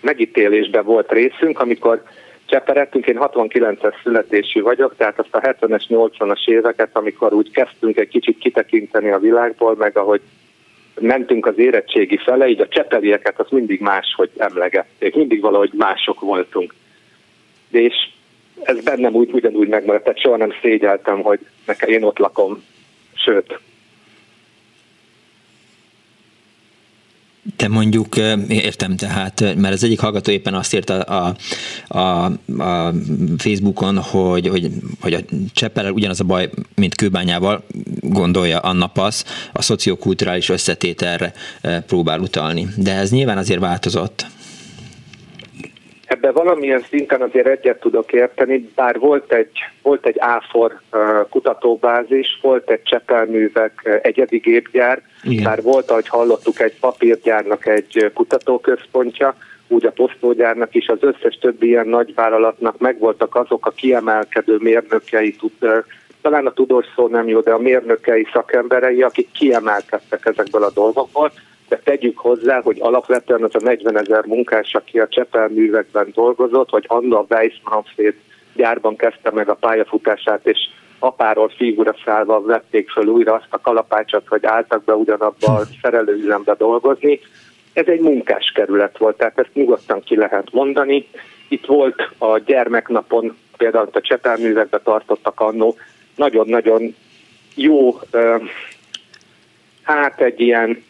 [0.00, 2.02] megítélésben volt részünk, amikor
[2.46, 8.08] cseperettünk, én 69-es születésű vagyok, tehát azt a 70-es, 80-as éveket, amikor úgy kezdtünk egy
[8.08, 10.20] kicsit kitekinteni a világból, meg ahogy
[11.00, 16.74] mentünk az érettségi fele, így a csepelieket az mindig máshogy emlegették, mindig valahogy mások voltunk.
[17.70, 17.94] És
[18.62, 22.64] ez bennem úgy ugyanúgy megmaradt, tehát soha nem szégyeltem, hogy nekem én ott lakom,
[23.14, 23.58] sőt,
[27.56, 28.16] Te mondjuk,
[28.48, 31.36] értem tehát, mert az egyik hallgató éppen azt írta a,
[31.98, 32.24] a,
[32.62, 32.92] a
[33.36, 35.20] Facebookon, hogy, hogy, hogy a
[35.52, 37.64] Cseppel ugyanaz a baj, mint Kőbányával,
[38.00, 41.32] gondolja Anna Pasz, a szociokulturális összetételre
[41.86, 42.66] próbál utalni.
[42.76, 44.26] De ez nyilván azért változott.
[46.14, 49.50] Ebben valamilyen szinten azért egyet tudok érteni, bár volt egy,
[49.82, 50.80] volt egy áfor
[51.30, 55.44] kutatóbázis, volt egy csepelművek egyedi gépgyár, Igen.
[55.44, 59.36] bár volt, ahogy hallottuk, egy papírgyárnak egy kutatóközpontja,
[59.68, 65.36] úgy a posztógyárnak is, az összes többi ilyen nagyvállalatnak megvoltak azok a kiemelkedő mérnökei,
[66.22, 71.32] talán a tudós szó nem jó, de a mérnökei szakemberei, akik kiemelkedtek ezekből a dolgokból,
[71.68, 76.70] de tegyük hozzá, hogy alapvetően az a 40 ezer munkás, aki a Csepel művekben dolgozott,
[76.70, 78.14] vagy Anna Weissmanfred
[78.54, 80.58] gyárban kezdte meg a pályafutását, és
[80.98, 86.54] apáról figura szállva vették föl újra azt a kalapácsot, hogy álltak be ugyanabba a szerelőüzembe
[86.54, 87.20] dolgozni.
[87.72, 91.08] Ez egy munkáskerület volt, tehát ezt nyugodtan ki lehet mondani.
[91.48, 95.76] Itt volt a gyermeknapon, például a Csepel művekbe tartottak annó,
[96.16, 96.94] nagyon-nagyon
[97.54, 97.98] jó,
[99.82, 100.84] hát egy ilyen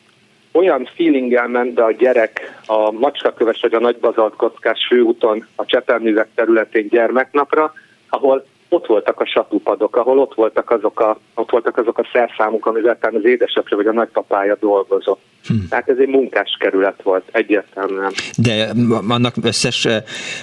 [0.56, 6.88] olyan feelinggel ment be a gyerek a Macskaköves vagy a Nagybazaltkockás főúton a Csepelművek területén
[6.88, 7.72] gyermeknapra,
[8.08, 12.66] ahol ott voltak a satupadok, ahol ott voltak azok a, ott voltak azok a szerszámok,
[12.66, 15.20] amivel az édesapja vagy a nagypapája dolgozott.
[15.46, 15.54] Hm.
[15.68, 18.12] Tehát ez egy munkáskerület volt, egyértelműen.
[18.36, 18.68] De
[19.08, 20.02] annak összes, eh,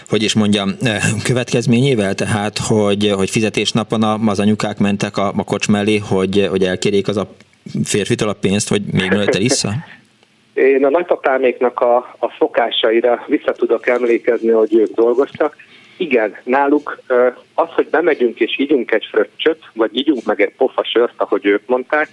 [0.09, 5.67] hogy is mondjam, eh, következményével, tehát, hogy, hogy fizetésnapon az anyukák mentek a, a kocs
[5.67, 7.27] mellé, hogy, hogy elkérjék az a
[7.83, 9.69] férfitől a pénzt, hogy még nőtte vissza?
[10.61, 15.55] Én a nagypapáméknak a, a szokásaira vissza tudok emlékezni, hogy ők dolgoztak.
[15.97, 16.99] Igen, náluk
[17.53, 21.67] az, hogy bemegyünk és ígyunk egy fröccsöt, vagy ígyunk meg egy pofa sört, ahogy ők
[21.67, 22.09] mondták,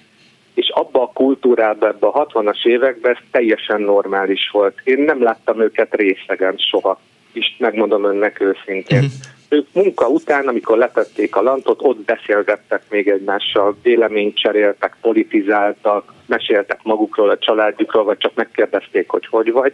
[0.54, 4.80] és abba a kultúrába, ebbe a 60-as években ez teljesen normális volt.
[4.84, 7.00] Én nem láttam őket részegen soha,
[7.32, 8.98] és megmondom önnek őszintén.
[8.98, 9.37] Uh-huh.
[9.48, 16.80] Ők munka után, amikor letették a lantot, ott beszélgettek még egymással, véleményt cseréltek, politizáltak, meséltek
[16.82, 19.72] magukról, a családjukról, vagy csak megkérdezték, hogy hogy vagy.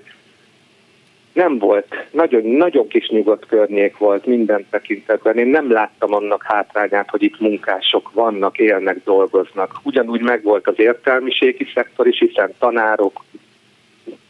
[1.32, 2.06] Nem volt.
[2.10, 5.38] Nagyon, nagyon kis nyugodt környék volt minden tekintetben.
[5.38, 9.80] Én nem láttam annak hátrányát, hogy itt munkások vannak, élnek, dolgoznak.
[9.82, 13.24] Ugyanúgy megvolt az értelmiségi szektor is, hiszen tanárok,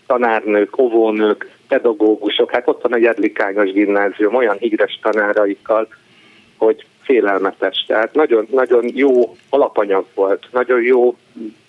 [0.06, 5.88] tanárnők, óvónők, pedagógusok, hát ott van egy Jedlikányos gimnázium olyan híres tanáraikkal,
[6.56, 7.84] hogy félelmetes.
[7.86, 11.16] Tehát nagyon, nagyon jó alapanyag volt, nagyon jó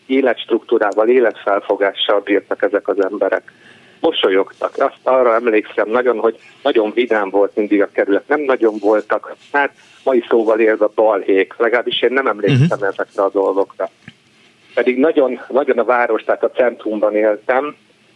[0.06, 3.52] életstruktúrával, életfelfogással bírtak ezek az emberek.
[3.99, 4.77] Mosolyogtak.
[4.77, 8.27] Azt arra emlékszem nagyon, hogy nagyon vidám volt mindig a kerület.
[8.27, 9.72] Nem nagyon voltak, hát
[10.03, 11.53] mai szóval élve balhék.
[11.57, 12.88] Legalábbis én nem emlékszem uh-huh.
[12.88, 13.90] ezekre a dolgokra.
[14.73, 17.76] Pedig nagyon, nagyon a város, tehát a centrumban éltem,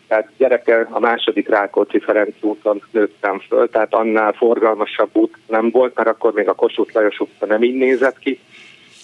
[0.10, 5.96] tehát gyereke a második Rákóczi Ferenc úton nőttem föl, tehát annál forgalmasabb út nem volt,
[5.96, 8.40] mert akkor még a Kossuth Lajos utca nem így nézett ki,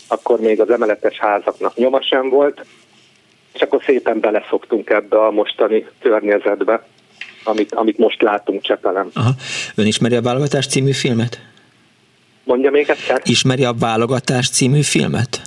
[0.07, 2.65] akkor még az emeletes házaknak nyoma sem volt,
[3.53, 6.85] és akkor szépen beleszoktunk ebbe a mostani környezetbe,
[7.43, 9.09] amit, amit most látunk Csepelem.
[9.13, 9.31] Aha.
[9.75, 11.39] Ön ismeri a Válogatás című filmet?
[12.43, 13.21] Mondja még egyszer.
[13.23, 15.41] Ismeri a Válogatás című filmet?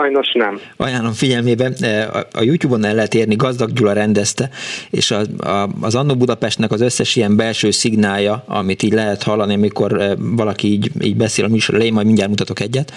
[0.00, 0.60] Sajnos nem.
[0.76, 4.50] Ajánlom figyelmébe, e, a YouTube-on el lehet érni, Gazdag Gyula rendezte,
[4.90, 9.54] és a, a, az Annó Budapestnek az összes ilyen belső szignálja, amit így lehet hallani,
[9.54, 12.92] amikor e, valaki így, így beszél a műsor elején, majd mindjárt mutatok egyet,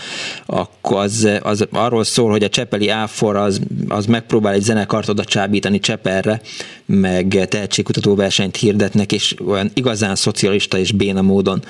[0.45, 5.23] akkor az, az arról szól, hogy a Csepeli Áfor az, az megpróbál egy zenekart oda
[5.23, 6.41] csábítani Cseperre,
[6.85, 11.63] meg tehetségkutató versenyt hirdetnek, és olyan igazán szocialista és béna módon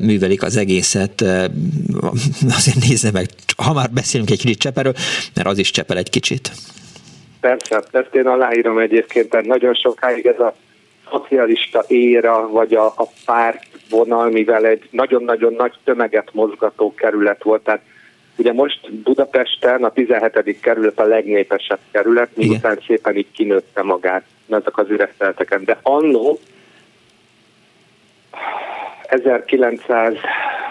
[0.00, 1.24] művelik az egészet.
[2.56, 4.94] Azért nézze meg, ha már beszélünk egy kicsit Cseperről,
[5.34, 6.50] mert az is Csepel egy kicsit.
[7.40, 10.54] Persze, ezt én aláírom egyébként, tehát nagyon sokáig ez a
[11.10, 17.62] szocialista éra, vagy a, a párt vonal, mivel egy nagyon-nagyon nagy tömeget mozgató kerület volt,
[17.62, 17.82] tehát
[18.36, 20.60] Ugye most Budapesten a 17.
[20.60, 25.10] kerület a legnépesebb kerület, miután szépen így kinőtte magát ezek az üres
[25.64, 26.38] de annó
[29.02, 30.14] 1900,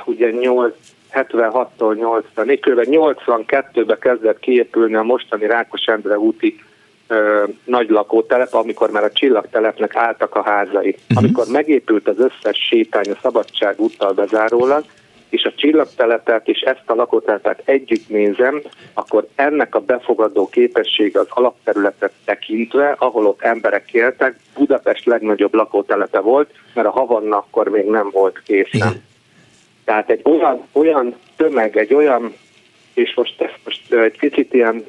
[0.06, 0.74] ugye 8,
[1.14, 2.80] 76-tól 80, kb.
[2.84, 6.60] 82-ben kezdett kiépülni a mostani Rákos Endre úti
[7.08, 10.90] ö, nagy lakótelep, amikor már a csillagtelepnek álltak a házai.
[10.90, 11.18] Uh-huh.
[11.18, 14.84] Amikor megépült az összes sétány a Szabadság úttal bezárólag,
[15.32, 18.62] és a csillagtelepet és ezt a lakótelepet együtt nézem,
[18.94, 26.20] akkor ennek a befogadó képessége az alapterületet tekintve, ahol ott emberek éltek, Budapest legnagyobb lakótelepe
[26.20, 29.04] volt, mert a Havanna akkor még nem volt készen.
[29.86, 32.34] Tehát egy olyan, olyan tömeg, egy olyan,
[32.94, 34.86] és most ezt most egy kicsit ilyen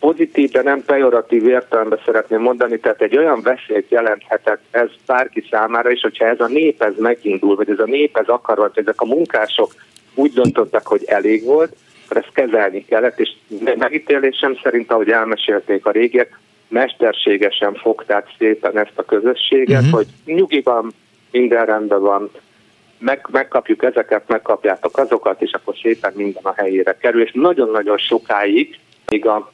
[0.00, 5.90] pozitív, de nem pejoratív értelemben szeretném mondani, tehát egy olyan veszélyt jelenthetett ez bárki számára,
[5.90, 9.00] és hogyha ez a nép ez megindul, vagy ez a nép ez akar, vagy ezek
[9.00, 9.74] a munkások
[10.14, 13.30] úgy döntöttek, hogy elég volt, akkor ezt kezelni kellett, és
[13.76, 16.38] megítélésem szerint, ahogy elmesélték a régiek,
[16.68, 19.96] mesterségesen fogták szépen ezt a közösséget, uh-huh.
[19.96, 20.92] hogy nyugiban
[21.30, 22.30] minden rendben van,
[22.98, 28.78] meg, megkapjuk ezeket, megkapjátok azokat, és akkor szépen minden a helyére kerül, és nagyon-nagyon sokáig,
[29.06, 29.52] még a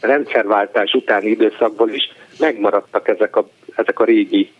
[0.00, 4.52] rendszerváltás utáni időszakból is megmaradtak ezek a, ezek a régi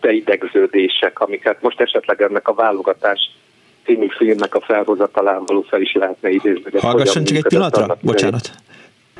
[0.00, 3.30] beidegződések, amiket most esetleg ennek a válogatás
[3.84, 6.78] című filmnek a felhozatalán való fel is lehetne idézni.
[6.78, 8.50] Hallgasson csak egy pillanatra, bocsánat.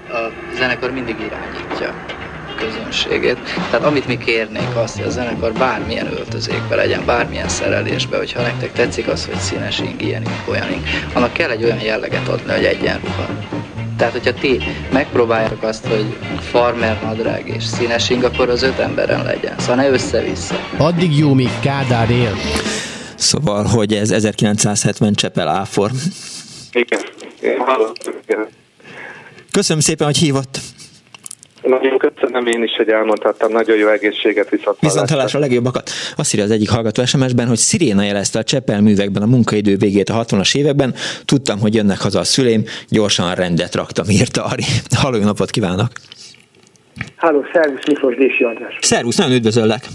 [0.09, 2.28] A zenekar mindig irányítja
[2.59, 3.39] közönségét.
[3.71, 8.73] Tehát amit mi kérnénk azt, hogy a zenekar bármilyen öltözékbe legyen, bármilyen szerelésbe, hogyha nektek
[8.73, 10.83] tetszik az, hogy színes ing, ilyen ing, olyan ing,
[11.13, 13.27] annak kell egy olyan jelleget adni, hogy egyenruha.
[13.97, 14.59] Tehát, hogyha ti
[14.93, 19.59] megpróbáljátok azt, hogy farmer nadrág és színes ing, akkor az öt emberen legyen.
[19.59, 20.55] Szóval ne össze-vissza.
[20.77, 22.35] Addig jó, míg Kádár él.
[23.15, 25.91] Szóval, hogy ez 1970 Csepel Áfor.
[26.73, 27.01] Igen.
[27.41, 28.49] Igen.
[29.51, 30.59] Köszönöm szépen, hogy hívott.
[31.63, 33.53] Nagyon köszönöm én is, hogy elmondhattam.
[33.53, 35.91] Nagyon jó egészséget, viszont Viszont hallásra a legjobbakat.
[36.17, 40.09] Azt írja az egyik hallgató SMS-ben, hogy Sziréna jelezte a Csepel művekben a munkaidő végét
[40.09, 40.95] a 60-as években.
[41.25, 44.65] Tudtam, hogy jönnek haza a szüleim, gyorsan rendet raktam, írta Ari.
[45.03, 45.89] Halló, napot kívánok!
[47.17, 48.79] Halló, szervusz, Miklós Dési András.
[48.81, 49.87] Szervusz, nagyon üdvözöllek!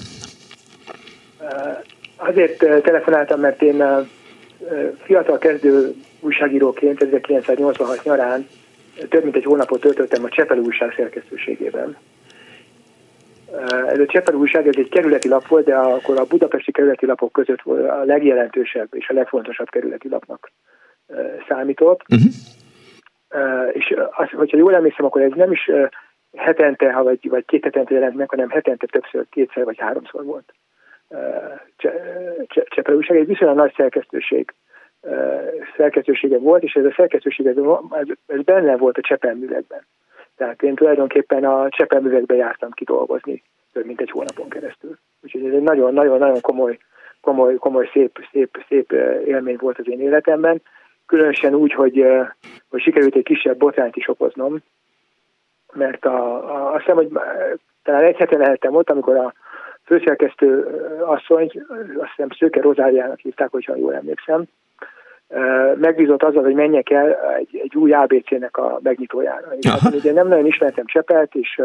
[2.15, 3.84] Azért telefonáltam, mert én
[5.06, 8.48] fiatal kezdő újságíróként 1986 nyarán
[9.10, 11.98] több mint egy hónapot töltöttem a Csepel újság szerkesztőségében.
[13.88, 17.32] Ez a Csepel újság ez egy kerületi lap volt, de akkor a budapesti kerületi lapok
[17.32, 20.52] között volt a legjelentősebb és a legfontosabb kerületi lapnak
[21.48, 22.02] számított.
[22.10, 23.76] Uh-huh.
[23.76, 25.72] És az, hogyha jól emlékszem, akkor ez nem is
[26.36, 30.53] hetente, ha vagy, vagy két hetente jelent meg, hanem hetente többször, kétszer vagy háromszor volt.
[32.48, 34.53] Csepel újság egy viszonylag nagy szerkesztőség
[35.78, 37.56] szerkesztősége volt, és ez a szerkesztőség ez,
[38.28, 39.86] ez benne volt a csepelművekben.
[40.36, 43.44] Tehát én tulajdonképpen a csepelművekben jártam kidolgozni
[43.74, 44.98] több mint egy hónapon keresztül.
[45.22, 46.78] Úgyhogy ez egy nagyon-nagyon-nagyon komoly,
[47.22, 48.92] komoly, komoly szép, szép, szép
[49.26, 50.62] élmény volt az én életemben.
[51.06, 52.06] Különösen úgy, hogy,
[52.70, 54.58] hogy sikerült egy kisebb botrányt is okoznom,
[55.74, 57.10] mert a, a, azt hiszem, hogy
[57.84, 59.34] talán egy hete lehettem ott, amikor a
[59.86, 60.62] főszerkesztő
[61.06, 61.52] asszony,
[62.00, 64.46] azt hiszem Szőke Rozáriának hívták, hogyha jól emlékszem,
[65.76, 69.48] megbízott azzal, hogy menjek el egy, egy új ABC-nek a megnyitójára.
[69.70, 71.62] Hát, ugye nem nagyon ismertem Csepelt, és,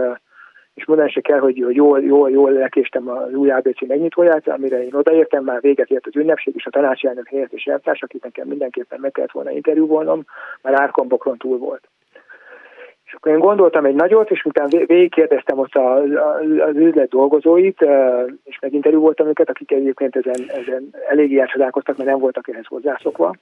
[0.74, 4.94] és mondani se kell, hogy jól, jól, jól lekéstem az új ABC megnyitóját, amire én
[4.94, 9.00] odaértem, már véget ért az ünnepség, és a tanácselnök helyett és eltárs, akit nekem mindenképpen
[9.00, 10.24] meg kellett volna interjúvolnom,
[10.62, 11.88] már árkombokron túl volt.
[13.04, 17.86] És akkor én gondoltam egy nagyot, és utána végigkérdeztem ott a, a, az üzlet dolgozóit,
[18.44, 23.34] és meginterjú voltam őket, akik egyébként ezen, ezen eléggé elcsodálkoztak, mert nem voltak ehhez hozzászokva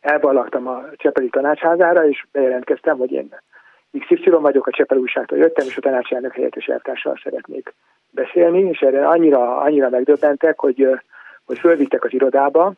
[0.00, 3.34] elballagtam a Csepeli tanácsházára, és bejelentkeztem, hogy én
[3.98, 7.74] XY vagyok, a Csepel újságtól jöttem, és a tanácselnök helyettes eltársal szeretnék
[8.10, 10.88] beszélni, és erre annyira, annyira megdöbbentek, hogy,
[11.44, 12.72] hogy fölvittek az irodába,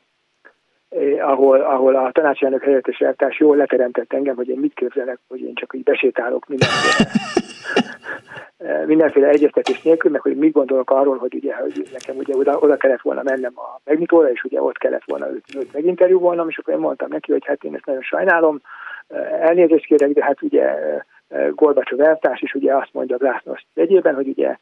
[0.88, 5.40] eh, ahol, ahol a tanácselnök helyettes eltárs jól leteremtett engem, hogy én mit képzelek, hogy
[5.40, 7.10] én csak így besétálok mindenféle,
[8.86, 12.76] mindenféle egyeztetés nélkül, meg hogy mit gondolok arról, hogy ugye, hogy nekem ugye oda, oda
[12.76, 16.74] kellett volna mennem a megnyitóra, és ugye ott kellett volna őt, őt meginterjúvolnom, és akkor
[16.74, 18.60] én mondtam neki, hogy hát én ezt nagyon sajnálom,
[19.40, 20.74] elnézést kérek, de hát ugye
[21.50, 24.56] Gorbacsov eltárs is ugye azt mondja Glásznos egyében, hogy ugye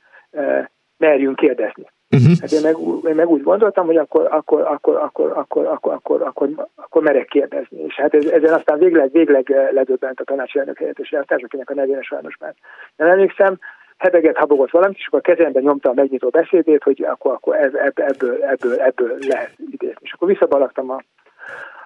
[0.97, 1.85] merjünk kérdezni.
[2.11, 2.39] Uh-huh.
[2.41, 2.77] Hát én meg,
[3.09, 7.27] én meg úgy gondoltam, hogy akkor, akkor, akkor, akkor, akkor, akkor, akkor, akkor, akkor merek
[7.27, 7.81] kérdezni.
[7.83, 12.03] És hát ez, ezen aztán végleg, végleg ledöbbent a tanácselnök helyettes eltárs, akinek a nevére
[12.03, 12.55] sajnos már
[12.97, 13.59] nem emlékszem,
[13.99, 18.43] hebeget, habogott valamit, és akkor a kezemben nyomta a megnyitó beszédét, hogy akkor, akkor ebből,
[18.43, 20.01] ebből, ebből lehet idézni.
[20.01, 21.03] És akkor visszabalagtam a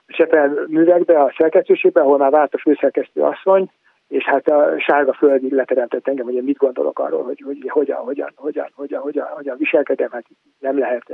[0.06, 3.70] Csepel művekbe, a szerkesztőségbe, ahol már várt a főszerkesztő asszony,
[4.12, 7.96] és hát a sárga föld leteremtett engem, hogy én mit gondolok arról, hogy, hogy hogyan,
[7.96, 10.24] hogyan, hogyan, hogyan, hogyan, hogyan viselkedem, hát
[10.58, 11.12] nem lehet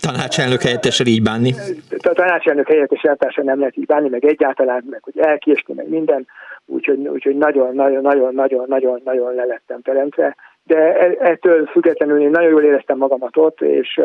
[0.00, 1.52] Tanácselnök helyettesel így bánni?
[1.98, 6.26] A tanácselnök helyettes eltársa nem lehet így bánni, meg egyáltalán, meg hogy elkésni, meg minden,
[6.66, 10.36] úgyhogy, úgyhogy nagyon, nagyon, nagyon, nagyon, nagyon, nagyon le lettem teremtve.
[10.64, 14.00] De e, ettől függetlenül én nagyon jól éreztem magamat ott, és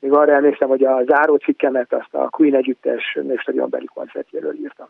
[0.00, 4.88] még arra emlékszem, hogy a záró cikkemet azt a Queen együttes népstadionbeli koncertjéről írtam.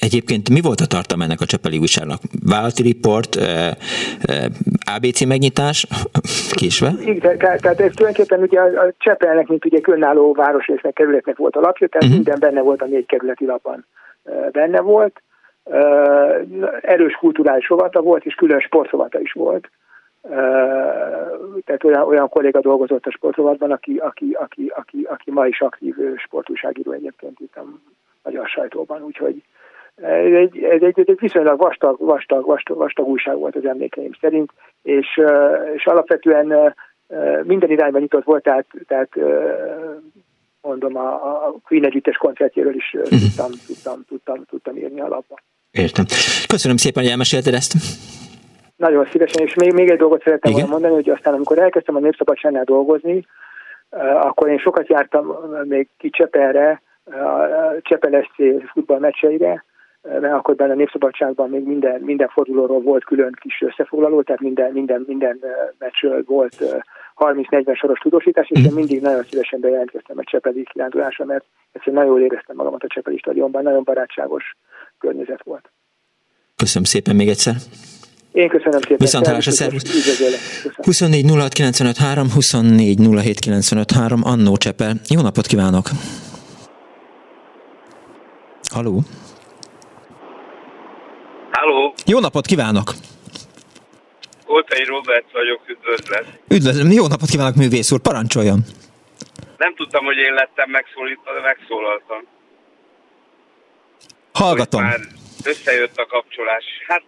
[0.00, 2.20] Egyébként mi volt a tartalma ennek a Csepeli újságnak?
[2.46, 3.36] Vállalati report,
[4.94, 5.86] ABC megnyitás,
[6.60, 6.90] késve?
[7.04, 11.88] Igen, tehát ez tulajdonképpen ugye a Csepelnek, mint ugye különálló városrésznek, kerületnek volt a lapja,
[11.88, 12.24] tehát uh-huh.
[12.24, 13.86] minden benne volt a négy kerületi lapban
[14.52, 15.22] benne volt.
[16.80, 19.70] Erős kulturális rovata volt, és külön sportrovata is volt.
[21.64, 25.94] Tehát olyan, olyan kolléga dolgozott a sportrovatban, aki, aki, aki, aki, aki ma is aktív
[26.16, 27.64] sportúságíró egyébként itt a
[28.22, 29.42] magyar sajtóban, úgyhogy
[29.96, 34.52] ez egy, ez egy, egy viszonylag vastag, vastag, vastag, vastag újság volt az emlékeim szerint,
[34.82, 35.20] és,
[35.74, 36.74] és alapvetően
[37.42, 39.10] minden irányban nyitott volt, tehát, tehát
[40.62, 41.12] mondom, a,
[41.46, 43.18] a Queen együttes koncertjéről is uh-huh.
[43.18, 45.38] tudtam, tudtam, tudtam, tudtam írni alapba.
[45.70, 46.04] Értem.
[46.46, 47.74] Köszönöm szépen, hogy elmesélted ezt.
[48.76, 52.00] Nagyon szívesen, és még, még egy dolgot szerettem volna mondani, hogy aztán amikor elkezdtem a
[52.00, 53.26] Népszabadságnál dolgozni,
[54.20, 55.26] akkor én sokat jártam
[55.64, 59.64] még ki Csepelre, a Csepel SC futballmeccseire,
[60.02, 64.72] mert akkor benne a Népszabadságban még minden, minden fordulóról volt külön kis összefoglaló, tehát minden,
[64.72, 65.40] minden, minden
[65.78, 66.56] meccsről volt
[67.16, 72.18] 30-40 soros tudósítás, és én mindig nagyon szívesen bejelentkeztem a Csepeli kirándulásra, mert egyszerűen nagyon
[72.18, 74.56] jól éreztem magamat a Csepeli stadionban, nagyon barátságos
[74.98, 75.70] környezet volt.
[76.56, 77.54] Köszönöm szépen még egyszer.
[78.32, 78.96] Én köszönöm szépen.
[78.98, 79.82] Viszont hallásra, szervusz.
[80.76, 84.92] 24 06 95 3, 24 07 95 3, Annó Csepel.
[85.08, 85.88] Jó napot kívánok!
[88.72, 89.00] Haló?
[91.60, 91.94] Halló!
[92.06, 92.88] Jó napot kívánok!
[94.46, 96.24] Koltai Robert vagyok, üdvözlet.
[96.48, 98.60] Üdvözlöm, jó napot kívánok, művész úr, parancsoljon!
[99.56, 102.22] Nem tudtam, hogy én lettem megszólítva, de megszólaltam.
[104.32, 104.82] Hallgatom.
[104.82, 105.00] Hogy már
[105.44, 106.64] összejött a kapcsolás.
[106.86, 107.02] Hát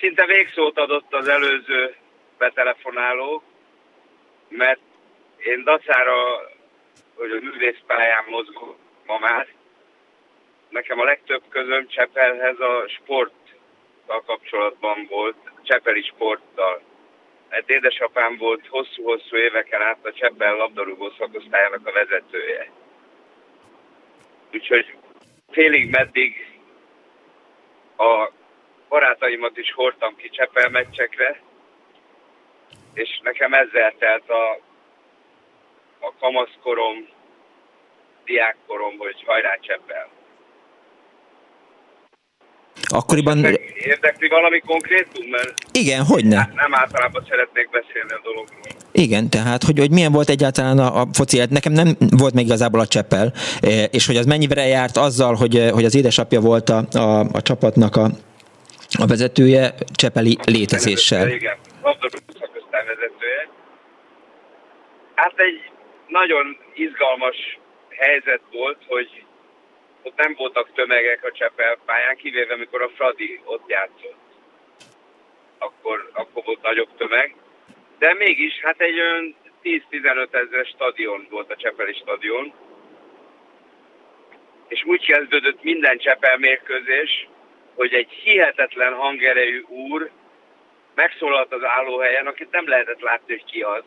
[0.00, 1.94] szinte végszót adott az előző
[2.38, 3.42] betelefonáló,
[4.48, 4.80] mert
[5.38, 6.16] én dacára,
[7.14, 8.76] hogy a művészpályán mozgok
[9.06, 9.46] ma már,
[10.68, 12.88] nekem a legtöbb közöm Csepelhez a
[14.08, 16.82] sporttal kapcsolatban volt, Csepeli sporttal.
[17.48, 22.70] Mert édesapám volt hosszú-hosszú éveken át a Csepel labdarúgó szakosztályának a vezetője.
[24.52, 24.94] Úgyhogy
[25.50, 26.46] félig meddig
[27.96, 28.30] a
[28.88, 31.40] barátaimat is hordtam ki Csepel meccsekre,
[32.94, 34.50] és nekem ezzel telt a,
[35.98, 37.08] a kamaszkorom,
[38.24, 40.17] diákkorom, hogy hajrá Csepel.
[42.82, 43.44] Akkoriban...
[43.74, 45.28] Érdekli valami konkrétum?
[45.30, 46.36] Mert Igen, hogy ne?
[46.36, 48.60] Nem általában szeretnék beszélni a dologról.
[48.92, 51.50] Igen, tehát, hogy, hogy milyen volt egyáltalán a, a foci élet.
[51.50, 53.32] Nekem nem volt még igazából a Cseppel,
[53.62, 57.42] e, és hogy az mennyire járt azzal, hogy, hogy az édesapja volt a, a, a
[57.42, 58.04] csapatnak a,
[58.98, 61.28] a vezetője Csepeli létezéssel.
[61.28, 61.56] Igen,
[62.88, 63.48] vezetője.
[65.14, 65.70] Hát egy
[66.06, 67.58] nagyon izgalmas
[67.90, 69.24] helyzet volt, hogy
[70.08, 74.16] ott nem voltak tömegek a Csepel pályán, kivéve amikor a Fradi ott játszott.
[75.58, 77.34] Akkor, akkor volt nagyobb tömeg.
[77.98, 82.52] De mégis, hát egy olyan 10-15 ezer stadion volt a Csepeli stadion.
[84.68, 87.28] És úgy kezdődött minden Csepel mérkőzés,
[87.74, 90.10] hogy egy hihetetlen hangerejű úr
[90.94, 93.84] megszólalt az állóhelyen, akit nem lehetett látni, hogy ki az.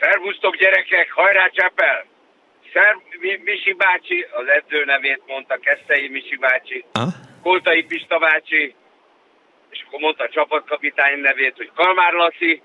[0.00, 2.09] Szervusztok gyerekek, hajrá Csepel!
[2.72, 2.96] Szer,
[3.42, 7.08] Misi bácsi, az edző nevét mondta, Kesztei Misi bácsi, ah?
[7.42, 8.74] Koltai Pista bácsi,
[9.70, 12.62] és akkor mondta a csapatkapitány nevét, hogy Kalmár Laci,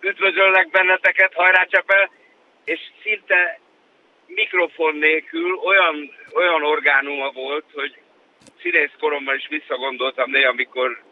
[0.00, 2.10] üdvözöllek benneteket, hajrá Csepel,
[2.64, 3.60] és szinte
[4.26, 7.96] mikrofon nélkül olyan, olyan orgánuma volt, hogy
[8.60, 11.02] színész koromban is visszagondoltam néha, amikor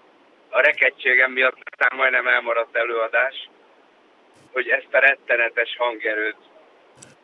[0.48, 3.48] a rekedtségem miatt aztán majdnem elmaradt előadás,
[4.52, 6.49] hogy ezt a rettenetes hangerőt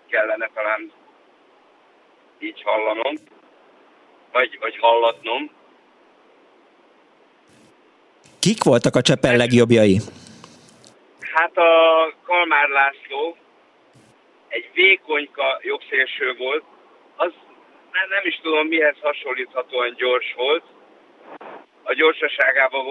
[0.07, 0.93] kellene talán
[2.39, 3.15] így hallanom,
[4.33, 5.51] vagy, vagy hallatnom.
[8.41, 9.99] Kik voltak a Csepel legjobbjai?
[11.21, 13.37] Hát a Kalmár László
[14.49, 16.65] egy vékonyka jogszélső volt,
[17.17, 17.33] az
[17.93, 20.65] nem, nem is tudom mihez hasonlíthatóan gyors volt.
[21.83, 22.85] A gyorsaságában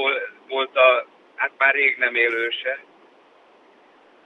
[0.48, 2.84] volt a, hát már rég nem élőse,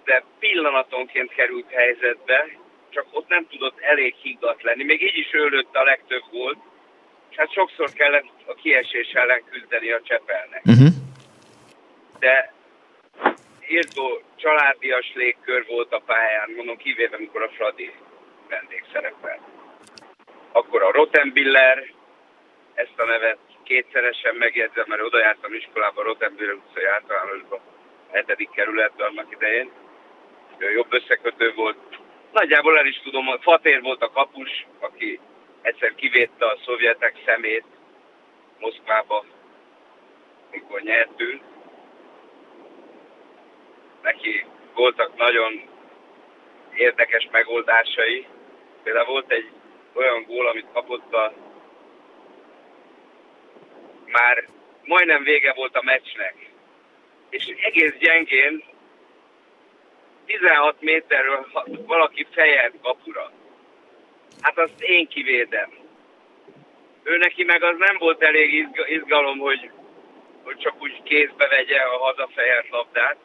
[0.04, 2.48] de pillanatonként került helyzetbe,
[2.90, 4.84] csak ott nem tudott elég higgadt lenni.
[4.84, 6.58] Még így is ő a legtöbb volt,
[7.30, 10.62] és hát sokszor kellett a kiesés ellen küzdeni a Csepelnek.
[10.66, 10.88] Uh-huh.
[12.20, 12.54] De
[13.68, 17.92] írtó családias légkör volt a pályán, mondom kivéve, amikor a Fradi
[18.50, 19.40] vendégszerepel.
[20.52, 21.94] Akkor a Rottenbiller,
[22.74, 27.60] ezt a nevet kétszeresen megjegyzem, mert oda jártam iskolába, Rottenbiller utcai általánosban,
[28.12, 29.72] a hetedik kerületben annak idején.
[30.58, 31.78] Ő jobb összekötő volt,
[32.32, 35.20] Nagyjából el is tudom, hogy Fatér volt a kapus, aki
[35.62, 37.66] egyszer kivédte a szovjetek szemét
[38.60, 39.26] Moszkvába,
[40.52, 41.42] mikor nyertünk.
[44.02, 45.70] Neki voltak nagyon
[46.74, 48.28] érdekes megoldásai.
[48.84, 49.50] Például volt egy
[49.94, 51.34] olyan gól, amit kapott a
[54.06, 54.48] már
[54.84, 56.36] majdnem vége volt a meccsnek.
[57.30, 58.64] És egész gyengén
[60.30, 61.48] 16 méterről
[61.86, 63.32] valaki fejelt kapura.
[64.42, 65.70] Hát azt én kivédem.
[67.04, 69.70] Ő neki meg az nem volt elég izgalom, hogy,
[70.44, 73.18] hogy csak úgy kézbe vegye a hazafejelt labdát.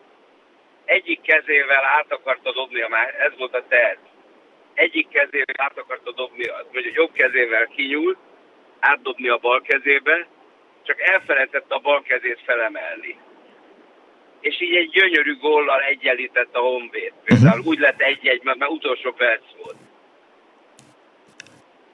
[0.85, 3.99] egyik kezével át akarta dobni a már, ez volt a terv.
[4.75, 8.19] Egyik kezével át akarta dobni, vagy a jobb kezével kinyúlt,
[8.81, 10.27] átdobni a bal kezébe,
[10.83, 13.19] csak elfelejtette a bal kezét felemelni.
[14.45, 17.13] És így egy gyönyörű góllal egyenlített a Honvéd.
[17.25, 19.77] Például úgy lett egy-egy, mert, mert utolsó perc volt.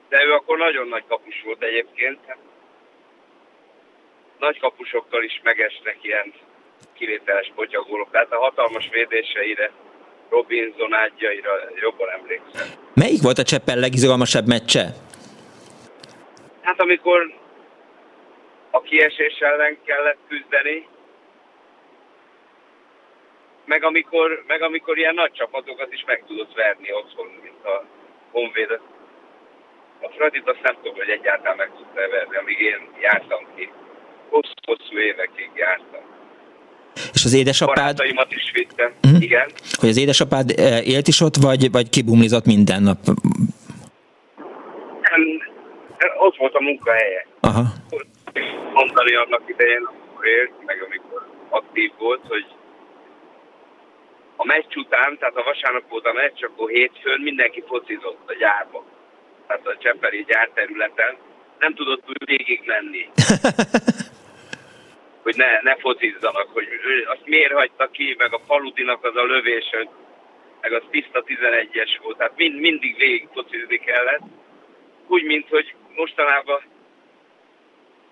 [0.09, 2.19] De ő akkor nagyon nagy kapus volt egyébként.
[4.39, 6.33] Nagy kapusokkal is megesnek ilyen
[6.93, 8.11] kivételes potyagólok.
[8.11, 9.71] Tehát a hatalmas védéseire,
[10.29, 11.51] Robinson ágyaira
[11.81, 12.67] jobban emlékszem.
[12.93, 14.85] Melyik volt a Cseppel legizgalmasabb meccse?
[16.61, 17.33] Hát amikor
[18.71, 20.87] a kiesés ellen kellett küzdeni,
[23.73, 27.75] meg amikor, meg amikor ilyen nagy csapatokat is meg tudott verni otthon, mint a
[28.31, 28.71] Honvéd.
[30.05, 33.65] A Fradit azt nem tudom, hogy egyáltalán meg tudta verni, amíg én jártam ki.
[34.29, 36.03] Hosszú, évekig jártam.
[37.13, 37.75] És az édesapád...
[37.75, 39.23] Barátaimat is vittem, uh-huh.
[39.23, 39.47] igen.
[39.81, 42.99] Hogy az édesapád eh, élt is ott, vagy, vagy kibumlizott minden nap?
[45.11, 45.23] Nem,
[46.17, 47.25] ott volt a munkahelye.
[47.39, 47.63] Aha.
[48.73, 51.19] Mondani annak idején, amikor élt, meg amikor
[51.49, 52.45] aktív volt, hogy
[54.41, 58.85] a meccs után, tehát a vasárnap volt a meccs, akkor hétfőn mindenki focizott a gyárba.
[59.47, 61.17] Tehát a Csepeli gyárterületen.
[61.59, 63.09] Nem tudott úgy végig menni.
[65.23, 66.67] hogy ne, ne focizzanak, hogy
[67.05, 69.69] azt miért hagyta ki, meg a faludinak az a lövés,
[70.61, 74.21] meg az tiszta 11-es volt, tehát mind, mindig végig focizni kellett.
[75.07, 76.61] Úgy, mint hogy mostanában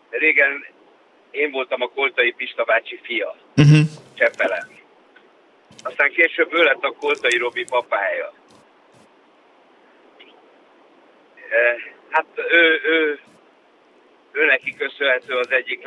[0.10, 0.66] régen
[1.32, 3.80] én voltam a Koltai Pista bácsi fia, uh-huh.
[4.18, 4.79] Csepelen.
[5.84, 8.34] Aztán később ő lett a Koltai Robi papája.
[11.50, 11.78] E,
[12.10, 13.20] hát ő, ő,
[14.32, 15.84] ő neki köszönhető az egyik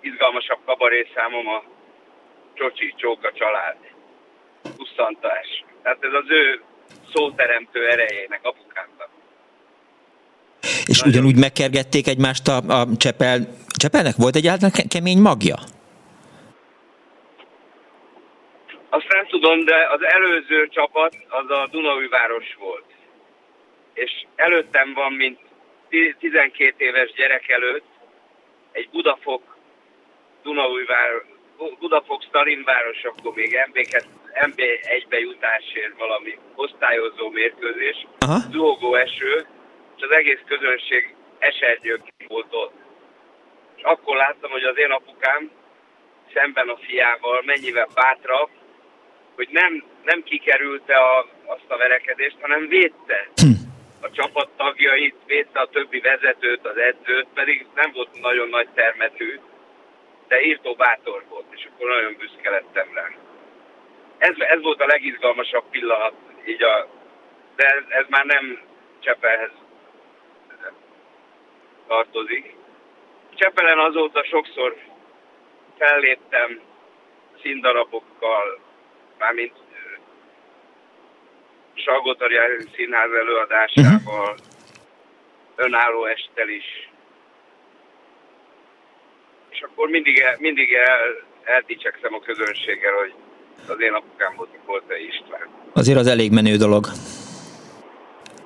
[0.00, 1.62] legizgalmasabb kabaré számom a
[2.54, 3.76] Csocsi Csóka család.
[4.76, 5.64] Pusztantás.
[5.82, 6.62] Tehát ez az ő
[7.12, 9.08] szóteremtő erejének, apukámnak.
[10.86, 11.12] És Nagyon.
[11.14, 13.38] ugyanúgy megkergették egymást a, a Csepel.
[13.78, 15.56] Csepelnek volt egyáltalán kemény magja?
[18.96, 22.84] Azt nem tudom, de az előző csapat az a Dunaújváros volt.
[23.94, 25.38] És előttem van, mint
[26.18, 27.84] 12 éves gyerek előtt,
[28.72, 29.56] egy Budafok,
[30.42, 31.22] Dunaújváros,
[31.78, 33.78] Budafok Stalinváros, akkor még MB,
[34.46, 38.06] MB egybe jutásért valami osztályozó mérkőzés,
[38.50, 39.46] zuhogó eső,
[39.96, 42.74] és az egész közönség esernyők volt ott.
[43.76, 45.50] És akkor láttam, hogy az én apukám
[46.34, 48.48] szemben a fiával mennyivel bátrabb,
[49.36, 53.50] hogy nem, nem kikerülte a, azt a verekedést, hanem védte hm.
[54.00, 59.40] a csapat tagjait, védte a többi vezetőt, az edzőt, pedig nem volt nagyon nagy termetű,
[60.28, 63.10] de írtó bátor volt, és akkor nagyon büszke lettem rá.
[64.18, 66.14] Ez, ez volt a legizgalmasabb pillanat,
[66.46, 66.88] így a,
[67.56, 68.60] de ez, ez már nem
[69.06, 69.50] Csepelhez
[71.86, 72.54] tartozik.
[73.34, 74.76] Csepelen azóta sokszor
[75.78, 76.60] felléptem
[77.42, 78.60] színdarabokkal,
[79.18, 79.52] mármint
[81.74, 82.42] Salgótarja
[82.74, 84.36] színház előadásával, uh-huh.
[85.56, 86.90] önálló estel is.
[89.48, 93.14] És akkor mindig, el, mindig el, eldicsekszem a közönséggel, hogy
[93.68, 95.48] az én apukám volt a Koltai István.
[95.72, 96.86] Azért az elég menő dolog.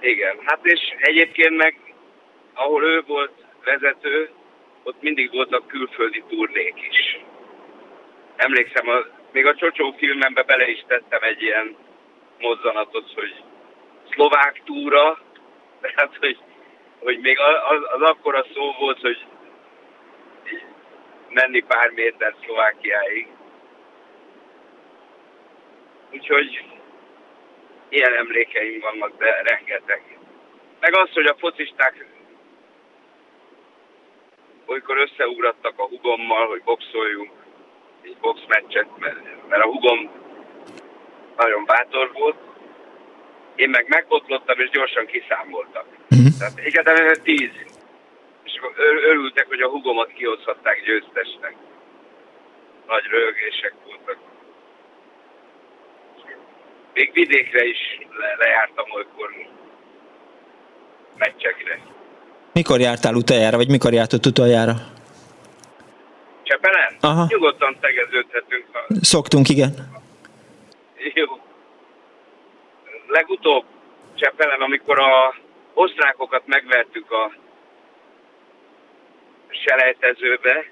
[0.01, 1.94] Igen, hát és egyébként meg,
[2.55, 3.32] ahol ő volt
[3.64, 4.30] vezető,
[4.82, 7.20] ott mindig voltak külföldi turnék is.
[8.36, 11.77] Emlékszem, a még a Csocsó filmembe bele is tettem egy ilyen
[12.39, 13.43] mozzanatot, hogy
[14.11, 15.19] szlovák túra,
[15.81, 16.39] tehát hogy,
[16.98, 19.24] hogy még az, az akkora szó volt, hogy
[21.28, 23.28] menni pár méter Szlovákiáig.
[26.12, 26.65] Úgyhogy
[27.89, 30.19] ilyen emlékeim vannak, de rengeteg.
[30.81, 32.07] Meg az, hogy a focisták
[34.66, 37.39] olykor összeugrattak a hugommal, hogy boxoljunk,
[38.02, 40.10] egy boxmeccset, mert, mert a hugom
[41.36, 42.36] nagyon bátor volt,
[43.55, 45.86] én meg megbotlottam, és gyorsan kiszámoltak.
[46.10, 46.39] Uh-huh.
[46.39, 47.51] Tehát egyáltalán tíz.
[48.44, 48.72] És akkor
[49.10, 51.55] örültek, hogy a hugomat kihozhatták győztesnek.
[52.86, 54.18] Nagy rögések voltak.
[56.94, 57.78] Még vidékre is
[58.18, 59.31] le, lejártam olykor
[61.16, 61.81] meccsekre.
[62.52, 64.74] Mikor jártál utoljára, vagy mikor jártott utoljára?
[66.51, 66.97] Csepelen?
[67.01, 67.24] Aha.
[67.28, 68.64] Nyugodtan tegeződhetünk.
[68.72, 68.86] Ha...
[69.01, 69.70] Szoktunk, igen.
[71.14, 71.40] Jó.
[73.06, 73.64] Legutóbb
[74.14, 75.35] Csepelen, amikor a
[75.74, 77.32] osztrákokat megvertük a
[79.48, 80.70] selejtezőbe,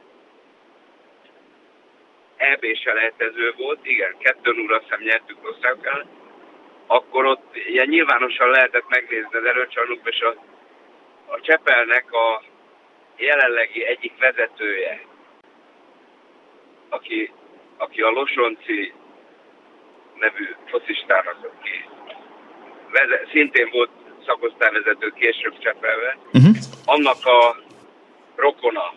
[2.37, 6.07] eb selejtező volt, igen, 2 0 azt hiszem nyertük Országok
[6.87, 10.35] akkor ott ilyen nyilvánosan lehetett megnézni az erőcsarnokba, és a,
[11.27, 12.43] a Csepelnek a
[13.17, 15.01] jelenlegi egyik vezetője,
[16.89, 17.33] aki,
[17.77, 18.93] aki a Losonci
[20.19, 21.85] nevű focistának, aki
[22.93, 23.91] vezet, szintén volt
[24.27, 26.57] szakosztályvezető később Csepelve, uh-huh.
[26.85, 27.57] annak a
[28.37, 28.93] rokona.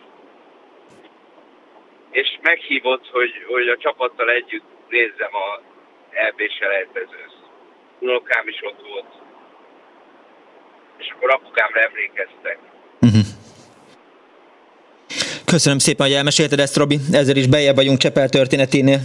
[2.10, 5.60] És meghívott, hogy, hogy a csapattal együtt nézzem a
[6.10, 7.36] EB selejtezőt.
[7.98, 9.12] Unokám is ott volt.
[10.96, 12.58] És akkor apukámra emlékeztek.
[13.00, 13.41] Uh-huh.
[15.52, 17.00] Köszönöm szépen, hogy elmesélted ezt, Robi.
[17.10, 19.00] Ezzel is bejebb vagyunk Csepel történeténél.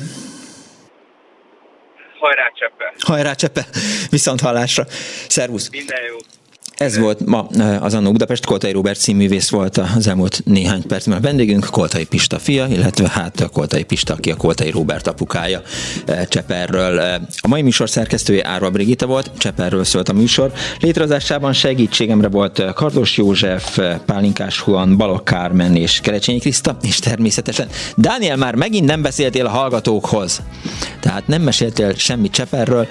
[2.20, 2.94] Hajrá Cseppe!
[3.00, 3.66] Hajrá Cseppe!
[4.10, 4.86] Viszont hallásra!
[5.28, 5.70] Szervusz!
[5.70, 6.37] Minden jó!
[6.78, 11.18] Ez volt ma eh, az Annó Budapest, Koltai Robert színművész volt az elmúlt néhány percben
[11.18, 15.62] a vendégünk, Koltai Pista fia, illetve hát Koltai Pista, aki a Koltai Robert apukája
[16.06, 17.00] eh, Cseperről.
[17.00, 20.52] Eh, a mai műsor szerkesztője Árva Brigitta volt, Cseperről szólt a műsor.
[20.80, 28.38] Létrehozásában segítségemre volt Kardos József, Pálinkás Huan, Balok Kármen és Kerecsényi Kriszta, és természetesen Dániel
[28.38, 30.42] már megint nem beszéltél a hallgatókhoz.
[31.00, 32.88] Tehát nem meséltél semmit Cseperről,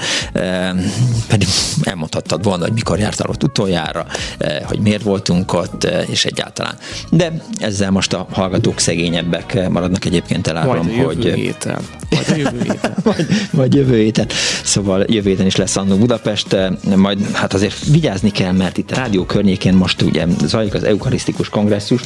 [1.29, 1.49] pedig
[1.83, 4.07] elmondhattad volna, hogy mikor jártál ott utoljára, utoljára,
[4.39, 6.75] eh, hogy miért voltunk ott, eh, és egyáltalán.
[7.11, 11.25] De ezzel most a hallgatók szegényebbek maradnak egyébként elárulom, hogy...
[11.35, 11.79] Héten.
[12.11, 12.95] Majd a jövő héten.
[13.05, 14.27] majd, majd jövő héten.
[14.65, 18.91] Szóval jövő héten is lesz Annó Budapest, eh, majd hát azért vigyázni kell, mert itt
[18.91, 22.01] a rádió környékén most ugye zajlik az eukarisztikus kongresszus,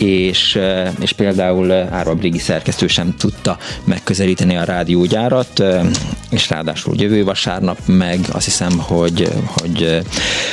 [0.00, 0.58] és,
[1.00, 5.64] és például Árva Brigi szerkesztő sem tudta megközelíteni a rádiógyárat,
[6.30, 10.02] és ráadásul jövő vasárnap meg azt hiszem, hogy, hogy,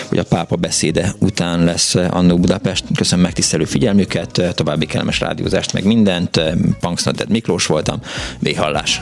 [0.07, 2.83] hogy a pápa beszéde után lesz Annó Budapest.
[2.95, 6.41] Köszönöm megtisztelő figyelmüket, további kellemes rádiózást, meg mindent.
[6.79, 7.99] Punksnodded Miklós voltam,
[8.39, 9.01] véhallás.